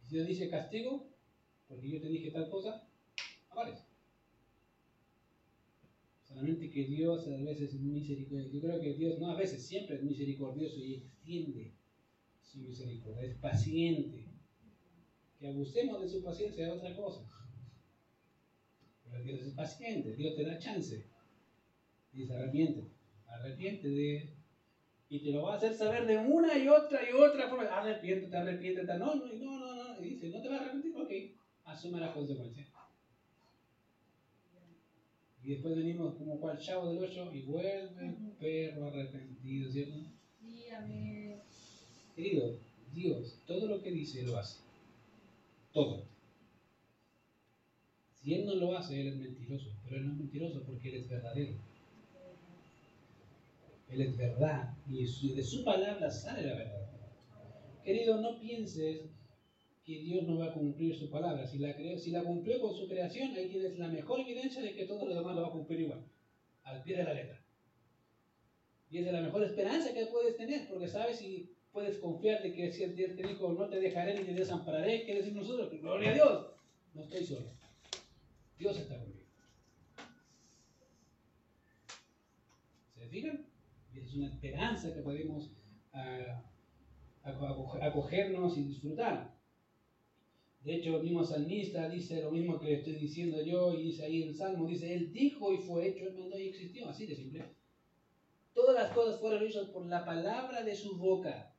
Si 0.02 0.16
Dios 0.16 0.28
dice 0.28 0.50
castigo, 0.50 1.10
porque 1.68 1.90
yo 1.90 2.00
te 2.00 2.08
dije 2.08 2.32
tal 2.32 2.50
cosa, 2.50 2.88
aparece. 3.52 3.86
Solamente 6.24 6.70
que 6.70 6.86
Dios 6.86 7.28
a 7.28 7.44
veces 7.44 7.74
es 7.74 7.82
misericordioso. 7.82 8.54
Yo 8.54 8.62
creo 8.62 8.82
que 8.82 8.94
Dios, 8.94 9.20
no 9.20 9.32
a 9.32 9.36
veces, 9.36 9.66
siempre 9.66 9.98
es 9.98 10.04
misericordioso 10.04 10.80
y 10.80 10.96
extiende 10.96 11.74
su 12.42 12.60
misericordia, 12.60 13.30
es 13.30 13.38
paciente. 13.38 14.26
Que 15.40 15.48
abusemos 15.48 16.02
de 16.02 16.08
su 16.08 16.24
paciencia 16.24 16.68
es 16.68 16.72
otra 16.72 16.96
cosa. 16.96 17.28
Pero 19.04 19.24
Dios 19.24 19.42
es 19.42 19.54
paciente, 19.54 20.16
Dios 20.16 20.36
te 20.36 20.46
da 20.46 20.58
chance. 20.58 21.06
Dice, 22.14 22.34
arrepiente, 22.34 22.92
arrepiente 23.28 23.90
de... 23.90 24.34
Y 25.10 25.20
te 25.20 25.32
lo 25.32 25.44
va 25.44 25.56
a 25.56 25.58
hacer 25.58 25.74
saber 25.74 26.06
de 26.06 26.18
una 26.18 26.58
y 26.58 26.70
otra 26.70 27.02
y 27.10 27.12
otra 27.14 27.50
forma. 27.50 27.66
Arrepiéntete, 27.66 28.38
arrepiéntete. 28.38 28.98
No, 28.98 29.16
no, 29.16 29.26
no, 29.34 29.60
no, 29.60 29.76
no. 29.76 30.06
Y 30.06 30.12
dice, 30.12 30.30
¿no 30.30 30.42
te 30.42 30.48
vas 30.48 30.62
a 30.62 30.64
arrepentir? 30.64 30.96
Ok, 30.96 31.12
asume 31.66 32.00
las 32.00 32.14
consecuencias. 32.14 32.71
Y 35.44 35.52
después 35.52 35.76
venimos 35.76 36.16
como 36.16 36.40
cual 36.40 36.60
chavo 36.60 36.90
del 36.90 37.04
ocho 37.04 37.32
y 37.34 37.42
vuelve 37.42 38.06
el 38.06 38.16
perro 38.40 38.88
arrepentido, 38.88 39.72
¿cierto? 39.72 39.98
Sí, 40.40 40.70
amén. 40.70 41.40
Querido, 42.16 42.58
Dios, 42.94 43.40
todo 43.48 43.68
lo 43.68 43.82
que 43.82 43.92
dice 43.92 44.24
lo 44.24 44.38
hace. 44.38 44.60
Todo. 45.74 46.04
Si 48.22 48.36
Él 48.36 48.46
no 48.46 48.56
lo 48.56 48.78
hace, 48.78 49.02
Él 49.02 49.08
es 49.08 49.16
mentiroso. 49.16 49.72
Pero 49.84 49.98
Él 49.98 50.06
no 50.06 50.12
es 50.14 50.20
mentiroso 50.20 50.62
porque 50.64 50.90
Él 50.90 50.96
es 50.96 51.10
verdadero. 51.10 51.54
Él 53.90 54.02
es 54.02 54.18
verdad. 54.18 54.76
Y 54.88 55.34
de 55.34 55.44
su 55.44 55.64
palabra 55.64 56.12
sale 56.12 56.46
la 56.46 56.56
verdad. 56.56 56.88
Querido, 57.84 58.22
no 58.22 58.40
pienses 58.40 59.02
que 59.84 60.00
Dios 60.00 60.24
no 60.24 60.38
va 60.38 60.48
a 60.48 60.54
cumplir 60.54 60.96
su 60.96 61.10
palabra. 61.10 61.48
Si 61.48 61.58
la, 61.58 61.74
si 61.98 62.12
la 62.12 62.24
cumplió 62.24 62.62
con 62.62 62.76
su 62.76 62.88
creación, 62.88 63.36
ahí 63.36 63.50
tienes 63.50 63.78
la 63.80 63.88
mejor 63.88 64.20
evidencia 64.20 64.62
de 64.62 64.76
que 64.76 64.86
todo 64.86 65.06
lo 65.06 65.16
demás 65.16 65.36
lo 65.36 65.42
va 65.42 65.48
a 65.48 65.52
cumplir 65.52 65.82
igual, 65.82 66.06
al 66.64 66.84
pie 66.84 66.98
de 66.98 67.04
la 67.04 67.14
letra. 67.14 67.44
Y 68.90 69.00
es 69.00 69.12
la 69.12 69.22
mejor 69.22 69.44
esperanza 69.44 69.94
que 69.94 70.06
puedes 70.08 70.38
tener, 70.38 70.68
porque 70.68 70.88
sabes 70.88 71.18
si 71.18 71.56
puedes 71.72 71.98
confiar 71.98 72.44
de 72.44 72.54
que 72.54 72.72
si 72.72 72.84
el 72.84 72.96
Dios 72.96 73.16
te 73.16 73.26
dijo, 73.26 73.54
no 73.54 73.70
te 73.70 73.80
dejaré 73.80 74.20
ni 74.20 74.26
te 74.26 74.34
desampararé, 74.34 75.06
¿qué 75.06 75.16
decir 75.16 75.34
nosotros? 75.34 75.72
Gloria 75.72 76.12
a 76.12 76.14
Dios. 76.14 76.48
No 76.94 77.02
estoy 77.02 77.24
solo. 77.24 77.54
Dios 78.60 78.78
está 78.78 79.00
conmigo. 79.00 79.26
¿Se 82.96 83.08
fijan? 83.08 83.48
Y 83.94 84.00
es 84.00 84.14
una 84.14 84.28
esperanza 84.28 84.94
que 84.94 85.02
podemos 85.02 85.52
ah, 85.94 86.44
acogernos 87.24 88.58
y 88.58 88.64
disfrutar. 88.64 89.41
De 90.64 90.76
hecho, 90.76 90.98
el 90.98 91.04
mismo 91.04 91.24
salmista 91.24 91.90
dice 91.90 92.22
lo 92.22 92.32
mismo 92.32 92.60
que 92.60 92.76
estoy 92.76 92.94
diciendo 92.94 93.44
yo 93.44 93.74
y 93.74 93.84
dice 93.84 94.06
ahí 94.06 94.24
el 94.24 94.36
Salmo, 94.36 94.68
dice, 94.68 94.94
Él 94.94 95.12
dijo 95.12 95.52
y 95.52 95.58
fue 95.58 95.88
hecho, 95.88 96.08
Él 96.08 96.16
mandó 96.20 96.38
y 96.38 96.50
existió, 96.50 96.88
así 96.88 97.08
de 97.08 97.16
simple. 97.16 97.44
Todas 98.54 98.76
las 98.76 98.92
cosas 98.92 99.20
fueron 99.20 99.44
hechas 99.44 99.68
por 99.70 99.88
la 99.88 100.06
palabra 100.06 100.64
de 100.64 100.76
su 100.76 100.98
boca. 100.98 101.56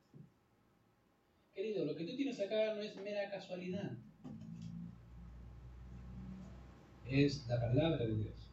Querido, 1.53 1.83
lo 1.85 1.95
que 1.95 2.05
tú 2.05 2.15
tienes 2.15 2.39
acá 2.39 2.75
no 2.75 2.81
es 2.81 2.95
mera 2.95 3.29
casualidad. 3.29 3.91
Es 7.09 7.45
la 7.47 7.59
palabra 7.59 8.05
de 8.05 8.15
Dios. 8.15 8.49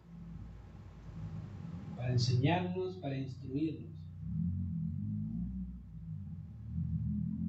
Para 1.96 2.12
enseñarnos, 2.12 2.96
para 2.96 3.16
instruirnos. 3.16 3.90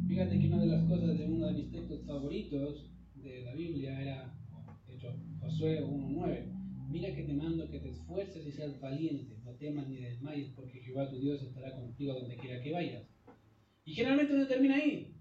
Fíjate 0.08 0.40
que 0.40 0.48
una 0.48 0.60
de 0.60 0.68
las 0.68 0.88
cosas 0.88 1.18
de 1.18 1.26
uno 1.26 1.48
de 1.48 1.54
mis 1.54 1.72
textos 1.72 2.06
favoritos 2.06 2.91
de 3.24 3.42
la 3.42 3.54
Biblia 3.54 4.02
era, 4.02 4.34
hecho, 4.88 5.14
Josué 5.40 5.84
1.9. 5.84 6.62
Mira 6.90 7.16
que 7.16 7.24
te 7.24 7.34
mando 7.34 7.70
que 7.70 7.80
te 7.80 7.90
esfuerces 7.90 8.46
y 8.46 8.52
seas 8.52 8.80
valiente, 8.80 9.38
no 9.46 9.52
temas 9.56 9.88
ni 9.88 9.98
desmayes, 9.98 10.52
porque 10.56 10.82
Jehová 10.82 11.10
tu 11.10 11.20
Dios 11.20 11.42
estará 11.42 11.74
contigo 11.74 12.14
donde 12.14 12.36
quiera 12.36 12.62
que 12.62 12.72
vayas. 12.72 13.04
Y 13.86 13.94
generalmente 13.94 14.34
no 14.34 14.48
termina 14.48 14.76
ahí. 14.76 15.16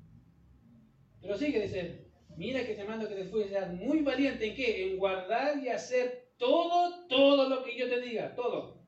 Pero 1.21 1.37
sigue, 1.37 1.61
dice, 1.61 2.07
mira 2.37 2.67
que 2.67 2.75
te 2.75 2.85
mando 2.85 3.09
que 3.09 3.15
te 3.15 3.23
esfuerces 3.23 3.53
y 3.53 3.55
seas 3.55 3.73
muy 3.75 4.03
valiente 4.03 4.49
en 4.49 4.57
qué? 4.57 4.91
En 4.91 4.99
guardar 4.99 5.63
y 5.63 5.69
hacer 5.69 6.33
todo, 6.39 7.07
todo 7.09 7.49
lo 7.49 7.63
que 7.63 7.79
yo 7.79 7.89
te 7.89 8.01
diga, 8.01 8.35
todo. 8.35 8.81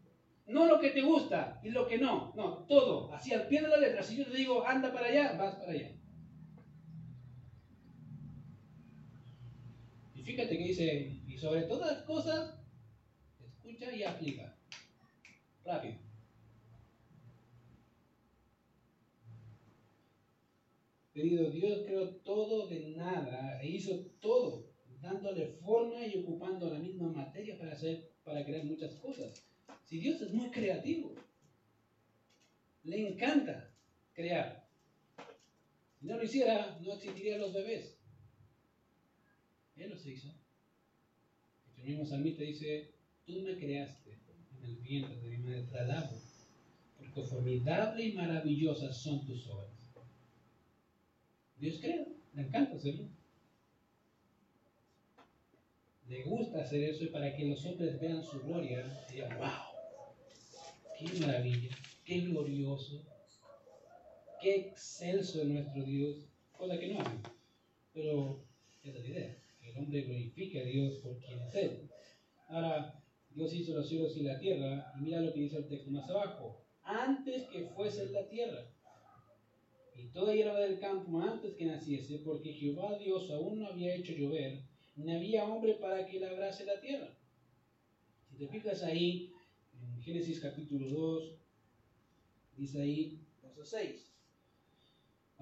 No 0.46 0.66
lo 0.66 0.80
que 0.80 0.90
te 0.90 1.02
gusta 1.02 1.60
y 1.62 1.70
lo 1.70 1.86
que 1.86 1.98
no, 1.98 2.32
no, 2.34 2.66
todo, 2.66 3.12
así 3.12 3.32
al 3.32 3.46
pie 3.46 3.62
de 3.62 3.68
la 3.68 3.76
letra. 3.76 4.02
Si 4.02 4.16
yo 4.16 4.26
te 4.26 4.36
digo, 4.36 4.66
anda 4.66 4.92
para 4.92 5.06
allá, 5.06 5.34
vas 5.38 5.54
para 5.54 5.72
allá. 5.72 5.92
Fíjate 10.24 10.56
que 10.56 10.64
dice, 10.64 11.20
y 11.26 11.36
sobre 11.36 11.62
todas 11.62 11.96
las 11.96 12.02
cosas, 12.04 12.58
escucha 13.40 13.92
y 13.94 14.04
aplica. 14.04 14.56
Rápido. 15.64 15.98
Querido, 21.12 21.50
Dios 21.50 21.82
creó 21.84 22.08
todo 22.16 22.68
de 22.68 22.94
nada 22.96 23.60
e 23.60 23.68
hizo 23.68 24.06
todo, 24.20 24.70
dándole 25.00 25.46
forma 25.46 26.06
y 26.06 26.20
ocupando 26.20 26.72
la 26.72 26.78
misma 26.78 27.08
materia 27.12 27.58
para 27.58 27.72
hacer, 27.72 28.12
para 28.24 28.44
crear 28.44 28.64
muchas 28.64 28.94
cosas. 28.94 29.44
Si 29.84 29.98
Dios 29.98 30.22
es 30.22 30.32
muy 30.32 30.50
creativo, 30.50 31.14
le 32.84 33.08
encanta 33.08 33.74
crear. 34.14 34.66
Si 36.00 36.06
no 36.06 36.16
lo 36.16 36.22
hiciera, 36.22 36.78
no 36.80 36.94
existirían 36.94 37.40
los 37.40 37.52
bebés. 37.52 38.01
Él 39.76 39.90
los 39.90 40.06
hizo. 40.06 40.32
El 41.78 41.84
mismo 41.84 42.06
salmista 42.06 42.42
dice, 42.42 42.90
tú 43.26 43.40
me 43.40 43.56
creaste 43.56 44.18
en 44.58 44.64
el 44.64 44.76
vientre 44.76 45.16
de 45.16 45.36
mi 45.36 45.38
madre, 45.38 45.62
te 45.62 46.12
porque 46.98 47.22
formidable 47.22 48.04
y 48.04 48.12
maravillosas 48.12 48.96
son 48.96 49.26
tus 49.26 49.46
obras. 49.48 49.70
Dios 51.58 51.78
crea, 51.80 52.06
le 52.34 52.42
encanta 52.42 52.76
hacerlo. 52.76 53.08
Le 56.08 56.22
gusta 56.24 56.62
hacer 56.62 56.82
eso 56.82 57.04
y 57.04 57.08
para 57.08 57.34
que 57.34 57.46
los 57.46 57.64
hombres 57.64 58.00
vean 58.00 58.22
su 58.22 58.40
gloria 58.42 58.84
digan, 59.10 59.38
wow, 59.38 59.48
qué 60.98 61.20
maravilla, 61.20 61.76
qué 62.04 62.20
glorioso, 62.20 63.02
qué 64.40 64.56
excelso 64.56 65.40
es 65.40 65.48
nuestro 65.48 65.82
Dios, 65.84 66.16
cosa 66.52 66.78
que 66.78 66.88
no 66.88 67.00
hace, 67.00 67.16
pero 67.94 68.44
esa 68.82 68.98
es 68.98 69.04
la 69.04 69.08
idea, 69.08 69.41
el 69.62 69.78
hombre 69.78 70.02
glorifique 70.02 70.60
a 70.60 70.64
Dios 70.64 70.98
por 71.02 71.18
quien 71.18 71.40
es 71.40 71.54
Él. 71.54 71.90
Ahora, 72.48 73.02
Dios 73.30 73.54
hizo 73.54 73.74
los 73.74 73.88
cielos 73.88 74.16
y 74.16 74.22
la 74.22 74.38
tierra, 74.38 74.92
y 74.98 75.02
mira 75.02 75.20
lo 75.20 75.32
que 75.32 75.40
dice 75.40 75.58
el 75.58 75.68
texto 75.68 75.90
más 75.90 76.08
abajo, 76.08 76.64
antes 76.82 77.44
que 77.44 77.66
fuese 77.66 78.10
la 78.10 78.28
tierra 78.28 78.68
y 79.96 80.08
toda 80.08 80.34
hierba 80.34 80.58
del 80.60 80.78
campo 80.78 81.20
antes 81.20 81.54
que 81.54 81.66
naciese, 81.66 82.18
porque 82.18 82.52
Jehová 82.52 82.98
Dios 82.98 83.30
aún 83.30 83.60
no 83.60 83.68
había 83.68 83.94
hecho 83.94 84.12
llover, 84.12 84.62
ni 84.96 85.12
había 85.12 85.44
hombre 85.44 85.74
para 85.74 86.06
que 86.06 86.20
labrase 86.20 86.64
la 86.64 86.80
tierra. 86.80 87.16
Si 88.28 88.36
te 88.36 88.48
fijas 88.48 88.82
ahí, 88.82 89.32
en 89.80 90.02
Génesis 90.02 90.40
capítulo 90.40 90.88
2, 90.88 91.34
dice 92.56 92.80
ahí, 92.80 93.20
verso 93.42 93.64
6. 93.64 94.11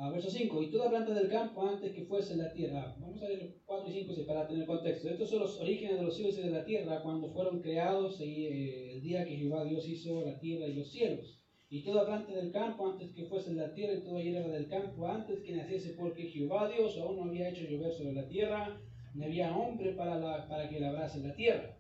Ah, 0.02 0.08
verso 0.08 0.30
5, 0.30 0.62
y 0.62 0.70
toda 0.70 0.88
planta 0.88 1.12
del 1.12 1.28
campo 1.28 1.68
antes 1.68 1.92
que 1.92 2.06
fuese 2.06 2.34
la 2.34 2.50
tierra. 2.54 2.96
Vamos 2.98 3.22
a 3.22 3.28
leer 3.28 3.58
4 3.66 3.90
y 3.90 3.92
5 3.92 4.26
para 4.26 4.48
tener 4.48 4.64
contexto. 4.64 5.10
Estos 5.10 5.28
son 5.28 5.40
los 5.40 5.60
orígenes 5.60 5.98
de 5.98 6.02
los 6.04 6.16
cielos 6.16 6.38
y 6.38 6.40
de 6.40 6.50
la 6.50 6.64
tierra 6.64 7.02
cuando 7.02 7.28
fueron 7.28 7.60
creados 7.60 8.18
y, 8.18 8.46
eh, 8.46 8.94
el 8.94 9.02
día 9.02 9.26
que 9.26 9.36
Jehová 9.36 9.62
Dios 9.66 9.86
hizo 9.86 10.24
la 10.24 10.38
tierra 10.38 10.66
y 10.66 10.72
los 10.72 10.90
cielos. 10.90 11.42
Y 11.68 11.82
toda 11.82 12.06
planta 12.06 12.32
del 12.32 12.50
campo 12.50 12.90
antes 12.90 13.12
que 13.12 13.26
fuese 13.26 13.52
la 13.52 13.74
tierra 13.74 13.92
y 13.92 14.02
toda 14.02 14.22
hierba 14.22 14.48
del 14.48 14.68
campo 14.68 15.06
antes 15.06 15.40
que 15.40 15.54
naciese, 15.54 15.92
porque 15.92 16.30
Jehová 16.30 16.70
Dios 16.70 16.96
aún 16.96 17.16
no 17.18 17.24
había 17.24 17.50
hecho 17.50 17.64
llover 17.68 17.92
sobre 17.92 18.14
la 18.14 18.26
tierra, 18.26 18.80
ni 19.12 19.26
había 19.26 19.54
hombre 19.54 19.92
para, 19.92 20.18
la, 20.18 20.48
para 20.48 20.66
que 20.70 20.80
labrase 20.80 21.20
la 21.20 21.34
tierra. 21.34 21.76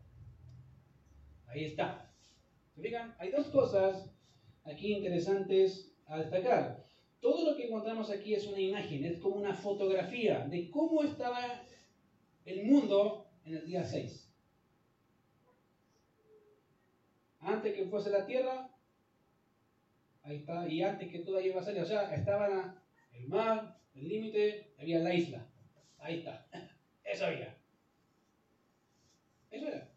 Ahí 1.46 1.64
está. 1.64 2.12
¿Se 2.74 2.82
fijan? 2.82 3.14
Hay 3.18 3.30
dos 3.30 3.46
cosas 3.46 4.14
aquí 4.64 4.92
interesantes 4.92 5.96
a 6.04 6.18
destacar. 6.18 6.89
Todo 7.20 7.50
lo 7.50 7.56
que 7.56 7.66
encontramos 7.66 8.10
aquí 8.10 8.34
es 8.34 8.46
una 8.46 8.58
imagen, 8.58 9.04
es 9.04 9.18
como 9.18 9.36
una 9.36 9.54
fotografía 9.54 10.46
de 10.46 10.70
cómo 10.70 11.02
estaba 11.02 11.62
el 12.46 12.64
mundo 12.64 13.26
en 13.44 13.56
el 13.56 13.66
día 13.66 13.84
6. 13.84 14.32
Antes 17.40 17.74
que 17.74 17.86
fuese 17.86 18.10
la 18.10 18.26
tierra, 18.26 18.74
ahí 20.22 20.36
está, 20.38 20.68
y 20.68 20.82
antes 20.82 21.08
que 21.10 21.20
toda 21.20 21.42
iba 21.42 21.60
a 21.60 21.64
salir, 21.64 21.82
o 21.82 21.86
sea, 21.86 22.14
estaban 22.14 22.78
el 23.12 23.28
mar, 23.28 23.78
el 23.94 24.08
límite, 24.08 24.72
había 24.78 24.98
la 25.00 25.14
isla. 25.14 25.46
Ahí 25.98 26.18
está. 26.18 26.46
Eso 27.04 27.26
había. 27.26 27.56
Eso 29.50 29.66
era. 29.66 29.90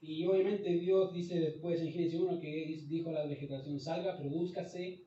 Y 0.00 0.26
obviamente 0.26 0.70
Dios 0.70 1.12
dice 1.12 1.38
después 1.38 1.80
en 1.80 1.92
Génesis 1.92 2.20
1 2.20 2.40
que 2.40 2.84
dijo 2.88 3.10
a 3.10 3.12
la 3.12 3.26
vegetación 3.26 3.78
salga, 3.78 4.16
produzcase, 4.16 5.04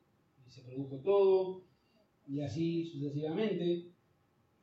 se 0.54 0.62
produjo 0.62 0.97
todo, 0.97 1.64
y 2.28 2.41
así 2.41 2.86
sucesivamente. 2.86 3.88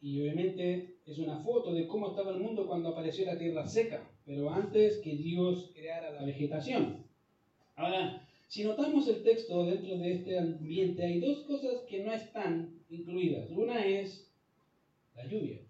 Y 0.01 0.20
obviamente 0.20 0.97
es 1.05 1.18
una 1.18 1.41
foto 1.41 1.74
de 1.74 1.86
cómo 1.86 2.09
estaba 2.09 2.30
el 2.30 2.41
mundo 2.41 2.66
cuando 2.66 2.91
apareció 2.91 3.26
la 3.26 3.38
tierra 3.38 3.66
seca, 3.66 4.09
pero 4.24 4.51
antes 4.51 4.99
que 4.99 5.16
Dios 5.16 5.72
creara 5.74 6.12
la 6.12 6.24
vegetación. 6.24 7.05
Ahora, 7.76 8.26
si 8.47 8.64
notamos 8.64 9.09
el 9.09 9.22
texto 9.22 9.66
dentro 9.66 9.99
de 9.99 10.12
este 10.12 10.38
ambiente, 10.38 11.05
hay 11.05 11.20
dos 11.20 11.41
cosas 11.41 11.82
que 11.88 12.03
no 12.05 12.12
están 12.12 12.80
incluidas. 12.88 13.51
Una 13.51 13.84
es 13.84 14.32
la 15.16 15.26
lluvia. 15.26 15.61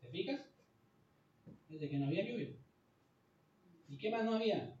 ¿Te 0.00 0.08
fijas? 0.08 0.40
Desde 1.68 1.88
que 1.88 1.98
no 1.98 2.06
había 2.06 2.24
lluvia. 2.24 2.48
¿Y 3.90 3.98
qué 3.98 4.10
más 4.10 4.24
no 4.24 4.34
había? 4.34 4.74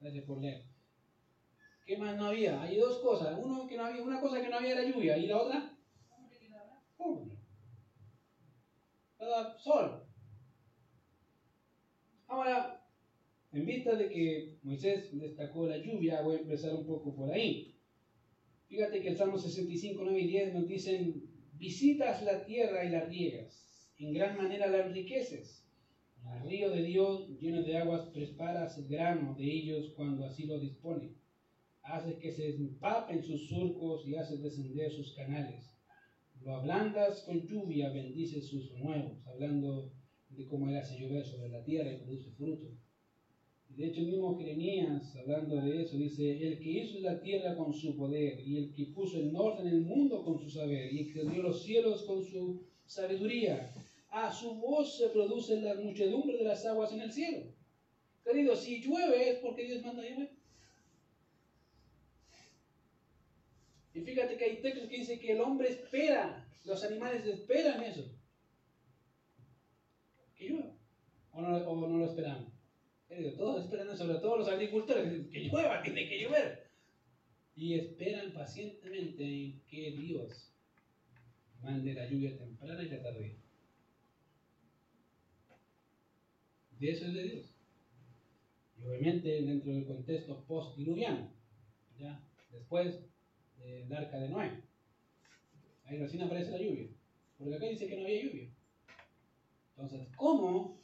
Gracias 0.00 0.24
por 0.24 0.40
leer. 0.40 0.77
¿Qué 1.88 1.96
más 1.96 2.18
no 2.18 2.26
había? 2.26 2.60
Hay 2.60 2.76
dos 2.76 2.98
cosas. 2.98 3.38
Uno 3.42 3.66
que 3.66 3.78
no 3.78 3.86
había, 3.86 4.02
una 4.02 4.20
cosa 4.20 4.42
que 4.42 4.50
no 4.50 4.56
había 4.56 4.72
era 4.72 4.84
lluvia. 4.84 5.16
¿Y 5.16 5.26
la 5.26 5.40
otra? 5.40 5.74
Hombre. 6.98 7.38
Sol. 9.56 10.04
Ahora, 12.26 12.86
en 13.52 13.64
vista 13.64 13.94
de 13.94 14.10
que 14.10 14.58
Moisés 14.62 15.18
destacó 15.18 15.66
la 15.66 15.78
lluvia, 15.78 16.20
voy 16.20 16.36
a 16.36 16.40
empezar 16.40 16.74
un 16.74 16.84
poco 16.84 17.16
por 17.16 17.32
ahí. 17.32 17.80
Fíjate 18.66 19.00
que 19.00 19.08
el 19.08 19.16
Salmo 19.16 19.38
65, 19.38 20.02
9 20.04 20.20
y 20.20 20.26
10 20.26 20.54
nos 20.56 20.68
dicen, 20.68 21.24
visitas 21.54 22.22
la 22.22 22.44
tierra 22.44 22.84
y 22.84 22.90
la 22.90 23.06
riegas, 23.06 23.94
en 23.96 24.12
gran 24.12 24.36
manera 24.36 24.66
la 24.66 24.84
enriqueces. 24.84 25.66
El 26.34 26.50
río 26.50 26.68
de 26.68 26.82
Dios 26.82 27.30
lleno 27.40 27.62
de 27.62 27.78
aguas 27.78 28.10
preparas 28.10 28.76
el 28.76 28.88
grano 28.88 29.34
de 29.36 29.44
ellos 29.44 29.94
cuando 29.96 30.26
así 30.26 30.44
lo 30.44 30.60
dispone. 30.60 31.16
Haces 31.88 32.18
que 32.18 32.30
se 32.30 32.54
empapen 32.54 33.22
sus 33.22 33.48
surcos 33.48 34.06
y 34.06 34.14
haces 34.14 34.42
descender 34.42 34.92
sus 34.92 35.14
canales. 35.14 35.64
Lo 36.42 36.56
ablandas 36.56 37.22
con 37.22 37.46
lluvia, 37.46 37.90
bendices 37.90 38.46
sus 38.46 38.72
nuevos, 38.74 39.26
hablando 39.26 39.90
de 40.28 40.46
cómo 40.46 40.68
él 40.68 40.76
hace 40.76 40.98
llover 41.00 41.24
sobre 41.24 41.48
la 41.48 41.64
tierra 41.64 41.92
y 41.92 41.96
produce 41.96 42.30
fruto. 42.32 42.68
De 43.70 43.86
hecho, 43.86 44.02
mismo 44.02 44.36
Jeremías, 44.36 45.14
hablando 45.16 45.56
de 45.56 45.82
eso, 45.82 45.96
dice, 45.96 46.30
el 46.46 46.58
que 46.58 46.70
hizo 46.70 47.00
la 47.00 47.20
tierra 47.20 47.56
con 47.56 47.72
su 47.72 47.96
poder, 47.96 48.40
y 48.46 48.56
el 48.56 48.74
que 48.74 48.86
puso 48.86 49.18
el 49.18 49.32
norte 49.32 49.62
en 49.62 49.68
el 49.68 49.82
mundo 49.82 50.24
con 50.24 50.38
su 50.38 50.50
saber, 50.50 50.92
y 50.92 51.00
extendió 51.00 51.42
los 51.42 51.62
cielos 51.62 52.02
con 52.02 52.24
su 52.24 52.66
sabiduría, 52.86 53.72
a 54.10 54.32
su 54.32 54.54
voz 54.56 54.98
se 54.98 55.08
produce 55.08 55.60
la 55.60 55.74
muchedumbre 55.76 56.38
de 56.38 56.44
las 56.44 56.66
aguas 56.66 56.92
en 56.92 57.02
el 57.02 57.12
cielo. 57.12 57.46
Querido, 58.24 58.56
si 58.56 58.82
llueve 58.82 59.30
es 59.30 59.38
porque 59.38 59.66
Dios 59.66 59.84
manda 59.84 60.02
llover. 60.02 60.37
Y 63.98 64.02
fíjate 64.02 64.36
que 64.36 64.44
hay 64.44 64.62
textos 64.62 64.88
que 64.88 64.98
dicen 64.98 65.18
que 65.18 65.32
el 65.32 65.40
hombre 65.40 65.70
espera, 65.70 66.46
los 66.64 66.84
animales 66.84 67.26
esperan 67.26 67.82
eso. 67.82 68.08
Que 70.36 70.50
llueva. 70.50 70.72
¿O 71.32 71.42
no, 71.42 71.56
o 71.56 71.88
no 71.88 71.98
lo 71.98 72.04
esperamos? 72.04 72.52
Todos 73.36 73.64
esperan, 73.64 73.96
sobre 73.96 74.18
todo 74.18 74.36
los 74.36 74.48
agricultores, 74.48 75.26
que 75.32 75.40
llueva, 75.40 75.82
tiene 75.82 76.08
que 76.08 76.22
llover. 76.22 76.70
Y 77.56 77.74
esperan 77.74 78.32
pacientemente 78.32 79.24
en 79.24 79.60
que 79.62 79.90
Dios 79.90 80.52
mande 81.60 81.94
la 81.94 82.08
lluvia 82.08 82.38
temprana 82.38 82.80
y 82.80 82.88
la 82.88 83.02
tardía. 83.02 83.34
De 86.78 86.90
eso 86.90 87.06
es 87.06 87.14
de 87.14 87.22
Dios. 87.24 87.46
Y 88.78 88.86
obviamente 88.86 89.42
dentro 89.42 89.72
del 89.72 89.86
contexto 89.86 90.44
post-diluviano, 90.44 91.32
después 92.52 93.00
del 93.58 93.92
arca 93.92 94.18
de 94.18 94.28
Noé. 94.28 94.62
Ahí 95.84 95.98
recién 95.98 96.22
aparece 96.22 96.50
la 96.50 96.62
lluvia. 96.62 96.88
Porque 97.36 97.54
acá 97.54 97.66
dice 97.66 97.86
que 97.86 97.96
no 97.96 98.04
había 98.04 98.24
lluvia. 98.24 98.50
Entonces, 99.76 100.08
¿cómo 100.16 100.78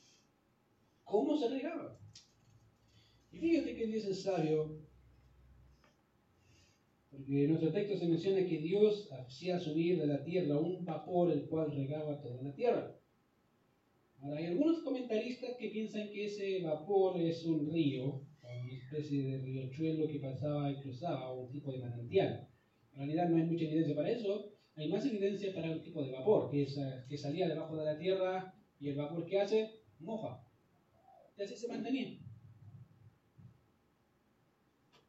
cómo 1.04 1.36
se 1.36 1.48
regaba. 1.48 1.98
Y 3.30 3.38
fíjate 3.38 3.74
que 3.76 3.86
Dios 3.86 4.04
es 4.04 4.22
sabio, 4.22 4.78
porque 7.10 7.44
en 7.44 7.50
nuestro 7.50 7.72
texto 7.72 7.96
se 7.96 8.08
menciona 8.08 8.46
que 8.46 8.58
Dios 8.58 9.08
hacía 9.12 9.58
subir 9.58 10.00
de 10.00 10.06
la 10.06 10.24
tierra 10.24 10.58
un 10.58 10.84
vapor 10.84 11.30
el 11.30 11.46
cual 11.46 11.74
regaba 11.74 12.20
toda 12.20 12.42
la 12.42 12.54
tierra. 12.54 12.96
Ahora, 14.20 14.38
hay 14.38 14.46
algunos 14.46 14.82
comentaristas 14.82 15.56
que 15.58 15.68
piensan 15.68 16.10
que 16.10 16.24
ese 16.26 16.62
vapor 16.62 17.20
es 17.20 17.44
un 17.44 17.70
río, 17.70 18.22
una 18.42 18.72
especie 18.72 19.24
de 19.24 19.38
riachuelo 19.42 20.08
que 20.08 20.20
pasaba 20.20 20.70
y 20.70 20.80
cruzaba, 20.80 21.32
un 21.32 21.50
tipo 21.50 21.72
de 21.72 21.78
manantial. 21.78 22.48
En 22.94 22.98
realidad 22.98 23.28
no 23.28 23.36
hay 23.36 23.42
mucha 23.44 23.64
evidencia 23.64 23.96
para 23.96 24.10
eso, 24.10 24.52
hay 24.76 24.88
más 24.88 25.04
evidencia 25.04 25.52
para 25.54 25.70
un 25.70 25.82
tipo 25.82 26.02
de 26.02 26.12
vapor, 26.12 26.50
que, 26.50 26.62
es, 26.62 26.76
eh, 26.78 27.04
que 27.08 27.18
salía 27.18 27.48
debajo 27.48 27.76
de 27.76 27.84
la 27.84 27.98
tierra 27.98 28.54
y 28.80 28.88
el 28.88 28.96
vapor 28.96 29.26
que 29.26 29.40
hace, 29.40 29.70
moja. 29.98 30.44
Y 31.36 31.42
así 31.42 31.56
se 31.56 31.68
mantenía. 31.68 32.18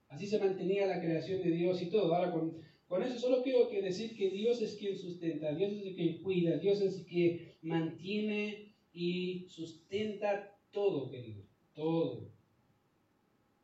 Así 0.07 0.27
se 0.27 0.39
mantenía 0.39 0.87
la 0.87 1.01
creación 1.01 1.41
de 1.43 1.51
Dios 1.51 1.81
y 1.81 1.89
todo. 1.89 2.15
Ahora, 2.15 2.31
con, 2.31 3.03
eso 3.03 3.19
solo 3.19 3.43
quiero 3.43 3.69
que 3.69 3.81
decir 3.81 4.15
que 4.15 4.29
Dios 4.29 4.61
es 4.61 4.75
quien 4.77 4.97
sustenta, 4.97 5.53
Dios 5.53 5.73
es 5.73 5.85
el 5.85 5.95
que 5.95 6.21
cuida, 6.21 6.57
Dios 6.57 6.81
es 6.81 6.99
el 6.99 7.05
que 7.05 7.57
mantiene 7.61 8.73
y 8.93 9.45
sustenta 9.49 10.57
todo, 10.71 11.09
querido. 11.09 11.43
Todo. 11.73 12.29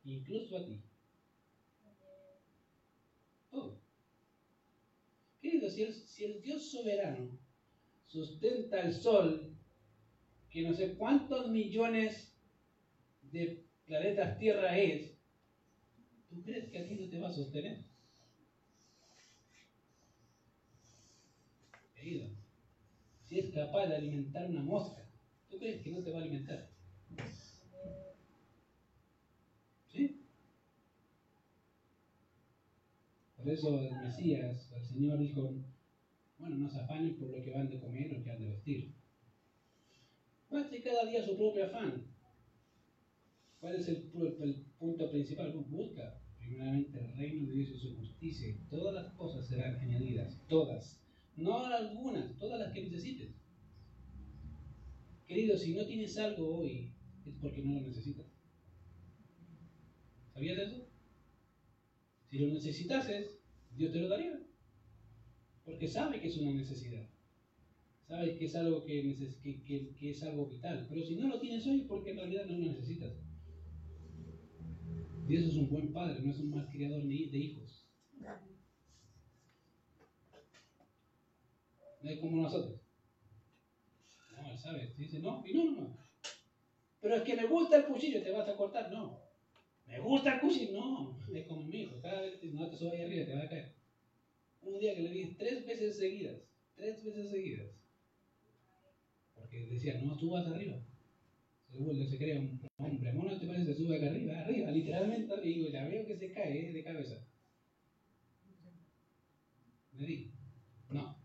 Incluso 0.04 0.58
a 0.58 0.66
ti. 0.66 0.82
Todo. 3.50 3.80
Si 5.60 5.84
el, 5.84 5.94
si 5.94 6.24
el 6.24 6.42
Dios 6.42 6.72
soberano 6.72 7.38
sustenta 8.06 8.82
el 8.82 8.94
sol, 8.94 9.54
que 10.50 10.62
no 10.64 10.74
sé 10.74 10.96
cuántos 10.96 11.50
millones 11.50 12.34
de 13.32 13.66
planetas 13.86 14.38
Tierra 14.38 14.78
es, 14.78 15.18
¿tú 16.30 16.42
crees 16.42 16.70
que 16.70 16.78
a 16.78 16.82
no 16.84 17.10
te 17.10 17.20
va 17.20 17.28
a 17.28 17.34
sostener? 17.34 17.84
Querido, 21.96 22.30
si 23.24 23.40
es 23.40 23.54
capaz 23.54 23.88
de 23.88 23.96
alimentar 23.96 24.50
una 24.50 24.62
mosca, 24.62 25.06
¿tú 25.50 25.60
crees 25.60 25.82
que 25.82 25.92
no 25.92 26.02
te 26.02 26.12
va 26.12 26.20
a 26.20 26.22
alimentar? 26.22 26.70
¿Sí? 29.92 30.26
Por 33.42 33.52
eso 33.52 33.80
el 33.80 33.96
Mesías, 33.96 34.72
el 34.72 34.86
Señor 34.86 35.18
dijo, 35.18 35.56
bueno, 36.38 36.58
no 36.58 36.70
se 36.70 36.80
afanen 36.80 37.18
por 37.18 37.30
lo 37.30 37.42
que 37.42 37.52
van 37.52 37.70
de 37.70 37.80
comer 37.80 38.16
o 38.16 38.24
que 38.24 38.32
han 38.32 38.40
de 38.40 38.50
vestir. 38.50 38.94
Mate 40.52 40.84
cada 40.84 41.10
día 41.10 41.26
su 41.26 41.36
propio 41.36 41.66
afán. 41.66 42.06
¿Cuál 43.60 43.76
es 43.76 43.88
el, 43.88 44.04
punto 44.78 45.10
principal? 45.10 45.54
Busca 45.70 46.22
primeramente 46.38 47.00
el 47.00 47.18
reino 47.18 47.48
de 47.48 47.54
Dios 47.54 47.70
y 47.70 47.80
su 47.80 47.96
justicia 47.96 48.56
todas 48.70 48.94
las 48.94 49.14
cosas 49.14 49.48
serán 49.48 49.80
añadidas, 49.80 50.40
todas. 50.48 51.02
No 51.36 51.66
algunas, 51.66 52.38
todas 52.38 52.60
las 52.60 52.74
que 52.74 52.84
necesites. 52.84 53.30
Querido, 55.28 55.58
si 55.58 55.74
no 55.74 55.86
tienes 55.86 56.18
algo 56.18 56.58
hoy, 56.58 56.92
es 57.26 57.34
porque 57.42 57.64
no 57.64 57.80
lo 57.80 57.88
necesitas. 57.88 58.28
¿Sabías 60.34 60.60
eso? 60.60 60.91
Si 62.32 62.40
lo 62.40 62.48
necesitases, 62.48 63.42
Dios 63.76 63.92
te 63.92 64.00
lo 64.00 64.08
daría. 64.08 64.40
Porque 65.66 65.86
sabe 65.86 66.22
que 66.22 66.30
es 66.30 66.38
una 66.38 66.54
necesidad. 66.54 67.06
Sabe 68.08 68.38
que 68.38 68.46
es 68.46 68.56
algo 68.56 68.86
que, 68.86 69.94
que, 70.00 70.10
es 70.10 70.24
algo 70.24 70.46
vital. 70.48 70.88
Pero 70.90 71.06
si 71.06 71.18
no 71.18 71.28
lo 71.28 71.42
tienes 71.42 71.68
hoy, 71.68 71.82
porque 71.82 72.12
en 72.12 72.18
realidad 72.18 72.46
no 72.46 72.58
lo 72.58 72.72
necesitas. 72.72 73.12
Dios 75.28 75.44
es 75.44 75.56
un 75.56 75.70
buen 75.70 75.92
padre, 75.92 76.22
no 76.22 76.32
es 76.32 76.40
un 76.40 76.52
mal 76.52 76.70
criador 76.70 77.04
de 77.04 77.14
hijos. 77.14 77.86
No 82.02 82.10
es 82.10 82.20
como 82.20 82.44
nosotros. 82.44 82.80
No, 84.38 84.52
él 84.52 84.58
sabe. 84.58 84.94
Dice, 84.98 85.20
no, 85.20 85.44
y 85.46 85.54
no, 85.54 85.72
no. 85.72 85.98
Pero 87.02 87.16
es 87.16 87.24
que 87.24 87.36
me 87.36 87.48
gusta 87.48 87.76
el 87.76 87.86
cuchillo, 87.88 88.24
te 88.24 88.32
vas 88.32 88.48
a 88.48 88.56
cortar. 88.56 88.90
No. 88.90 89.21
Me 89.86 90.00
gusta 90.00 90.36
el 90.36 90.42
cuchillo. 90.42 90.72
No. 90.74 91.18
Es 91.34 91.46
como 91.48 91.64
mi 91.64 91.82
hijo. 91.82 92.02
Cada 92.02 92.22
vez 92.22 92.40
que 92.40 92.48
no 92.48 92.70
te 92.70 92.78
subas 92.78 92.94
ahí 92.94 93.02
arriba, 93.02 93.26
te 93.26 93.36
va 93.36 93.44
a 93.44 93.50
caer. 93.50 93.74
Un 94.62 94.80
día 94.80 94.96
que 94.96 95.02
le 95.02 95.12
vi 95.12 95.26
tres 95.36 95.66
veces 95.66 95.98
seguidas. 95.98 96.38
Tres 96.76 97.04
veces 97.04 97.30
seguidas. 97.30 97.68
Porque 99.36 99.66
decía, 99.66 100.02
no 100.02 100.16
subas 100.18 100.48
arriba. 100.48 100.78
Se, 101.72 102.08
se 102.08 102.18
crea 102.18 102.40
un 102.40 102.62
hombre. 102.78 103.14
Mono 103.14 103.40
te 103.40 103.48
parece, 103.48 103.74
se 103.74 103.76
sube 103.76 103.98
acá 103.98 104.08
arriba, 104.08 104.40
arriba, 104.40 104.72
literalmente 104.72 105.34
arriba. 105.34 105.68
Y 105.68 105.72
la 105.72 105.88
veo 105.88 106.06
que 106.06 106.18
se 106.18 106.32
cae 106.32 106.74
de 106.74 106.84
cabeza. 106.84 107.26
Le 109.94 110.08
di, 110.08 110.32
no. 110.90 111.18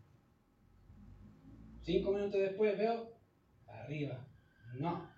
Cinco 1.81 2.11
minutos 2.11 2.39
después 2.39 2.77
veo, 2.77 3.17
arriba, 3.65 4.27
no. 4.75 5.09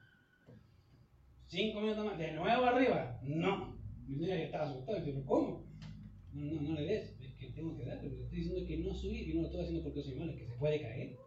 Cinco 1.50 1.82
minutos 1.82 2.06
más, 2.06 2.18
de 2.20 2.32
nuevo 2.34 2.64
arriba, 2.64 3.20
no. 3.24 3.76
Mi 4.08 4.24
que 4.24 4.44
estaba 4.44 4.70
asustado, 4.70 5.02
pero 5.04 5.26
¿cómo? 5.26 5.66
No, 6.32 6.46
no, 6.46 6.62
no 6.62 6.76
le 6.76 6.86
des, 6.86 7.20
es 7.20 7.34
que 7.34 7.50
tengo 7.54 7.76
que 7.76 7.86
darle, 7.86 8.08
pero 8.08 8.24
estoy 8.24 8.40
diciendo 8.40 8.68
que 8.68 8.78
no 8.78 8.94
subir 8.94 9.28
y 9.28 9.34
no 9.34 9.42
lo 9.42 9.48
estoy 9.48 9.62
haciendo 9.62 9.84
porque 9.84 10.04
soy 10.04 10.16
malo, 10.16 10.32
es 10.32 10.38
que 10.38 10.46
se 10.46 10.58
puede 10.60 10.80
caer. 10.80 11.18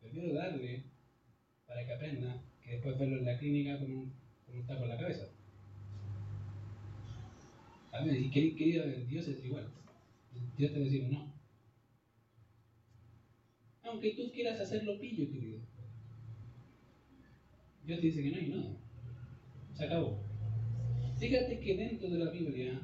Prefiero 0.00 0.34
darle 0.34 0.82
para 1.68 1.86
que 1.86 1.92
aprenda 1.92 2.42
que 2.60 2.72
después 2.72 2.98
verlo 2.98 3.18
en 3.18 3.24
la 3.24 3.38
clínica 3.38 3.78
con 3.78 3.92
un, 3.92 4.12
con 4.46 4.66
taco 4.66 4.82
en 4.82 4.88
la 4.88 4.98
cabeza. 4.98 5.28
A 7.92 8.04
ver, 8.04 8.20
y 8.20 8.30
querido, 8.30 8.84
Dios 9.06 9.28
es 9.28 9.44
igual. 9.44 9.72
Dios 10.56 10.72
te 10.72 10.80
va 10.80 10.86
a 10.86 11.08
no. 11.08 11.32
Aunque 13.82 14.16
tú 14.16 14.32
quieras 14.32 14.58
hacerlo 14.58 14.98
pillo, 14.98 15.30
querido. 15.30 15.75
Dios 17.86 18.00
dice 18.00 18.22
que 18.22 18.30
no 18.30 18.36
hay 18.36 18.48
nada. 18.48 18.76
Se 19.74 19.84
acabó. 19.84 20.18
Fíjate 21.18 21.60
que 21.60 21.76
dentro 21.76 22.10
de 22.10 22.18
la 22.18 22.30
Biblia 22.30 22.80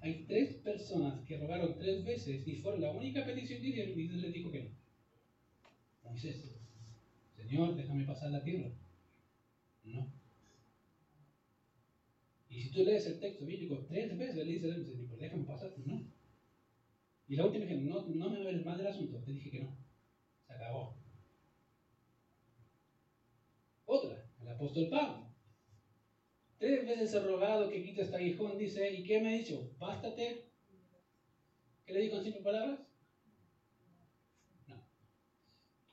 hay 0.00 0.24
tres 0.26 0.54
personas 0.56 1.20
que 1.26 1.38
rogaron 1.38 1.78
tres 1.78 2.04
veces 2.04 2.46
y 2.46 2.56
fue 2.56 2.78
la 2.78 2.92
única 2.92 3.24
petición 3.26 3.60
que 3.60 3.68
hicieron 3.68 4.00
y 4.00 4.08
Dios 4.08 4.22
les 4.22 4.32
dijo 4.32 4.50
que 4.50 4.64
no. 4.64 4.70
Moisés, 6.04 6.56
Señor, 7.36 7.76
déjame 7.76 8.04
pasar 8.04 8.30
la 8.30 8.42
tierra. 8.42 8.70
No. 9.84 10.12
Y 12.48 12.62
si 12.62 12.70
tú 12.70 12.84
lees 12.84 13.06
el 13.06 13.20
texto 13.20 13.44
bíblico 13.44 13.84
tres 13.88 14.16
veces, 14.16 14.36
le 14.36 14.52
dice 14.52 14.72
Señor, 14.72 15.18
déjame 15.18 15.44
pasar. 15.44 15.74
No. 15.84 16.10
Y 17.28 17.36
la 17.36 17.44
última 17.44 17.66
dije, 17.66 17.76
no, 17.82 18.06
no 18.06 18.30
me 18.30 18.38
hables 18.38 18.64
más 18.64 18.78
del 18.78 18.86
asunto. 18.86 19.18
Te 19.18 19.32
dije 19.32 19.50
que 19.50 19.60
no. 19.64 19.76
Se 20.46 20.54
acabó. 20.54 20.96
Otra, 23.84 24.30
el 24.40 24.47
apóstol 24.58 24.88
Pablo. 24.90 25.28
Tres 26.58 26.84
veces 26.84 27.14
he 27.14 27.20
rogado 27.20 27.70
que 27.70 27.84
quite 27.84 28.02
este 28.02 28.16
aguijón, 28.16 28.58
dice, 28.58 28.92
¿y 28.92 29.04
qué 29.04 29.20
me 29.20 29.28
ha 29.28 29.38
dicho? 29.38 29.70
Bástate. 29.78 30.50
¿Qué 31.86 31.92
le 31.92 32.00
digo 32.00 32.18
en 32.18 32.24
cinco 32.24 32.42
palabras? 32.42 32.80
No. 34.66 34.84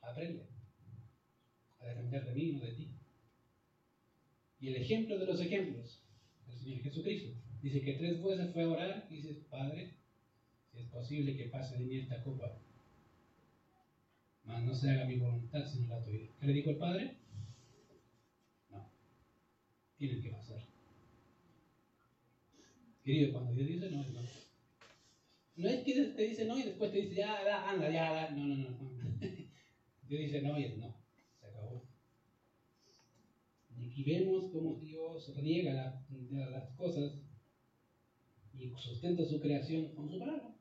Aprende 0.02 0.48
a 1.80 1.86
depender 1.86 2.26
de 2.26 2.34
mí, 2.34 2.54
no 2.54 2.66
de 2.66 2.72
ti. 2.72 2.92
Y 4.60 4.70
el 4.70 4.78
ejemplo 4.78 5.20
de 5.20 5.28
los 5.28 5.40
ejemplos, 5.40 6.04
el 6.48 6.58
Señor 6.58 6.82
Jesucristo, 6.82 7.40
dice 7.62 7.82
que 7.82 7.94
tres 7.94 8.24
veces 8.24 8.52
fue 8.52 8.64
a 8.64 8.70
orar 8.70 9.08
y 9.12 9.18
dice, 9.18 9.34
Padre, 9.52 9.94
si 10.72 10.80
es 10.80 10.88
posible 10.88 11.38
que 11.38 11.50
pase 11.50 11.78
de 11.78 11.86
mí 11.86 11.98
esta 11.98 12.24
copa, 12.24 12.58
mas 14.44 14.64
no 14.64 14.74
se 14.74 14.90
haga 14.90 15.06
mi 15.06 15.18
voluntad 15.18 15.64
sino 15.68 15.88
la 15.88 16.04
tuya. 16.04 16.28
¿Qué 16.40 16.48
le 16.48 16.54
dijo 16.54 16.72
el 16.72 16.78
Padre? 16.78 17.25
No, 19.96 20.08
tiene 20.08 20.22
que 20.22 20.30
pasar. 20.30 20.62
Querido, 23.04 23.34
cuando 23.34 23.54
Dios 23.54 23.68
dice 23.68 23.90
no, 23.92 24.04
no. 24.04 24.22
No 25.58 25.70
es 25.70 25.84
que 25.84 25.94
te 25.94 26.22
dice 26.24 26.46
no 26.46 26.58
y 26.58 26.64
después 26.64 26.92
te 26.92 27.02
dice, 27.02 27.16
ya, 27.16 27.44
da, 27.44 27.70
anda, 27.70 27.90
ya, 27.90 28.12
da. 28.12 28.32
No, 28.32 28.46
no, 28.46 28.56
no. 28.56 29.20
Dios 29.20 30.22
dice 30.22 30.42
no 30.42 30.60
y 30.60 30.64
es 30.66 30.78
no. 30.78 30.98
Se 31.40 31.48
acabó. 31.48 31.88
Y 33.78 33.90
aquí 33.90 34.04
vemos 34.04 34.52
cómo 34.52 34.76
Dios 34.80 35.34
riega 35.38 35.74
la, 35.74 36.06
las 36.50 36.70
cosas 36.72 37.14
y 38.54 38.70
sustenta 38.78 39.26
su 39.26 39.40
creación 39.40 39.94
con 39.96 40.10
su 40.10 40.20
palabra. 40.20 40.55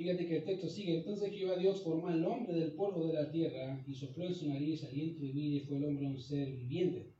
Fíjate 0.00 0.26
que 0.26 0.36
el 0.38 0.44
texto 0.44 0.66
sigue. 0.66 0.96
Entonces 0.96 1.30
Jehová 1.30 1.58
Dios 1.58 1.82
formó 1.82 2.08
al 2.08 2.24
hombre 2.24 2.54
del 2.54 2.72
polvo 2.72 3.06
de 3.06 3.12
la 3.12 3.30
tierra 3.30 3.84
y 3.86 3.92
sopló 3.92 4.24
en 4.24 4.34
su 4.34 4.48
nariz 4.48 4.82
aliento 4.82 5.20
de 5.20 5.30
vida 5.30 5.56
y 5.56 5.60
fue 5.60 5.76
el 5.76 5.84
hombre 5.84 6.06
un 6.06 6.18
ser 6.18 6.50
viviente. 6.56 7.12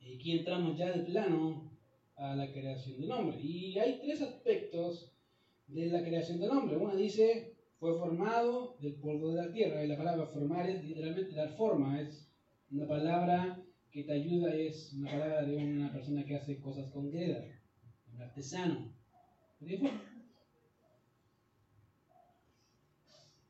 Y 0.00 0.14
aquí 0.14 0.38
entramos 0.38 0.78
ya 0.78 0.90
del 0.90 1.04
plano 1.04 1.70
a 2.14 2.34
la 2.34 2.50
creación 2.50 2.98
del 2.98 3.12
hombre. 3.12 3.38
Y 3.42 3.78
hay 3.78 3.98
tres 4.00 4.22
aspectos 4.22 5.12
de 5.66 5.88
la 5.88 6.02
creación 6.02 6.40
del 6.40 6.48
hombre. 6.48 6.78
Una 6.78 6.96
dice 6.96 7.52
fue 7.78 7.98
formado 7.98 8.78
del 8.80 8.94
polvo 8.94 9.32
de 9.32 9.42
la 9.42 9.52
tierra. 9.52 9.84
Y 9.84 9.88
la 9.88 9.98
palabra 9.98 10.24
formar 10.28 10.70
es 10.70 10.82
literalmente 10.82 11.36
dar 11.36 11.58
forma, 11.58 12.00
es 12.00 12.26
una 12.70 12.88
palabra 12.88 13.62
que 13.90 14.02
te 14.02 14.12
ayuda, 14.14 14.54
es 14.54 14.94
una 14.94 15.10
palabra 15.10 15.42
de 15.42 15.56
una 15.58 15.92
persona 15.92 16.24
que 16.24 16.36
hace 16.36 16.58
cosas 16.58 16.90
con 16.90 17.10
greda, 17.10 17.44
un 18.14 18.22
artesano. 18.22 18.94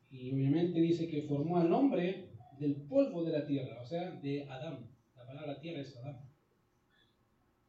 Y 0.09 0.31
obviamente 0.31 0.79
dice 0.79 1.07
que 1.07 1.23
formó 1.23 1.57
al 1.57 1.71
hombre 1.73 2.29
del 2.59 2.75
polvo 2.75 3.23
de 3.23 3.31
la 3.31 3.45
tierra, 3.45 3.81
o 3.81 3.85
sea, 3.85 4.11
de 4.11 4.43
Adán. 4.49 4.89
La 5.15 5.25
palabra 5.25 5.59
tierra 5.59 5.81
es 5.81 5.95
Adán. 5.97 6.29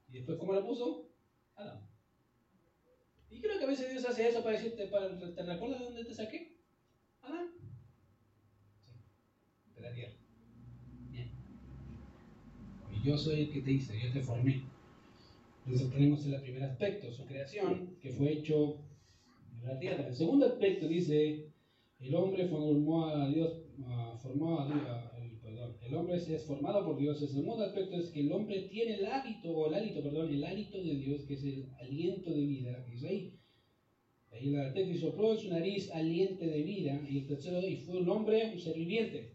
Y 0.09 0.13
después, 0.13 0.39
¿cómo 0.39 0.53
la 0.53 0.65
puso? 0.65 1.11
Adán. 1.57 1.87
Y 3.31 3.41
creo 3.41 3.59
que 3.59 3.65
a 3.65 3.69
veces 3.69 3.91
Dios 3.91 4.05
hace 4.07 4.29
eso 4.29 4.43
para 4.43 4.57
decirte, 4.57 4.87
para, 4.87 5.19
¿te 5.19 5.43
recuerdas 5.43 5.81
de 5.81 5.85
dónde 5.85 6.05
te 6.05 6.15
saqué? 6.15 6.57
Adán. 7.23 7.51
Sí, 8.85 8.93
de 9.75 9.81
la 9.83 9.93
tierra. 9.93 10.15
Bien. 11.11 11.31
Y 12.95 13.07
yo 13.07 13.19
soy 13.19 13.43
el 13.43 13.53
que 13.53 13.61
te 13.61 13.73
hice, 13.73 14.01
yo 14.01 14.13
te 14.13 14.23
formé. 14.23 14.63
Entonces 15.67 15.91
tenemos 15.91 16.25
el 16.25 16.41
primer 16.41 16.63
aspecto, 16.63 17.13
su 17.13 17.27
creación, 17.27 17.99
que 18.01 18.11
fue 18.11 18.33
hecho 18.33 18.79
de 19.61 19.67
la 19.67 19.79
tierra. 19.79 20.07
El 20.07 20.15
segundo 20.15 20.47
aspecto 20.47 20.89
dice, 20.89 21.53
el 22.01 22.15
hombre 22.15 22.47
formó 22.49 23.07
a 23.07 23.29
Dios, 23.29 23.65
formó 24.23 24.61
a 24.61 24.67
Dios, 24.67 25.41
perdón, 25.43 25.77
el 25.83 25.95
hombre 25.95 26.17
es 26.17 26.45
formado 26.45 26.85
por 26.85 26.99
Dios. 26.99 27.21
El 27.23 27.29
segundo 27.29 27.65
aspecto 27.65 27.97
es 27.97 28.11
que 28.11 28.21
el 28.21 28.33
hombre 28.33 28.69
tiene 28.71 28.95
el 28.95 29.07
hábito, 29.07 29.51
o 29.51 29.73
el 29.73 29.93
perdón, 29.93 30.31
el 30.33 30.45
hálito 30.45 30.79
de 30.79 30.95
Dios, 30.95 31.25
que 31.25 31.35
es 31.35 31.45
el 31.45 31.67
aliento 31.81 32.31
de 32.31 32.47
vida, 32.47 32.85
que 32.85 32.95
es 32.95 33.05
ahí. 33.05 33.39
La 34.31 34.79
y 34.79 34.99
sopló 34.99 35.33
en 35.33 35.39
su 35.39 35.49
nariz 35.49 35.91
aliente 35.91 36.47
de 36.47 36.63
vida. 36.63 37.01
Y 37.09 37.19
el 37.19 37.27
tercero, 37.27 37.67
y 37.67 37.77
fue 37.77 37.99
un 37.99 38.09
hombre, 38.09 38.53
un 38.53 38.59
ser 38.61 38.77
viviente. 38.77 39.33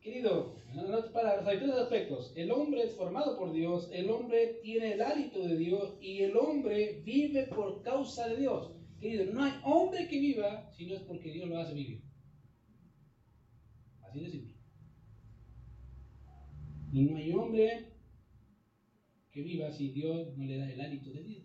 Querido, 0.00 0.54
en 0.72 0.80
otras 0.80 1.06
palabras, 1.06 1.46
hay 1.46 1.58
tres 1.58 1.70
aspectos. 1.70 2.32
El 2.36 2.50
hombre 2.52 2.82
es 2.82 2.94
formado 2.94 3.36
por 3.38 3.52
Dios, 3.52 3.88
el 3.92 4.10
hombre 4.10 4.60
tiene 4.62 4.92
el 4.94 5.00
hálito 5.00 5.40
de 5.40 5.56
Dios 5.56 5.96
y 6.00 6.22
el 6.22 6.36
hombre 6.36 7.02
vive 7.04 7.44
por 7.44 7.82
causa 7.82 8.28
de 8.28 8.36
Dios. 8.36 8.72
Querido, 9.02 9.32
no 9.32 9.42
hay 9.42 9.52
hombre 9.64 10.06
que 10.06 10.20
viva 10.20 10.72
si 10.76 10.86
no 10.86 10.94
es 10.94 11.00
porque 11.00 11.32
Dios 11.32 11.48
lo 11.48 11.58
hace 11.58 11.74
vivir. 11.74 12.04
Así 14.00 14.20
de 14.20 14.30
simple. 14.30 14.54
Y 16.92 17.02
no 17.02 17.16
hay 17.16 17.32
hombre 17.32 17.94
que 19.32 19.42
viva 19.42 19.72
si 19.72 19.90
Dios 19.90 20.38
no 20.38 20.44
le 20.44 20.56
da 20.56 20.70
el 20.70 20.80
hálito 20.80 21.10
de 21.10 21.20
vida. 21.20 21.44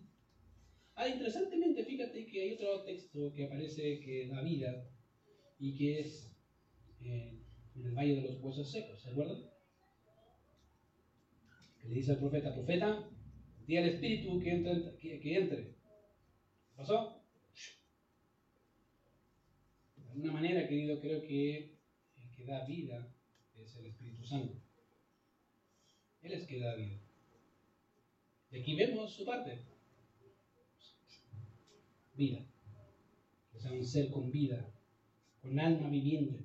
Ah, 0.94 1.08
interesantemente, 1.08 1.84
fíjate 1.84 2.26
que 2.26 2.42
hay 2.42 2.52
otro 2.52 2.84
texto 2.84 3.32
que 3.34 3.46
aparece 3.46 3.98
que 3.98 4.28
da 4.28 4.40
vida 4.42 4.88
y 5.58 5.76
que 5.76 5.98
es 5.98 6.32
eh, 7.00 7.42
en 7.74 7.86
el 7.86 7.94
valle 7.94 8.16
de 8.16 8.22
los 8.22 8.40
huesos 8.40 8.70
secos, 8.70 9.02
¿se 9.02 9.10
acuerdan? 9.10 9.42
Que 11.80 11.88
le 11.88 11.94
dice 11.96 12.12
al 12.12 12.18
profeta, 12.18 12.54
profeta, 12.54 13.10
di 13.66 13.76
al 13.76 13.88
espíritu 13.88 14.38
que 14.38 14.50
entre. 14.50 14.96
Que, 14.96 15.36
entre. 15.36 15.74
¿Pasó? 16.76 17.17
Alguna 20.18 20.32
manera, 20.32 20.66
querido, 20.66 20.98
creo 20.98 21.22
que 21.22 21.78
el 22.16 22.30
que 22.36 22.44
da 22.44 22.66
vida 22.66 23.08
es 23.56 23.76
el 23.76 23.86
Espíritu 23.86 24.24
Santo. 24.24 24.52
Él 26.22 26.32
es 26.32 26.44
que 26.44 26.58
da 26.58 26.74
vida. 26.74 26.98
Y 28.50 28.58
aquí 28.58 28.74
vemos 28.74 29.12
su 29.12 29.24
parte. 29.24 29.60
Vida. 32.16 32.44
O 33.54 33.60
sea, 33.60 33.70
un 33.70 33.86
ser 33.86 34.10
con 34.10 34.32
vida, 34.32 34.68
con 35.40 35.56
alma 35.60 35.88
viviente. 35.88 36.40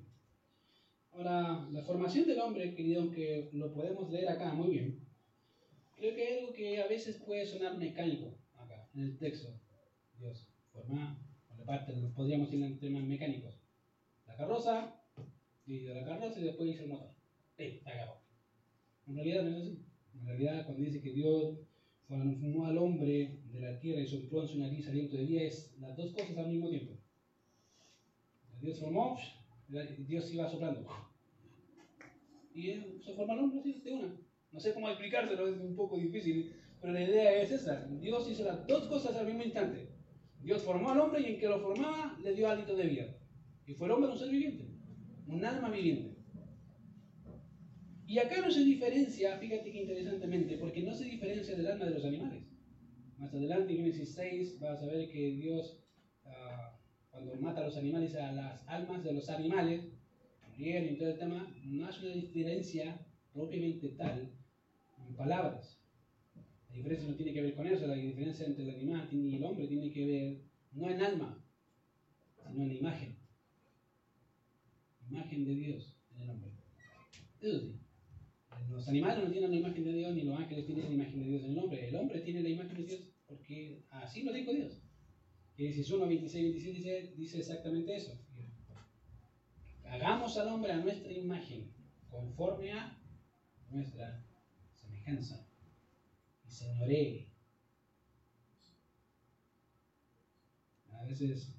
Ahora, 1.10 1.68
la 1.72 1.82
formación 1.82 2.28
del 2.28 2.38
hombre, 2.38 2.76
querido, 2.76 3.00
aunque 3.00 3.48
lo 3.54 3.74
podemos 3.74 4.08
leer 4.08 4.28
acá 4.28 4.52
muy 4.52 4.70
bien, 4.70 5.00
creo 5.96 6.14
que 6.14 6.24
hay 6.24 6.38
algo 6.38 6.52
que 6.52 6.80
a 6.80 6.86
veces 6.86 7.16
puede 7.16 7.44
sonar 7.44 7.76
mecánico 7.76 8.38
acá, 8.54 8.88
en 8.94 9.02
el 9.02 9.18
texto. 9.18 9.52
Dios 10.20 10.48
forma, 10.72 11.20
o 11.50 11.56
la 11.56 11.64
parte, 11.64 11.92
podríamos 12.14 12.52
ir 12.52 12.62
en 12.62 12.78
temas 12.78 13.02
mecánicos. 13.02 13.63
La 14.34 14.38
carroza, 14.38 14.92
dividió 15.64 15.94
la 15.94 16.04
carroza 16.04 16.40
y 16.40 16.42
después 16.42 16.70
hizo 16.70 16.82
el 16.82 16.88
motor. 16.88 17.14
¡Eh! 17.56 17.80
Acabó. 17.86 18.20
En 19.06 19.14
realidad 19.14 19.44
no 19.44 19.50
es 19.50 19.62
así. 19.62 19.84
En 20.12 20.26
realidad, 20.26 20.66
cuando 20.66 20.82
dice 20.82 21.00
que 21.00 21.12
Dios 21.12 21.60
formó 22.08 22.66
al 22.66 22.78
hombre 22.78 23.38
de 23.52 23.60
la 23.60 23.78
tierra 23.78 24.00
y 24.00 24.08
sopló 24.08 24.42
en 24.42 24.48
su 24.48 24.58
nariz 24.58 24.88
aliento 24.88 25.16
de 25.16 25.24
vida, 25.24 25.42
es 25.42 25.76
las 25.78 25.96
dos 25.96 26.12
cosas 26.14 26.36
al 26.36 26.48
mismo 26.48 26.68
tiempo. 26.68 26.94
Dios 28.60 28.80
formó, 28.80 29.16
Dios 29.68 30.34
iba 30.34 30.50
soplando. 30.50 30.84
Y 32.52 32.72
se 33.04 33.14
forma 33.14 33.34
el 33.34 33.38
hombre 33.38 33.60
así, 33.60 33.82
de 33.84 33.92
una. 33.92 34.16
No 34.50 34.58
sé 34.58 34.74
cómo 34.74 34.88
explicárselo, 34.88 35.46
es 35.46 35.60
un 35.60 35.76
poco 35.76 35.96
difícil, 35.96 36.56
pero 36.80 36.92
la 36.92 37.04
idea 37.04 37.40
es 37.40 37.52
esa. 37.52 37.86
Dios 38.00 38.28
hizo 38.28 38.42
las 38.42 38.66
dos 38.66 38.88
cosas 38.88 39.14
al 39.14 39.26
mismo 39.26 39.44
instante. 39.44 39.90
Dios 40.40 40.62
formó 40.64 40.90
al 40.90 40.98
hombre 40.98 41.20
y 41.20 41.34
en 41.34 41.38
que 41.38 41.48
lo 41.48 41.60
formaba 41.60 42.18
le 42.20 42.34
dio 42.34 42.48
hálito 42.48 42.74
de 42.74 42.86
vida. 42.86 43.16
Y 43.66 43.74
fue 43.74 43.86
el 43.86 43.92
hombre 43.92 44.10
un 44.10 44.18
ser 44.18 44.30
viviente, 44.30 44.66
un 45.26 45.44
alma 45.44 45.70
viviente. 45.70 46.16
Y 48.06 48.18
acá 48.18 48.40
no 48.40 48.50
se 48.50 48.60
diferencia, 48.60 49.38
fíjate 49.38 49.72
que 49.72 49.82
interesantemente, 49.82 50.58
porque 50.58 50.82
no 50.82 50.92
se 50.94 51.04
diferencia 51.04 51.56
del 51.56 51.66
alma 51.66 51.86
de 51.86 51.92
los 51.92 52.04
animales. 52.04 52.44
Más 53.18 53.32
adelante 53.32 53.72
en 53.72 53.78
Génesis 53.78 54.14
6 54.14 54.60
vas 54.60 54.82
a 54.82 54.86
ver 54.86 55.08
que 55.10 55.30
Dios 55.36 55.80
ah, 56.26 56.78
cuando 57.10 57.34
mata 57.36 57.62
a 57.62 57.64
los 57.64 57.76
animales, 57.76 58.14
a 58.16 58.32
las 58.32 58.68
almas 58.68 59.02
de 59.02 59.14
los 59.14 59.30
animales, 59.30 59.94
y 60.56 60.96
todo 60.96 61.08
el 61.08 61.18
tema, 61.18 61.52
no 61.64 61.86
hace 61.86 62.06
una 62.06 62.14
diferencia 62.14 63.00
propiamente 63.32 63.88
tal 63.90 64.30
en 65.08 65.16
palabras. 65.16 65.80
La 66.70 66.76
diferencia 66.76 67.08
no 67.08 67.16
tiene 67.16 67.32
que 67.32 67.42
ver 67.42 67.54
con 67.54 67.66
eso, 67.66 67.86
la 67.86 67.94
diferencia 67.94 68.46
entre 68.46 68.64
el 68.64 68.70
animal 68.70 69.08
y 69.10 69.36
el 69.36 69.44
hombre 69.44 69.66
tiene 69.66 69.90
que 69.90 70.06
ver 70.06 70.42
no 70.72 70.90
en 70.90 71.02
alma, 71.02 71.44
sino 72.46 72.64
en 72.64 72.76
imagen. 72.76 73.23
Imagen 75.10 75.44
de 75.44 75.54
Dios 75.54 75.96
en 76.14 76.22
el 76.22 76.30
hombre. 76.30 76.50
Eso 77.40 77.60
sí. 77.60 77.80
Los 78.70 78.88
animales 78.88 79.24
no 79.24 79.30
tienen 79.30 79.50
la 79.50 79.56
imagen 79.56 79.84
de 79.84 79.92
Dios, 79.92 80.14
ni 80.14 80.22
los 80.22 80.38
ángeles 80.38 80.66
tienen 80.66 80.88
la 80.88 80.94
imagen 80.94 81.20
de 81.20 81.28
Dios 81.28 81.44
en 81.44 81.50
el 81.52 81.58
hombre. 81.58 81.88
El 81.88 81.96
hombre 81.96 82.20
tiene 82.20 82.42
la 82.42 82.48
imagen 82.48 82.76
de 82.76 82.86
Dios 82.86 83.14
porque 83.26 83.84
así 83.90 84.22
lo 84.22 84.32
dijo 84.32 84.52
Dios. 84.52 84.80
Génesis 85.56 85.90
1, 85.90 86.06
26, 86.06 86.44
27 86.44 86.76
dice, 86.76 87.14
dice 87.16 87.38
exactamente 87.38 87.96
eso. 87.96 88.18
Hagamos 89.84 90.36
al 90.36 90.48
hombre 90.48 90.72
a 90.72 90.78
nuestra 90.78 91.12
imagen, 91.12 91.70
conforme 92.10 92.72
a 92.72 92.98
nuestra 93.70 94.24
semejanza, 94.72 95.46
y 96.44 96.50
señoree. 96.50 97.28
A 100.92 101.04
veces 101.04 101.54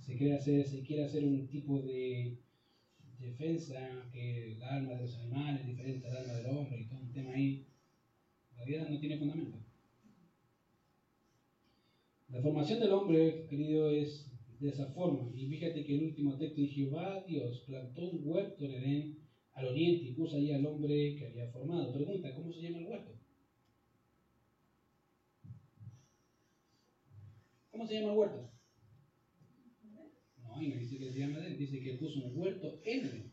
se 0.00 0.16
quiere 0.16 0.36
hacer, 0.36 0.68
se 0.68 0.82
quiere 0.84 1.04
hacer 1.04 1.24
un 1.24 1.48
tipo 1.48 1.80
de 1.80 2.38
defensa 3.22 4.08
que 4.12 4.52
el 4.52 4.62
alma 4.62 4.94
de 4.94 5.02
los 5.02 5.16
animales 5.16 5.60
es 5.62 5.66
diferente 5.68 6.08
al 6.08 6.16
alma 6.18 6.34
del 6.34 6.46
hombre 6.46 6.80
y 6.80 6.84
todo 6.86 7.00
un 7.00 7.12
tema 7.12 7.32
ahí. 7.32 7.66
La 8.56 8.64
vida 8.64 8.86
no 8.88 8.98
tiene 8.98 9.18
fundamento. 9.18 9.58
La 12.28 12.40
formación 12.40 12.80
del 12.80 12.92
hombre, 12.92 13.46
querido, 13.48 13.90
es 13.90 14.30
de 14.58 14.68
esa 14.68 14.86
forma. 14.92 15.30
Y 15.34 15.46
fíjate 15.48 15.84
que 15.84 15.96
el 15.96 16.04
último 16.04 16.38
texto 16.38 16.60
dice, 16.60 16.74
Jehová 16.74 17.24
Dios 17.26 17.64
plantó 17.66 18.10
un 18.10 18.20
huerto 18.24 18.64
en 18.64 18.72
Edén 18.72 19.18
al 19.54 19.66
oriente 19.66 20.06
y 20.06 20.14
puso 20.14 20.36
ahí 20.36 20.52
al 20.52 20.64
hombre 20.64 21.16
que 21.16 21.26
había 21.26 21.48
formado. 21.48 21.92
Pregunta, 21.92 22.34
¿cómo 22.34 22.52
se 22.52 22.62
llama 22.62 22.78
el 22.78 22.86
huerto? 22.86 23.12
¿Cómo 27.70 27.86
se 27.86 27.94
llama 27.94 28.12
el 28.12 28.18
huerto? 28.18 28.51
Dice 30.70 30.98
que 30.98 31.10
se 31.10 31.18
llama 31.18 31.40
dice 31.40 31.80
que 31.82 31.94
puso 31.94 32.24
un 32.24 32.38
huerto 32.38 32.80
en. 32.84 33.32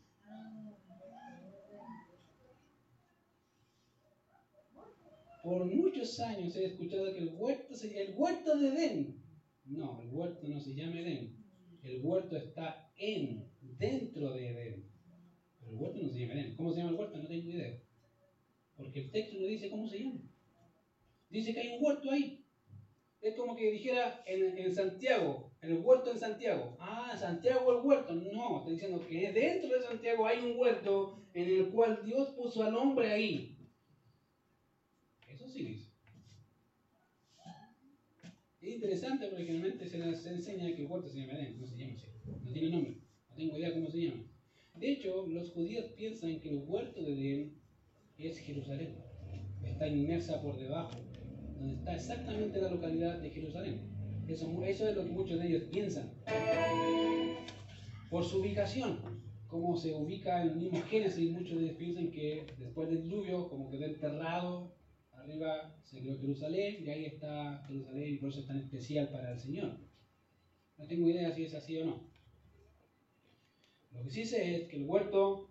Por 5.44 5.64
muchos 5.64 6.18
años 6.20 6.54
he 6.56 6.66
escuchado 6.66 7.12
que 7.14 7.18
el 7.18 7.34
huerto, 7.36 7.74
el 7.82 8.14
huerto 8.16 8.58
de 8.58 8.68
Edén. 8.68 9.22
No, 9.64 10.02
el 10.02 10.10
huerto 10.10 10.48
no 10.48 10.60
se 10.60 10.74
llama 10.74 11.00
Edén. 11.00 11.36
El 11.82 12.04
huerto 12.04 12.36
está 12.36 12.92
en, 12.96 13.48
dentro 13.78 14.32
de 14.32 14.48
Edén. 14.48 14.90
Pero 15.60 15.72
el 15.72 15.78
huerto 15.78 16.02
no 16.02 16.08
se 16.08 16.18
llama 16.18 16.34
Edén. 16.34 16.56
¿Cómo 16.56 16.72
se 16.72 16.78
llama 16.78 16.90
el 16.90 16.96
huerto? 16.96 17.18
No 17.18 17.28
tengo 17.28 17.48
idea. 17.48 17.80
Porque 18.76 19.00
el 19.02 19.10
texto 19.12 19.38
no 19.38 19.46
dice 19.46 19.70
cómo 19.70 19.86
se 19.86 20.00
llama. 20.00 20.20
Dice 21.30 21.54
que 21.54 21.60
hay 21.60 21.76
un 21.76 21.84
huerto 21.84 22.10
ahí. 22.10 22.44
Es 23.20 23.36
como 23.36 23.54
que 23.54 23.70
dijera 23.70 24.22
en, 24.26 24.58
en 24.58 24.74
Santiago, 24.74 25.49
el 25.62 25.78
huerto 25.78 26.10
en 26.10 26.18
Santiago. 26.18 26.76
Ah, 26.78 27.16
Santiago 27.18 27.78
el 27.78 27.86
huerto. 27.86 28.14
No, 28.14 28.58
está 28.58 28.70
diciendo 28.70 29.04
que 29.06 29.32
dentro 29.32 29.68
de 29.76 29.82
Santiago 29.82 30.26
hay 30.26 30.38
un 30.38 30.58
huerto 30.58 31.22
en 31.34 31.48
el 31.48 31.68
cual 31.68 32.00
Dios 32.04 32.30
puso 32.30 32.62
al 32.62 32.74
hombre 32.74 33.10
ahí. 33.10 33.56
Eso 35.28 35.48
sí 35.48 35.64
dice. 35.64 35.90
Es 38.60 38.74
interesante 38.74 39.26
porque 39.26 39.44
generalmente 39.44 39.88
se 39.88 39.98
nos 39.98 40.26
enseña 40.26 40.74
que 40.74 40.82
el 40.82 40.90
huerto 40.90 41.08
se 41.08 41.20
llama 41.20 41.32
Edén, 41.32 41.60
no 41.60 41.66
se 41.66 41.76
llama 41.76 41.94
así, 41.94 42.06
no 42.44 42.52
tiene 42.52 42.68
nombre, 42.68 42.96
no 43.30 43.36
tengo 43.36 43.58
idea 43.58 43.72
cómo 43.72 43.90
se 43.90 43.98
llama. 44.02 44.22
De 44.74 44.92
hecho, 44.92 45.26
los 45.26 45.50
judíos 45.52 45.86
piensan 45.96 46.40
que 46.40 46.50
el 46.50 46.64
huerto 46.66 47.02
de 47.02 47.12
Edén 47.12 47.60
es 48.18 48.38
Jerusalén, 48.38 48.96
está 49.64 49.88
inmersa 49.88 50.42
por 50.42 50.58
debajo, 50.58 50.90
donde 51.56 51.74
está 51.74 51.94
exactamente 51.94 52.60
la 52.60 52.70
localidad 52.70 53.18
de 53.18 53.30
Jerusalén. 53.30 53.99
Eso, 54.30 54.62
eso 54.62 54.88
es 54.88 54.96
lo 54.96 55.04
que 55.04 55.10
muchos 55.10 55.40
de 55.40 55.48
ellos 55.48 55.64
piensan. 55.72 56.12
Por 58.08 58.24
su 58.24 58.40
ubicación, 58.40 59.00
como 59.48 59.76
se 59.76 59.92
ubica 59.92 60.42
en 60.42 60.50
el 60.50 60.56
mismo 60.56 60.80
Génesis, 60.82 61.32
muchos 61.32 61.58
de 61.58 61.64
ellos 61.64 61.76
piensan 61.76 62.10
que 62.12 62.46
después 62.58 62.88
del 62.88 63.02
diluvio, 63.02 63.48
como 63.48 63.68
quedó 63.68 63.86
enterrado, 63.86 64.76
arriba 65.10 65.76
se 65.82 66.00
creó 66.00 66.16
Jerusalén 66.18 66.76
y 66.84 66.90
ahí 66.90 67.04
está 67.06 67.64
Jerusalén 67.66 68.14
y 68.14 68.18
por 68.18 68.28
eso 68.28 68.40
es 68.40 68.46
tan 68.46 68.58
especial 68.58 69.08
para 69.08 69.32
el 69.32 69.38
Señor. 69.40 69.78
No 70.78 70.86
tengo 70.86 71.08
idea 71.08 71.32
si 71.32 71.44
es 71.44 71.54
así 71.54 71.76
o 71.78 71.86
no. 71.86 72.10
Lo 73.90 74.04
que 74.04 74.10
sí 74.10 74.24
sé 74.24 74.62
es 74.62 74.68
que 74.68 74.76
el 74.76 74.84
huerto, 74.84 75.50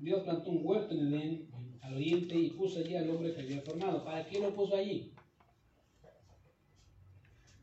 Dios 0.00 0.22
plantó 0.24 0.50
un 0.50 0.60
huerto 0.64 0.94
en 0.94 1.12
Edén, 1.12 1.50
al 1.80 1.94
oriente, 1.94 2.36
y 2.36 2.50
puso 2.50 2.80
allí 2.80 2.94
al 2.94 3.08
hombre 3.08 3.32
que 3.32 3.40
había 3.40 3.62
formado. 3.62 4.04
¿Para 4.04 4.26
qué 4.26 4.38
lo 4.38 4.54
puso 4.54 4.76
allí? 4.76 5.14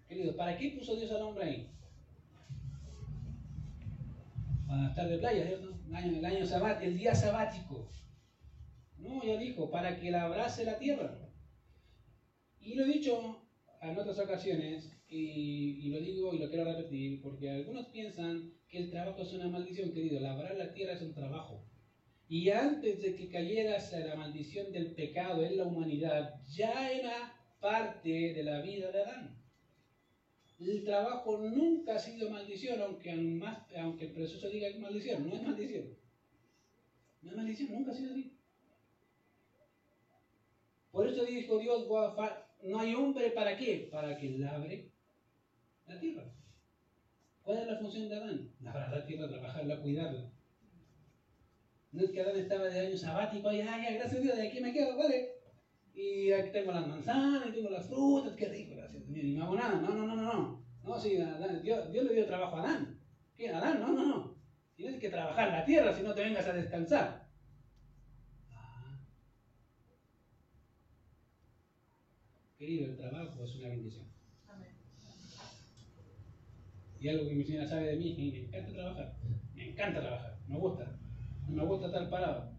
Queridos, 0.07 0.35
¿para 0.35 0.57
qué 0.57 0.71
puso 0.71 0.95
Dios 0.95 1.11
al 1.11 1.21
hombre 1.21 1.43
ahí? 1.43 1.69
Para 4.67 4.87
estar 4.87 5.09
de 5.09 5.17
playa, 5.17 5.47
¿cierto? 5.47 5.79
El 5.87 5.95
año, 5.95 6.43
el 6.43 6.83
el 6.83 6.97
día 6.97 7.15
sabático. 7.15 7.89
No, 8.97 9.23
ya 9.23 9.37
dijo, 9.37 9.69
para 9.69 9.99
que 9.99 10.11
labrase 10.11 10.65
la 10.65 10.77
tierra. 10.77 11.17
Y 12.59 12.75
lo 12.75 12.83
he 12.83 12.87
dicho 12.87 13.43
en 13.81 13.97
otras 13.97 14.19
ocasiones, 14.19 14.91
y, 15.07 15.85
y, 15.85 15.89
lo 15.89 15.99
digo 15.99 16.33
y 16.33 16.39
lo 16.39 16.49
quiero 16.49 16.65
repetir, 16.65 17.21
porque 17.21 17.49
algunos 17.49 17.87
piensan 17.87 18.53
que 18.67 18.79
el 18.79 18.89
trabajo 18.89 19.21
es 19.21 19.33
una 19.33 19.47
maldición, 19.47 19.93
querido. 19.93 20.19
Labrar 20.19 20.55
la 20.55 20.73
tierra 20.73 20.93
es 20.93 21.01
un 21.01 21.13
trabajo. 21.13 21.65
Y 22.29 22.49
antes 22.49 23.01
de 23.01 23.15
que 23.15 23.29
cayera 23.29 23.77
la 24.05 24.15
maldición 24.15 24.71
del 24.73 24.93
pecado 24.95 25.43
en 25.45 25.57
la 25.57 25.63
humanidad, 25.63 26.41
ya 26.47 26.91
era 26.91 27.33
parte 27.61 28.33
de 28.33 28.43
la 28.43 28.61
vida 28.61 28.91
de 28.91 29.01
Adán. 29.01 29.36
El 30.59 30.83
trabajo 30.83 31.37
nunca 31.37 31.95
ha 31.95 31.99
sido 31.99 32.29
maldición, 32.31 32.81
aunque, 32.81 33.13
más, 33.15 33.59
aunque 33.75 34.05
el 34.05 34.11
proceso 34.11 34.49
diga 34.49 34.71
que 34.71 34.79
maldición. 34.79 35.29
No 35.29 35.35
es 35.35 35.43
maldición. 35.43 35.95
No 37.21 37.31
es 37.31 37.37
maldición, 37.37 37.71
nunca 37.71 37.91
ha 37.91 37.95
sido 37.95 38.11
así. 38.11 38.33
Por 40.91 41.07
eso 41.07 41.25
dijo 41.25 41.59
Dios, 41.59 41.87
no 42.63 42.79
hay 42.79 42.95
hombre 42.95 43.29
para 43.31 43.55
qué? 43.55 43.87
Para 43.91 44.17
que 44.17 44.29
labre 44.39 44.89
la 45.85 45.99
tierra. 45.99 46.33
¿Cuál 47.43 47.59
es 47.59 47.67
la 47.67 47.77
función 47.77 48.09
de 48.09 48.15
Adán? 48.15 48.51
Labrar 48.59 48.91
la 48.91 49.05
tierra, 49.05 49.29
trabajarla, 49.29 49.81
cuidarla. 49.81 50.31
No 51.91 52.03
es 52.03 52.11
que 52.11 52.21
Adán 52.21 52.35
estaba 52.35 52.65
de 52.65 52.79
año 52.79 52.97
sabático, 52.97 53.51
y 53.53 53.61
ay, 53.61 53.95
gracias 53.95 54.19
a 54.19 54.23
Dios, 54.23 54.37
de 54.37 54.47
aquí 54.47 54.59
me 54.59 54.73
quedo, 54.73 54.97
vale. 54.97 55.35
Y 55.93 56.31
aquí 56.31 56.49
tengo 56.51 56.71
las 56.71 56.87
manzanas, 56.87 57.47
y 57.47 57.51
tengo 57.51 57.69
las 57.69 57.87
frutas, 57.87 58.35
qué 58.35 58.49
rico, 58.49 58.75
gracias 58.91 59.03
y 59.09 59.35
no 59.35 59.43
hago 59.45 59.55
nada. 59.55 59.81
No, 59.81 59.93
no, 59.93 60.07
no, 60.07 60.15
no, 60.15 60.33
no. 60.33 60.63
No, 60.83 60.99
sí, 60.99 61.17
Adán, 61.17 61.61
Dios, 61.61 61.91
Dios, 61.91 62.05
le 62.05 62.13
dio 62.13 62.25
trabajo 62.25 62.57
a 62.57 62.61
Adán. 62.61 62.99
¿Qué? 63.35 63.49
Adán, 63.49 63.79
no, 63.81 63.93
no, 63.93 64.05
no. 64.05 64.37
Tienes 64.75 64.99
que 64.99 65.09
trabajar 65.09 65.49
la 65.49 65.65
tierra 65.65 65.93
si 65.93 66.03
no 66.03 66.13
te 66.13 66.23
vengas 66.23 66.47
a 66.47 66.53
descansar. 66.53 67.27
Ah. 68.51 68.99
Querido, 72.57 72.85
el 72.85 72.97
trabajo 72.97 73.43
es 73.43 73.55
una 73.55 73.69
bendición. 73.69 74.07
Y 76.99 77.09
algo 77.09 77.27
que 77.27 77.35
mi 77.35 77.43
señora 77.43 77.67
sabe 77.67 77.89
de 77.89 77.97
mí, 77.97 78.15
me 78.17 78.39
encanta 78.39 78.73
trabajar. 78.73 79.15
Me 79.53 79.69
encanta 79.69 79.99
trabajar, 79.99 80.39
me 80.47 80.57
gusta. 80.57 80.99
No 81.47 81.55
me 81.55 81.65
gusta 81.65 81.87
estar 81.87 82.09
parado. 82.09 82.51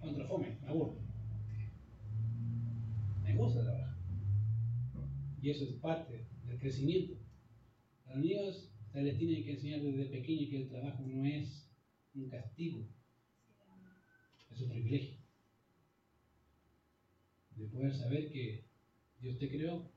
Contra 0.00 0.26
fome, 0.26 0.58
me 0.62 0.68
aburro. 0.68 0.98
Me 3.24 3.34
gusta 3.34 3.62
trabajar. 3.62 3.88
Y 5.48 5.52
eso 5.52 5.64
es 5.64 5.76
parte 5.76 6.26
del 6.44 6.58
crecimiento. 6.58 7.14
A 8.04 8.10
los 8.10 8.18
niños 8.22 8.70
se 8.92 9.02
les 9.02 9.16
tiene 9.16 9.42
que 9.42 9.52
enseñar 9.52 9.80
desde 9.80 10.04
pequeño 10.04 10.50
que 10.50 10.56
el 10.58 10.68
trabajo 10.68 11.02
no 11.06 11.24
es 11.24 11.66
un 12.14 12.28
castigo, 12.28 12.86
es 14.50 14.60
un 14.60 14.68
privilegio. 14.68 15.16
De 17.56 17.64
poder 17.64 17.94
saber 17.94 18.30
que 18.30 18.66
Dios 19.22 19.38
te 19.38 19.48
creó 19.48 19.90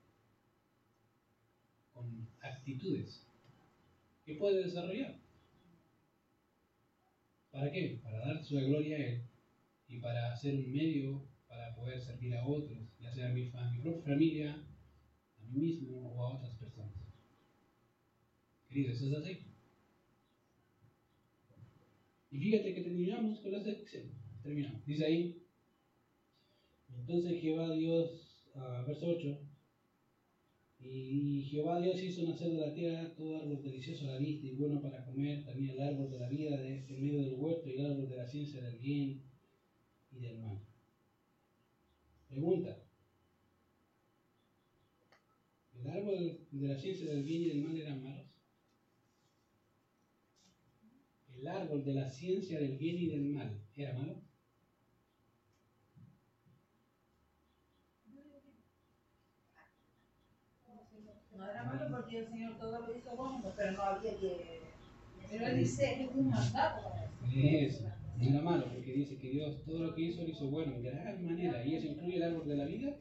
con 1.92 2.30
actitudes 2.40 3.28
que 4.26 4.36
puede 4.36 4.64
desarrollar. 4.64 5.20
¿Para 7.52 7.70
qué? 7.74 8.00
Para 8.02 8.20
dar 8.20 8.42
su 8.42 8.56
gloria 8.56 8.96
a 8.96 9.00
Él 9.02 9.24
y 9.90 10.00
para 10.00 10.34
ser 10.34 10.56
un 10.56 10.72
medio 10.72 11.28
para 11.50 11.76
poder 11.76 12.00
servir 12.00 12.38
a 12.38 12.48
otros, 12.48 12.80
ya 13.02 13.12
sea 13.12 13.28
a 13.28 13.34
mi, 13.34 13.52
a 13.54 13.70
mi 13.70 13.80
propia 13.82 14.14
familia, 14.14 14.68
mismo 15.52 16.14
o 16.14 16.24
a 16.24 16.36
otras 16.36 16.54
personas. 16.56 16.94
Queridos, 18.68 18.96
eso 18.96 19.08
es 19.08 19.18
así. 19.18 19.40
Y 22.32 22.38
fíjate 22.38 22.74
que 22.74 22.82
terminamos 22.82 23.40
con 23.40 23.52
la 23.52 23.62
sección. 23.62 24.10
Terminamos. 24.42 24.86
Dice 24.86 25.06
ahí, 25.06 25.44
entonces 26.98 27.42
Jehová 27.42 27.74
Dios, 27.74 28.48
uh, 28.56 28.88
verso 28.88 29.08
8, 29.08 29.38
y 30.80 31.44
Jehová 31.44 31.80
Dios 31.80 32.02
hizo 32.02 32.24
nacer 32.24 32.52
de 32.52 32.58
la 32.58 32.74
tierra 32.74 33.14
todo 33.16 33.38
árbol 33.38 33.62
delicioso 33.62 34.06
a 34.06 34.14
la 34.14 34.18
vista 34.18 34.48
y 34.48 34.56
bueno 34.56 34.82
para 34.82 35.06
comer, 35.06 35.46
también 35.46 35.72
el 35.72 35.82
árbol 35.82 36.10
de 36.10 36.20
la 36.20 36.30
vida 36.30 36.58
de, 36.58 36.86
en 36.88 37.06
medio 37.06 37.22
del 37.22 37.36
huerto 37.36 37.70
y 37.70 37.74
el 37.74 37.86
árbol 37.86 38.10
de 38.10 38.16
la 38.16 38.26
ciencia 38.26 38.64
del 38.64 38.80
bien 38.80 39.22
y 40.12 40.20
del 40.20 40.40
mal. 40.40 40.60
Pregunta. 42.30 42.84
¿El 45.92 45.98
árbol 45.98 46.48
de 46.52 46.68
la 46.70 46.78
ciencia 46.78 47.10
del 47.10 47.24
bien 47.24 47.42
y 47.42 47.48
del 47.50 47.64
mal 47.64 47.78
eran 47.78 48.02
malos? 48.02 48.28
¿El 51.36 51.48
árbol 51.48 51.84
de 51.84 51.94
la 51.94 52.10
ciencia 52.10 52.60
del 52.60 52.78
bien 52.78 52.98
y 52.98 53.08
del 53.08 53.26
mal 53.26 53.62
era 53.76 53.94
malo? 53.98 54.22
No 61.36 61.50
era 61.50 61.64
malo 61.66 61.98
porque 61.98 62.20
el 62.20 62.28
Señor 62.28 62.58
todo 62.58 62.88
lo 62.88 62.96
hizo 62.96 63.16
bueno, 63.18 63.54
pero 63.58 63.72
no 63.74 63.82
había 63.82 64.18
que. 64.18 64.62
Pero 65.30 65.48
Él 65.48 65.58
dice 65.60 65.96
que 65.98 66.04
es 66.04 66.16
un 66.16 66.30
mandato 66.30 66.84
para 66.84 67.06
eso. 67.36 67.84
No 68.18 68.30
era 68.30 68.42
malo 68.42 68.72
porque 68.72 68.94
dice 68.94 69.18
que 69.18 69.30
Dios 69.30 69.62
todo 69.66 69.80
lo 69.80 69.96
que 69.96 70.04
hizo 70.04 70.22
lo 70.22 70.30
hizo 70.30 70.50
bueno 70.50 70.80
de 70.80 70.90
gran 70.90 71.26
manera. 71.26 71.66
Y 71.66 71.76
eso 71.76 71.88
incluye 71.88 72.16
el 72.16 72.24
árbol 72.24 72.48
de 72.48 72.56
la 72.56 72.66
vida 72.66 72.96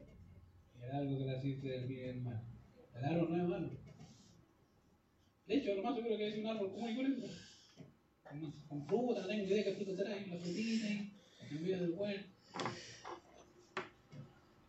y 0.77 0.83
el 0.83 0.91
árbol 0.91 1.19
de 1.19 1.25
la 1.25 1.39
ciencia 1.39 1.71
del 1.71 1.87
bien 1.87 1.99
y 1.99 2.03
del 2.07 2.21
mal. 2.21 2.50
El 3.01 3.07
árbol 3.07 3.31
no 3.31 3.43
es 3.43 3.49
malo. 3.49 3.69
De 5.47 5.55
hecho, 5.55 5.75
lo 5.75 5.83
más 5.83 5.95
seguro 5.95 6.17
que 6.17 6.27
es 6.27 6.37
un 6.37 6.47
árbol 6.47 6.71
común 6.71 6.91
y 6.91 6.95
corriente. 6.95 7.27
Con, 8.69 8.85
fruta, 8.85 9.21
no 9.21 9.27
tengo 9.27 9.43
idea 9.43 9.63
qué 9.63 9.73
fruta 9.73 9.95
será, 9.95 10.09
la 10.15 10.37
frutita 10.37 10.87
en 10.87 11.61
medio 11.61 11.79
del 11.79 11.91
huerto. 11.91 12.29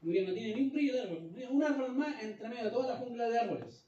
Muy 0.01 0.13
bien, 0.13 0.27
no 0.27 0.33
tiene 0.33 0.55
ni 0.57 0.63
un 0.63 0.73
brillo 0.73 0.95
de 0.95 1.01
árbol. 1.03 1.31
Un 1.51 1.63
árbol 1.63 1.95
más 1.95 2.23
entre 2.23 2.49
medio 2.49 2.65
de 2.65 2.71
toda 2.71 2.95
la 2.95 2.97
jungla 2.97 3.29
de 3.29 3.39
árboles. 3.39 3.87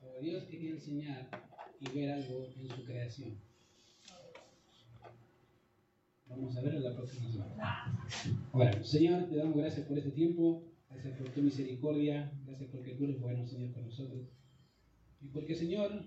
Pero 0.00 0.20
Dios 0.20 0.44
quería 0.44 0.70
enseñar 0.70 1.28
y 1.78 1.90
ver 1.90 2.10
algo 2.10 2.46
en 2.56 2.68
su 2.68 2.84
creación. 2.84 3.38
Vamos 6.26 6.56
a 6.56 6.60
ver 6.60 6.74
en 6.74 6.84
la 6.84 6.96
próxima 6.96 7.30
semana. 7.30 8.06
Bueno, 8.52 8.82
Señor, 8.82 9.28
te 9.28 9.36
damos 9.36 9.56
gracias 9.56 9.86
por 9.86 9.98
este 9.98 10.10
tiempo, 10.10 10.69
gracias 11.02 11.18
por 11.18 11.30
tu 11.30 11.42
misericordia, 11.42 12.32
gracias 12.44 12.70
porque 12.70 12.94
tú 12.94 13.04
eres 13.04 13.20
bueno, 13.20 13.46
Señor, 13.46 13.72
con 13.72 13.84
nosotros. 13.84 14.28
Y 15.20 15.28
porque, 15.28 15.54
Señor, 15.54 16.04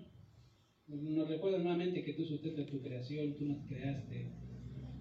nos 0.86 1.28
recuerda 1.28 1.58
nuevamente 1.58 2.04
que 2.04 2.14
tú 2.14 2.24
sustentas 2.24 2.66
tu 2.66 2.80
creación, 2.80 3.36
tú 3.36 3.46
nos 3.46 3.66
creaste 3.66 4.30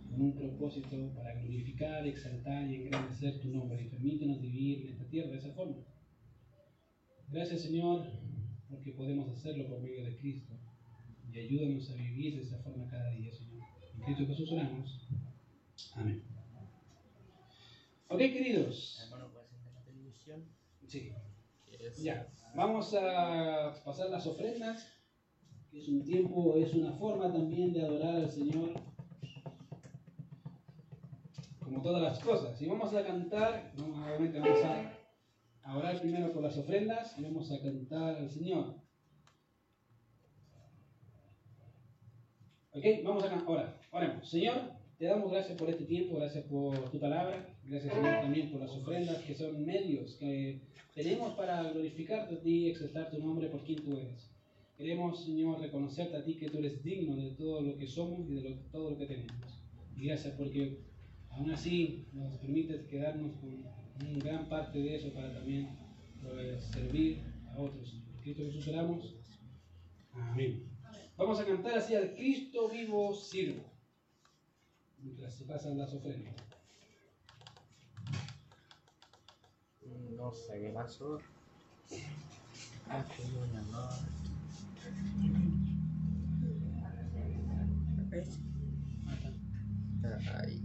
con 0.10 0.22
un 0.22 0.36
propósito 0.36 1.14
para 1.16 1.34
glorificar, 1.42 2.08
exaltar 2.08 2.70
y 2.70 2.76
engrandecer 2.76 3.40
tu 3.40 3.50
nombre. 3.50 3.84
Y 3.84 3.90
permítenos 3.90 4.42
vivir 4.42 4.86
en 4.86 4.94
esta 4.94 5.08
tierra 5.10 5.32
de 5.32 5.38
esa 5.38 5.54
forma. 5.54 5.78
Gracias, 7.30 7.62
Señor, 7.62 8.08
porque 8.70 8.92
podemos 8.92 9.30
hacerlo 9.30 9.68
por 9.68 9.82
medio 9.82 10.04
de 10.04 10.18
Cristo. 10.18 10.54
Y 11.32 11.40
ayúdanos 11.40 11.90
a 11.90 11.96
vivir 11.96 12.36
de 12.36 12.44
esa 12.44 12.60
forma 12.60 12.88
cada 12.90 13.12
día, 13.12 13.32
Señor. 13.32 13.64
En 13.96 14.02
Cristo 14.02 14.28
Jesús 14.28 14.52
oramos. 14.52 15.08
Amén. 15.96 16.24
Ok, 18.10 18.20
queridos. 18.20 19.10
Sí. 20.88 21.12
Ya, 22.02 22.28
vamos 22.56 22.94
a 22.94 23.74
pasar 23.84 24.10
las 24.10 24.26
ofrendas, 24.26 24.88
que 25.70 25.80
es 25.80 25.90
un 25.90 26.04
tiempo, 26.04 26.56
es 26.56 26.74
una 26.74 26.94
forma 26.94 27.32
también 27.32 27.74
de 27.74 27.82
adorar 27.82 28.16
al 28.16 28.30
Señor, 28.30 28.72
como 31.60 31.82
todas 31.82 32.02
las 32.02 32.20
cosas. 32.20 32.62
Y 32.62 32.68
vamos 32.68 32.94
a 32.94 33.06
cantar, 33.06 33.74
obviamente 33.78 34.40
vamos 34.40 34.60
a 35.64 35.78
orar 35.78 36.00
primero 36.00 36.32
por 36.32 36.44
las 36.44 36.58
ofrendas 36.58 37.18
y 37.18 37.24
vamos 37.24 37.52
a 37.52 37.62
cantar 37.62 38.16
al 38.16 38.30
Señor. 38.30 38.76
Ok, 42.72 42.86
vamos 43.04 43.24
a 43.26 43.44
orar, 43.46 43.80
oremos. 43.92 44.30
Señor, 44.30 44.83
te 45.04 45.10
damos 45.10 45.32
gracias 45.32 45.58
por 45.58 45.70
este 45.70 45.84
tiempo, 45.84 46.16
gracias 46.16 46.46
por 46.46 46.90
tu 46.90 46.98
palabra, 46.98 47.46
gracias 47.66 47.94
Señor 47.94 48.22
también 48.22 48.50
por 48.50 48.62
las 48.62 48.72
ofrendas 48.72 49.18
que 49.24 49.36
son 49.36 49.66
medios 49.66 50.16
que 50.16 50.62
tenemos 50.96 51.34
para 51.34 51.62
glorificarte 51.74 52.36
a 52.36 52.40
ti 52.40 52.60
y 52.60 52.70
exaltar 52.70 53.12
tu 53.12 53.20
nombre 53.20 53.50
por 53.50 53.66
quien 53.66 53.84
tú 53.84 53.98
eres. 53.98 54.32
Queremos, 54.78 55.26
Señor, 55.26 55.60
reconocerte 55.60 56.16
a 56.16 56.24
ti 56.24 56.36
que 56.36 56.50
tú 56.50 56.60
eres 56.60 56.82
digno 56.86 57.18
de 57.18 57.32
todo 57.32 57.60
lo 57.60 57.76
que 57.76 57.86
somos 57.86 58.30
y 58.30 58.36
de 58.36 58.50
lo, 58.50 58.56
todo 58.72 58.92
lo 58.92 58.98
que 58.98 59.08
tenemos. 59.08 59.36
Y 59.98 60.06
gracias 60.06 60.36
porque 60.38 60.80
aún 61.32 61.52
así 61.52 62.08
nos 62.14 62.38
permites 62.38 62.84
quedarnos 62.84 63.34
con 63.42 63.56
una 63.56 64.24
gran 64.24 64.48
parte 64.48 64.80
de 64.80 64.96
eso 64.96 65.14
para 65.14 65.34
también 65.34 65.68
pues, 66.22 66.64
servir 66.64 67.20
a 67.52 67.60
otros. 67.60 68.02
Cristo 68.22 68.44
Jesús 68.46 68.70
oramos. 68.70 69.18
Amén. 70.14 70.64
Vamos 71.18 71.42
a 71.42 71.46
cantar 71.46 71.78
hacia 71.78 72.00
el 72.00 72.14
Cristo 72.16 72.70
vivo 72.70 73.14
sirvo 73.14 73.73
mientras 75.04 75.34
se 75.36 75.46
pasan 75.46 75.78
las 75.78 75.94
ofrendas. 75.94 76.34
Mm, 79.86 80.16
no 80.16 80.32
sé 80.34 80.60
qué 80.62 80.70
pasó. 80.70 81.20
Ah, 82.90 83.06
Ay. 90.40 90.62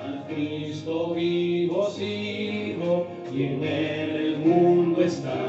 A 0.00 0.26
Cristo 0.26 1.14
vivo 1.14 1.90
sí 1.90 2.31
y 3.34 3.44
en 3.44 3.64
el 3.64 4.38
mundo 4.38 5.02
está. 5.02 5.41